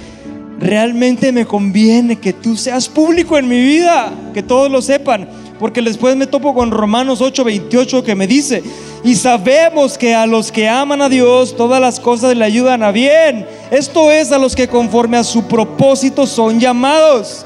realmente 0.59 1.33
me 1.33 1.47
conviene 1.47 2.17
que 2.17 2.33
tú 2.33 2.57
seas 2.57 2.89
público 2.89 3.39
en 3.39 3.49
mi 3.49 3.61
vida, 3.61 4.13
que 4.35 4.43
todos 4.43 4.71
lo 4.71 4.83
sepan, 4.83 5.29
porque 5.59 5.81
después 5.83 6.17
me 6.17 6.27
topo 6.27 6.55
con 6.55 6.71
Romanos 6.71 7.21
8:28 7.21 8.03
que 8.03 8.15
me 8.15 8.27
dice, 8.27 8.63
y 9.05 9.15
sabemos 9.15 9.97
que 9.97 10.15
a 10.15 10.27
los 10.27 10.51
que 10.51 10.69
aman 10.69 11.03
a 11.03 11.09
Dios 11.09 11.57
todas 11.57 11.81
las 11.81 12.01
cosas 12.01 12.37
le 12.37 12.45
ayudan 12.45 12.83
a 12.83 12.91
bien, 12.91 13.47
esto 13.71 14.11
es 14.11 14.33
a 14.33 14.39
los 14.39 14.57
que 14.57 14.69
conforme 14.69 15.17
a 15.17 15.25
su 15.25 15.45
propósito 15.47 16.27
son 16.27 16.59
llamados. 16.59 17.45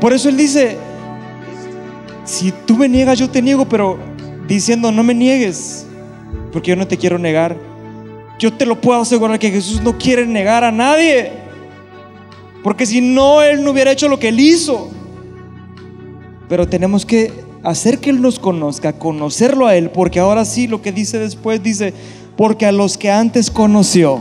Por 0.00 0.12
eso 0.12 0.28
él 0.28 0.36
dice, 0.36 0.78
si 2.24 2.52
tú 2.66 2.76
me 2.76 2.88
niegas, 2.88 3.18
yo 3.18 3.28
te 3.28 3.42
niego, 3.42 3.68
pero 3.68 3.98
diciendo, 4.46 4.90
no 4.92 5.02
me 5.02 5.14
niegues, 5.14 5.86
porque 6.52 6.70
yo 6.70 6.76
no 6.76 6.86
te 6.86 6.96
quiero 6.96 7.18
negar. 7.18 7.56
Yo 8.38 8.52
te 8.52 8.64
lo 8.64 8.80
puedo 8.80 9.02
asegurar 9.02 9.38
que 9.38 9.50
Jesús 9.50 9.82
no 9.82 9.98
quiere 9.98 10.26
negar 10.26 10.64
a 10.64 10.72
nadie. 10.72 11.49
Porque 12.62 12.86
si 12.86 13.00
no, 13.00 13.42
Él 13.42 13.64
no 13.64 13.70
hubiera 13.70 13.92
hecho 13.92 14.08
lo 14.08 14.18
que 14.18 14.28
Él 14.28 14.40
hizo. 14.40 14.88
Pero 16.48 16.68
tenemos 16.68 17.06
que 17.06 17.32
hacer 17.62 17.98
que 17.98 18.10
Él 18.10 18.20
nos 18.20 18.38
conozca, 18.38 18.92
conocerlo 18.92 19.66
a 19.66 19.76
Él, 19.76 19.90
porque 19.90 20.20
ahora 20.20 20.44
sí 20.44 20.66
lo 20.66 20.82
que 20.82 20.92
dice 20.92 21.18
después 21.18 21.62
dice, 21.62 21.94
porque 22.36 22.66
a 22.66 22.72
los 22.72 22.96
que 22.96 23.10
antes 23.10 23.50
conoció, 23.50 24.20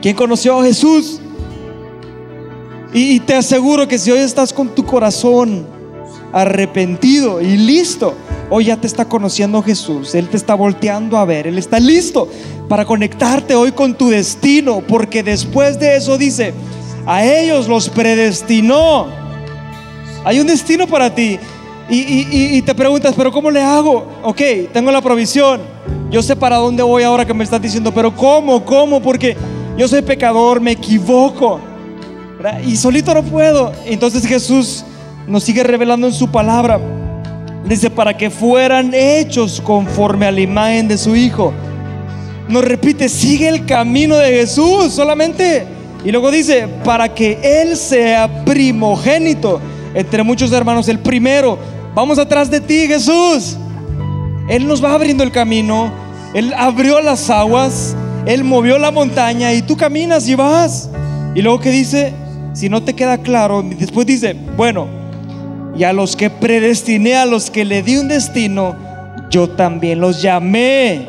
¿quién 0.00 0.16
conoció 0.16 0.60
a 0.60 0.64
Jesús? 0.64 1.20
Y, 2.92 3.20
te 3.20 3.34
aseguro 3.34 3.86
que 3.86 3.98
si 3.98 4.10
hoy 4.10 4.20
estás 4.20 4.52
con 4.52 4.74
tu 4.74 4.84
corazón 4.84 5.66
arrepentido 6.32 7.40
y 7.42 7.56
listo, 7.56 8.14
hoy 8.48 8.66
ya 8.66 8.78
te 8.78 8.86
está 8.86 9.04
conociendo 9.04 9.62
Jesús, 9.62 10.14
Él 10.14 10.28
te 10.28 10.38
está 10.38 10.54
volteando 10.54 11.18
a 11.18 11.26
ver, 11.26 11.46
Él 11.46 11.58
está 11.58 11.78
listo 11.80 12.28
para 12.66 12.86
conectarte 12.86 13.54
hoy 13.54 13.72
con 13.72 13.94
tu 13.94 14.08
destino, 14.08 14.82
porque 14.86 15.22
después 15.22 15.78
de 15.78 15.96
eso 15.96 16.16
dice, 16.16 16.54
a 17.08 17.24
ellos 17.24 17.66
los 17.66 17.88
predestinó. 17.88 19.06
Hay 20.26 20.40
un 20.40 20.46
destino 20.46 20.86
para 20.86 21.14
ti. 21.14 21.38
Y, 21.88 22.60
te 22.60 22.74
preguntas, 22.74 23.14
pero 23.16 23.32
¿cómo 23.32 23.50
le 23.50 23.62
hago? 23.62 24.06
Ok, 24.22 24.42
tengo 24.74 24.92
la 24.92 25.00
provisión. 25.00 25.62
Yo 26.10 26.22
sé 26.22 26.36
para 26.36 26.56
dónde 26.56 26.82
voy 26.82 27.02
ahora 27.04 27.24
que 27.24 27.32
me 27.32 27.44
estás 27.44 27.62
diciendo, 27.62 27.94
pero 27.94 28.14
¿cómo? 28.14 28.62
¿Cómo? 28.62 29.00
Porque 29.00 29.34
yo 29.78 29.88
soy 29.88 30.02
pecador, 30.02 30.60
me 30.60 30.72
equivoco. 30.72 31.58
Y 32.66 32.76
solito 32.76 33.14
no 33.14 33.22
puedo. 33.22 33.72
Entonces 33.86 34.26
Jesús 34.26 34.84
nos 35.26 35.44
sigue 35.44 35.62
revelando 35.62 36.06
en 36.06 36.12
su 36.12 36.30
palabra. 36.30 36.78
Dice, 37.64 37.88
para 37.88 38.14
que 38.14 38.28
fueran 38.28 38.92
hechos 38.92 39.62
conforme 39.62 40.26
a 40.26 40.30
la 40.30 40.40
imagen 40.40 40.86
de 40.88 40.98
su 40.98 41.16
Hijo. 41.16 41.54
Nos 42.48 42.62
repite, 42.64 43.08
sigue 43.08 43.48
el 43.48 43.64
camino 43.64 44.16
de 44.16 44.28
Jesús. 44.28 44.92
Solamente 44.92 45.77
y 46.08 46.10
luego 46.10 46.30
dice, 46.30 46.66
para 46.84 47.14
que 47.14 47.38
Él 47.42 47.76
sea 47.76 48.42
primogénito 48.46 49.60
entre 49.92 50.22
muchos 50.22 50.50
hermanos, 50.52 50.88
el 50.88 51.00
primero. 51.00 51.58
Vamos 51.94 52.18
atrás 52.18 52.50
de 52.50 52.62
ti, 52.62 52.86
Jesús. 52.86 53.58
Él 54.48 54.66
nos 54.66 54.82
va 54.82 54.94
abriendo 54.94 55.22
el 55.22 55.30
camino. 55.30 55.92
Él 56.32 56.54
abrió 56.56 57.02
las 57.02 57.28
aguas. 57.28 57.94
Él 58.24 58.42
movió 58.42 58.78
la 58.78 58.90
montaña 58.90 59.52
y 59.52 59.60
tú 59.60 59.76
caminas 59.76 60.26
y 60.30 60.34
vas. 60.34 60.88
Y 61.34 61.42
luego 61.42 61.60
que 61.60 61.68
dice, 61.68 62.14
si 62.54 62.70
no 62.70 62.82
te 62.82 62.94
queda 62.94 63.18
claro, 63.18 63.62
después 63.62 64.06
dice, 64.06 64.34
bueno, 64.56 64.88
y 65.76 65.84
a 65.84 65.92
los 65.92 66.16
que 66.16 66.30
predestiné, 66.30 67.16
a 67.16 67.26
los 67.26 67.50
que 67.50 67.66
le 67.66 67.82
di 67.82 67.98
un 67.98 68.08
destino, 68.08 68.74
yo 69.28 69.50
también 69.50 70.00
los 70.00 70.22
llamé. 70.22 71.06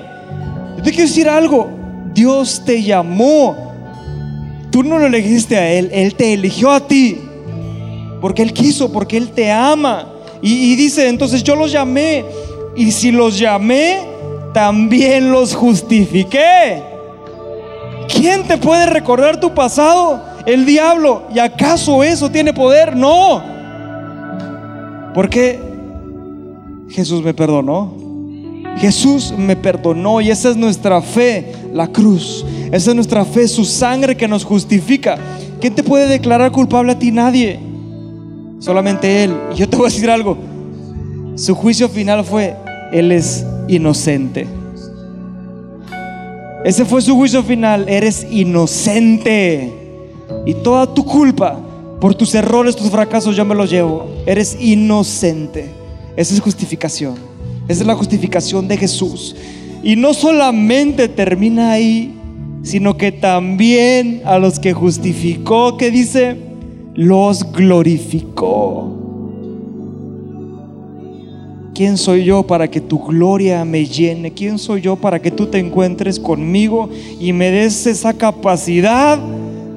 Yo 0.75 0.83
te 0.83 0.91
quiero 0.91 1.07
decir 1.07 1.29
algo, 1.29 1.69
Dios 2.13 2.63
te 2.65 2.83
llamó 2.83 3.68
Tú 4.71 4.83
no 4.83 4.99
lo 4.99 5.07
elegiste 5.07 5.57
a 5.57 5.71
Él, 5.71 5.89
Él 5.91 6.15
te 6.15 6.33
eligió 6.33 6.71
a 6.71 6.87
ti. 6.87 7.19
Porque 8.21 8.43
Él 8.43 8.53
quiso, 8.53 8.91
porque 8.91 9.17
Él 9.17 9.29
te 9.29 9.51
ama. 9.51 10.13
Y, 10.41 10.75
dice, 10.75 11.09
entonces 11.09 11.43
yo 11.43 11.55
los 11.55 11.71
llamé. 11.71 12.23
Y 12.75 12.91
si 12.91 13.11
los 13.11 13.37
llamé, 13.37 13.99
también 14.53 15.31
los 15.31 15.55
justifiqué. 15.55 16.81
¿Quién 18.07 18.43
te 18.47 18.57
puede 18.57 18.85
recordar 18.85 19.39
tu 19.39 19.53
pasado? 19.53 20.21
El 20.45 20.65
diablo. 20.65 21.23
¿Y 21.33 21.39
acaso 21.39 22.03
eso 22.03 22.29
tiene 22.29 22.53
poder? 22.53 22.95
No. 22.95 23.43
Porque 25.13 25.59
Jesús 26.89 27.23
me 27.23 27.33
perdonó. 27.33 27.98
Jesús 28.77 29.33
me 29.37 29.55
perdonó 29.55 30.21
y 30.21 30.29
esa 30.29 30.49
es 30.49 30.55
nuestra 30.55 31.01
fe, 31.01 31.51
la 31.73 31.87
cruz. 31.87 32.45
Esa 32.71 32.91
es 32.91 32.95
nuestra 32.95 33.25
fe, 33.25 33.47
su 33.47 33.65
sangre 33.65 34.15
que 34.15 34.27
nos 34.27 34.45
justifica. 34.45 35.17
¿Quién 35.59 35.75
te 35.75 35.83
puede 35.83 36.07
declarar 36.07 36.51
culpable 36.51 36.93
a 36.93 36.99
ti? 36.99 37.11
Nadie. 37.11 37.59
Solamente 38.59 39.23
Él. 39.23 39.35
Y 39.53 39.57
yo 39.57 39.69
te 39.69 39.75
voy 39.75 39.87
a 39.87 39.89
decir 39.89 40.09
algo. 40.09 40.37
Su 41.35 41.55
juicio 41.55 41.89
final 41.89 42.23
fue, 42.23 42.55
Él 42.91 43.11
es 43.11 43.45
inocente. 43.67 44.47
Ese 46.63 46.85
fue 46.85 47.01
su 47.01 47.15
juicio 47.15 47.43
final. 47.43 47.87
Eres 47.87 48.27
inocente. 48.29 49.73
Y 50.45 50.53
toda 50.55 50.93
tu 50.93 51.05
culpa 51.05 51.59
por 51.99 52.15
tus 52.15 52.33
errores, 52.35 52.75
tus 52.75 52.89
fracasos, 52.89 53.35
yo 53.35 53.43
me 53.45 53.55
los 53.55 53.69
llevo. 53.69 54.07
Eres 54.25 54.57
inocente. 54.59 55.69
Esa 56.15 56.33
es 56.33 56.41
justificación. 56.41 57.28
Esa 57.69 57.81
es 57.81 57.87
la 57.87 57.95
justificación 57.95 58.67
de 58.67 58.77
Jesús. 58.77 59.35
Y 59.83 59.95
no 59.95 60.15
solamente 60.15 61.07
termina 61.07 61.71
ahí, 61.71 62.15
sino 62.63 62.97
que 62.97 63.11
también 63.11 64.23
a 64.25 64.39
los 64.39 64.57
que 64.59 64.73
justificó, 64.73 65.77
que 65.77 65.91
dice, 65.91 66.35
los 66.95 67.53
glorificó. 67.53 68.95
¿Quién 71.75 71.95
soy 71.97 72.23
yo 72.25 72.41
para 72.41 72.67
que 72.71 72.81
tu 72.81 72.97
gloria 73.05 73.63
me 73.65 73.85
llene? 73.85 74.31
¿Quién 74.31 74.57
soy 74.57 74.81
yo 74.81 74.95
para 74.95 75.21
que 75.21 75.29
tú 75.29 75.45
te 75.45 75.59
encuentres 75.59 76.19
conmigo 76.19 76.89
y 77.19 77.31
me 77.33 77.51
des 77.51 77.85
esa 77.85 78.15
capacidad? 78.15 79.19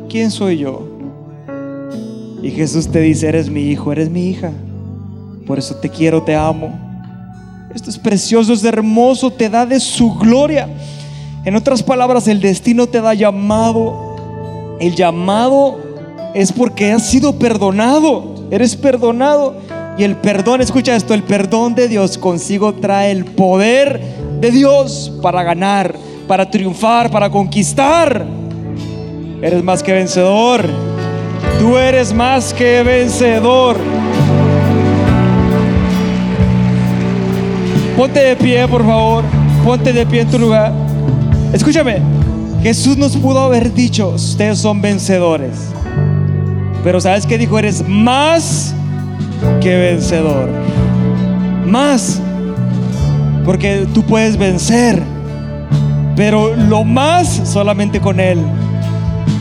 ¿Quién 0.08 0.30
soy 0.30 0.56
yo? 0.56 0.88
Y 2.42 2.50
Jesús 2.52 2.88
te 2.88 3.00
dice, 3.00 3.28
eres 3.28 3.50
mi 3.50 3.68
hijo, 3.68 3.92
eres 3.92 4.08
mi 4.08 4.30
hija. 4.30 4.50
Por 5.46 5.58
eso 5.58 5.76
te 5.76 5.90
quiero, 5.90 6.22
te 6.22 6.34
amo. 6.34 6.91
Esto 7.74 7.88
es 7.88 7.98
precioso, 7.98 8.52
es 8.52 8.64
hermoso, 8.64 9.32
te 9.32 9.48
da 9.48 9.64
de 9.64 9.80
su 9.80 10.14
gloria. 10.14 10.68
En 11.44 11.56
otras 11.56 11.82
palabras, 11.82 12.28
el 12.28 12.40
destino 12.40 12.86
te 12.86 13.00
da 13.00 13.14
llamado. 13.14 14.76
El 14.78 14.94
llamado 14.94 15.78
es 16.34 16.52
porque 16.52 16.92
has 16.92 17.06
sido 17.06 17.38
perdonado. 17.38 18.34
Eres 18.50 18.76
perdonado. 18.76 19.56
Y 19.96 20.04
el 20.04 20.16
perdón, 20.16 20.60
escucha 20.60 20.94
esto, 20.94 21.14
el 21.14 21.22
perdón 21.22 21.74
de 21.74 21.88
Dios 21.88 22.18
consigo 22.18 22.74
trae 22.74 23.10
el 23.10 23.24
poder 23.24 24.00
de 24.40 24.50
Dios 24.50 25.12
para 25.22 25.42
ganar, 25.42 25.94
para 26.28 26.50
triunfar, 26.50 27.10
para 27.10 27.30
conquistar. 27.30 28.26
Eres 29.40 29.62
más 29.62 29.82
que 29.82 29.92
vencedor. 29.92 30.66
Tú 31.58 31.76
eres 31.78 32.12
más 32.12 32.52
que 32.52 32.82
vencedor. 32.82 33.76
Ponte 37.96 38.20
de 38.20 38.36
pie, 38.36 38.66
por 38.68 38.84
favor. 38.84 39.24
Ponte 39.64 39.92
de 39.92 40.06
pie 40.06 40.22
en 40.22 40.30
tu 40.30 40.38
lugar. 40.38 40.72
Escúchame. 41.52 42.00
Jesús 42.62 42.96
nos 42.96 43.16
pudo 43.16 43.40
haber 43.40 43.74
dicho, 43.74 44.10
ustedes 44.10 44.58
son 44.58 44.80
vencedores. 44.80 45.72
Pero 46.84 47.00
¿sabes 47.00 47.26
qué 47.26 47.36
dijo? 47.36 47.58
Eres 47.58 47.86
más 47.86 48.74
que 49.60 49.76
vencedor. 49.76 50.48
Más. 51.66 52.20
Porque 53.44 53.86
tú 53.92 54.02
puedes 54.04 54.36
vencer. 54.36 55.02
Pero 56.16 56.54
lo 56.54 56.84
más 56.84 57.42
solamente 57.44 58.00
con 58.00 58.20
Él. 58.20 58.38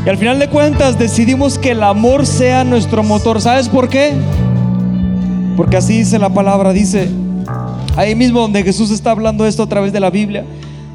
Y 0.05 0.09
al 0.09 0.17
final 0.17 0.39
de 0.39 0.49
cuentas 0.49 0.97
decidimos 0.97 1.59
que 1.59 1.71
el 1.71 1.83
amor 1.83 2.25
sea 2.25 2.63
nuestro 2.63 3.03
motor. 3.03 3.39
¿Sabes 3.39 3.69
por 3.69 3.87
qué? 3.87 4.13
Porque 5.55 5.77
así 5.77 5.99
dice 5.99 6.17
la 6.17 6.29
palabra. 6.29 6.73
Dice, 6.73 7.07
ahí 7.95 8.15
mismo 8.15 8.39
donde 8.39 8.63
Jesús 8.63 8.91
está 8.91 9.11
hablando 9.11 9.45
esto 9.45 9.63
a 9.63 9.69
través 9.69 9.93
de 9.93 9.99
la 9.99 10.09
Biblia. 10.09 10.45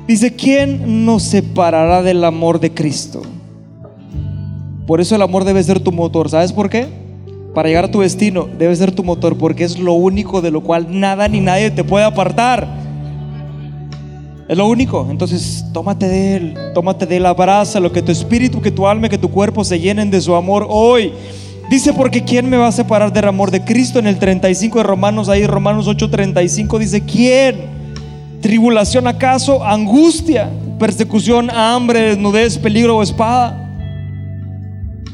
Dice, 0.06 0.34
¿quién 0.34 1.04
nos 1.04 1.24
separará 1.24 2.02
del 2.02 2.22
amor 2.24 2.60
de 2.60 2.72
Cristo? 2.72 3.22
Por 4.86 5.00
eso 5.00 5.16
el 5.16 5.22
amor 5.22 5.44
debe 5.44 5.62
ser 5.62 5.80
tu 5.80 5.90
motor. 5.90 6.30
¿Sabes 6.30 6.52
por 6.52 6.70
qué? 6.70 6.86
Para 7.54 7.68
llegar 7.68 7.86
a 7.86 7.90
tu 7.90 8.00
destino 8.00 8.46
debe 8.58 8.76
ser 8.76 8.92
tu 8.92 9.02
motor 9.02 9.36
porque 9.36 9.64
es 9.64 9.78
lo 9.78 9.94
único 9.94 10.42
de 10.42 10.50
lo 10.50 10.62
cual 10.62 10.86
nada 10.90 11.26
ni 11.26 11.40
nadie 11.40 11.70
te 11.70 11.82
puede 11.82 12.04
apartar. 12.04 12.68
Es 14.48 14.56
lo 14.56 14.68
único. 14.68 15.08
Entonces, 15.10 15.64
tómate 15.72 16.06
de 16.06 16.36
Él, 16.36 16.54
tómate 16.72 17.06
de 17.06 17.16
Él, 17.16 17.24
lo 17.80 17.92
que 17.92 18.02
tu 18.02 18.12
espíritu, 18.12 18.60
que 18.60 18.70
tu 18.70 18.86
alma, 18.86 19.08
que 19.08 19.18
tu 19.18 19.30
cuerpo 19.30 19.64
se 19.64 19.80
llenen 19.80 20.10
de 20.10 20.20
su 20.20 20.34
amor 20.36 20.66
hoy. 20.68 21.12
Dice, 21.68 21.92
porque 21.92 22.22
¿quién 22.22 22.48
me 22.48 22.56
va 22.56 22.68
a 22.68 22.72
separar 22.72 23.12
del 23.12 23.26
amor 23.26 23.50
de 23.50 23.64
Cristo? 23.64 23.98
En 23.98 24.06
el 24.06 24.18
35 24.18 24.78
de 24.78 24.84
Romanos, 24.84 25.28
ahí 25.28 25.46
Romanos 25.46 25.88
8:35 25.88 26.78
dice, 26.78 27.02
¿quién? 27.02 27.56
¿Tribulación 28.40 29.08
acaso? 29.08 29.64
¿Angustia? 29.64 30.48
¿Persecución, 30.78 31.50
hambre, 31.50 32.00
desnudez, 32.02 32.58
peligro 32.58 32.98
o 32.98 33.02
espada? 33.02 33.62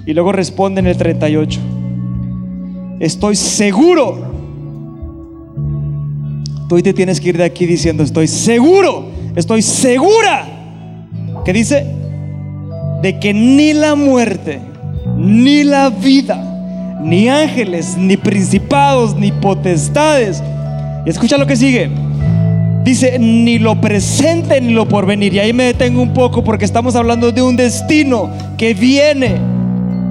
Y 0.04 0.12
luego 0.12 0.32
responde 0.32 0.80
en 0.80 0.88
el 0.88 0.96
38, 0.96 1.60
estoy 3.00 3.36
seguro. 3.36 4.30
Tú 6.68 6.74
hoy 6.74 6.82
te 6.82 6.92
tienes 6.92 7.20
que 7.20 7.30
ir 7.30 7.38
de 7.38 7.44
aquí 7.44 7.64
diciendo, 7.66 8.02
estoy 8.02 8.26
seguro, 8.26 9.06
estoy 9.36 9.62
segura. 9.62 10.44
¿Qué 11.44 11.52
dice? 11.52 11.86
De 13.00 13.18
que 13.20 13.32
ni 13.32 13.72
la 13.72 13.94
muerte, 13.94 14.60
ni 15.22 15.62
la 15.62 15.88
vida, 15.88 16.42
ni 17.00 17.28
ángeles, 17.28 17.96
ni 17.96 18.16
principados, 18.16 19.14
ni 19.16 19.30
potestades. 19.30 20.42
Y 21.06 21.10
escucha 21.10 21.38
lo 21.38 21.46
que 21.46 21.56
sigue 21.56 21.90
Dice, 22.84 23.16
ni 23.20 23.60
lo 23.60 23.80
presente 23.80 24.60
ni 24.60 24.72
lo 24.72 24.88
porvenir. 24.88 25.32
Y 25.34 25.38
ahí 25.38 25.52
me 25.52 25.64
detengo 25.64 26.02
un 26.02 26.12
poco 26.12 26.42
porque 26.42 26.64
estamos 26.64 26.96
hablando 26.96 27.30
de 27.30 27.40
un 27.40 27.54
destino 27.54 28.28
que 28.58 28.74
viene. 28.74 29.36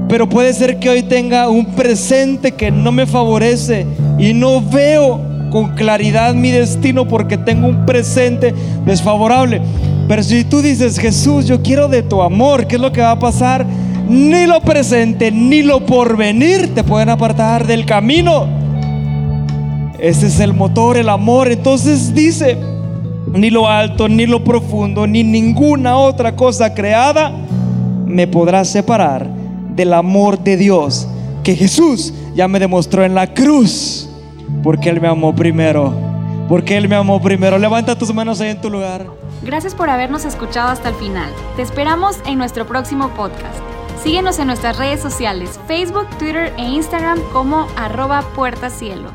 Pero 0.07 0.29
puede 0.29 0.53
ser 0.53 0.79
que 0.79 0.89
hoy 0.89 1.03
tenga 1.03 1.49
un 1.49 1.65
presente 1.65 2.53
que 2.53 2.71
no 2.71 2.91
me 2.93 3.05
favorece 3.05 3.85
y 4.17 4.33
no 4.33 4.61
veo 4.61 5.21
con 5.51 5.75
claridad 5.75 6.33
mi 6.33 6.51
destino 6.51 7.07
porque 7.07 7.37
tengo 7.37 7.67
un 7.67 7.85
presente 7.85 8.53
desfavorable. 8.85 9.61
Pero 10.07 10.23
si 10.23 10.45
tú 10.45 10.61
dices, 10.61 10.97
Jesús, 10.97 11.47
yo 11.47 11.61
quiero 11.61 11.89
de 11.89 12.03
tu 12.03 12.21
amor, 12.21 12.67
¿qué 12.67 12.75
es 12.75 12.81
lo 12.81 12.91
que 12.93 13.01
va 13.01 13.11
a 13.11 13.19
pasar? 13.19 13.65
Ni 14.07 14.45
lo 14.45 14.61
presente 14.61 15.31
ni 15.31 15.63
lo 15.63 15.85
porvenir 15.85 16.73
te 16.73 16.83
pueden 16.83 17.09
apartar 17.09 17.65
del 17.65 17.85
camino 17.85 18.61
ese 20.01 20.25
es 20.25 20.39
el 20.39 20.53
motor, 20.53 20.97
el 20.97 21.09
amor. 21.09 21.49
Entonces 21.49 22.13
dice, 22.13 22.57
ni 23.31 23.51
lo 23.51 23.69
alto, 23.69 24.09
ni 24.09 24.25
lo 24.25 24.43
profundo, 24.43 25.05
ni 25.05 25.23
ninguna 25.23 25.95
otra 25.95 26.35
cosa 26.35 26.73
creada 26.73 27.31
me 28.07 28.27
podrá 28.27 28.65
separar 28.65 29.27
del 29.27 29.93
amor 29.93 30.39
de 30.39 30.57
Dios 30.57 31.07
que 31.43 31.55
Jesús 31.55 32.13
ya 32.33 32.47
me 32.47 32.59
demostró 32.59 33.05
en 33.05 33.13
la 33.13 33.31
cruz. 33.31 34.09
Porque 34.63 34.89
Él 34.89 34.99
me 34.99 35.07
amó 35.07 35.35
primero. 35.35 35.93
Porque 36.49 36.75
Él 36.77 36.89
me 36.89 36.95
amó 36.95 37.21
primero. 37.21 37.59
Levanta 37.59 37.95
tus 37.95 38.11
manos 38.11 38.41
ahí 38.41 38.49
en 38.49 38.59
tu 38.59 38.71
lugar. 38.71 39.05
Gracias 39.43 39.75
por 39.75 39.89
habernos 39.89 40.25
escuchado 40.25 40.69
hasta 40.69 40.89
el 40.89 40.95
final. 40.95 41.31
Te 41.55 41.61
esperamos 41.61 42.17
en 42.25 42.39
nuestro 42.39 42.65
próximo 42.65 43.09
podcast. 43.09 43.70
Síguenos 44.03 44.39
en 44.39 44.47
nuestras 44.47 44.79
redes 44.79 44.99
sociales, 44.99 45.59
Facebook, 45.67 46.09
Twitter 46.17 46.51
e 46.57 46.63
Instagram 46.63 47.19
como 47.31 47.67
arroba 47.77 48.23
puertacielo. 48.33 49.11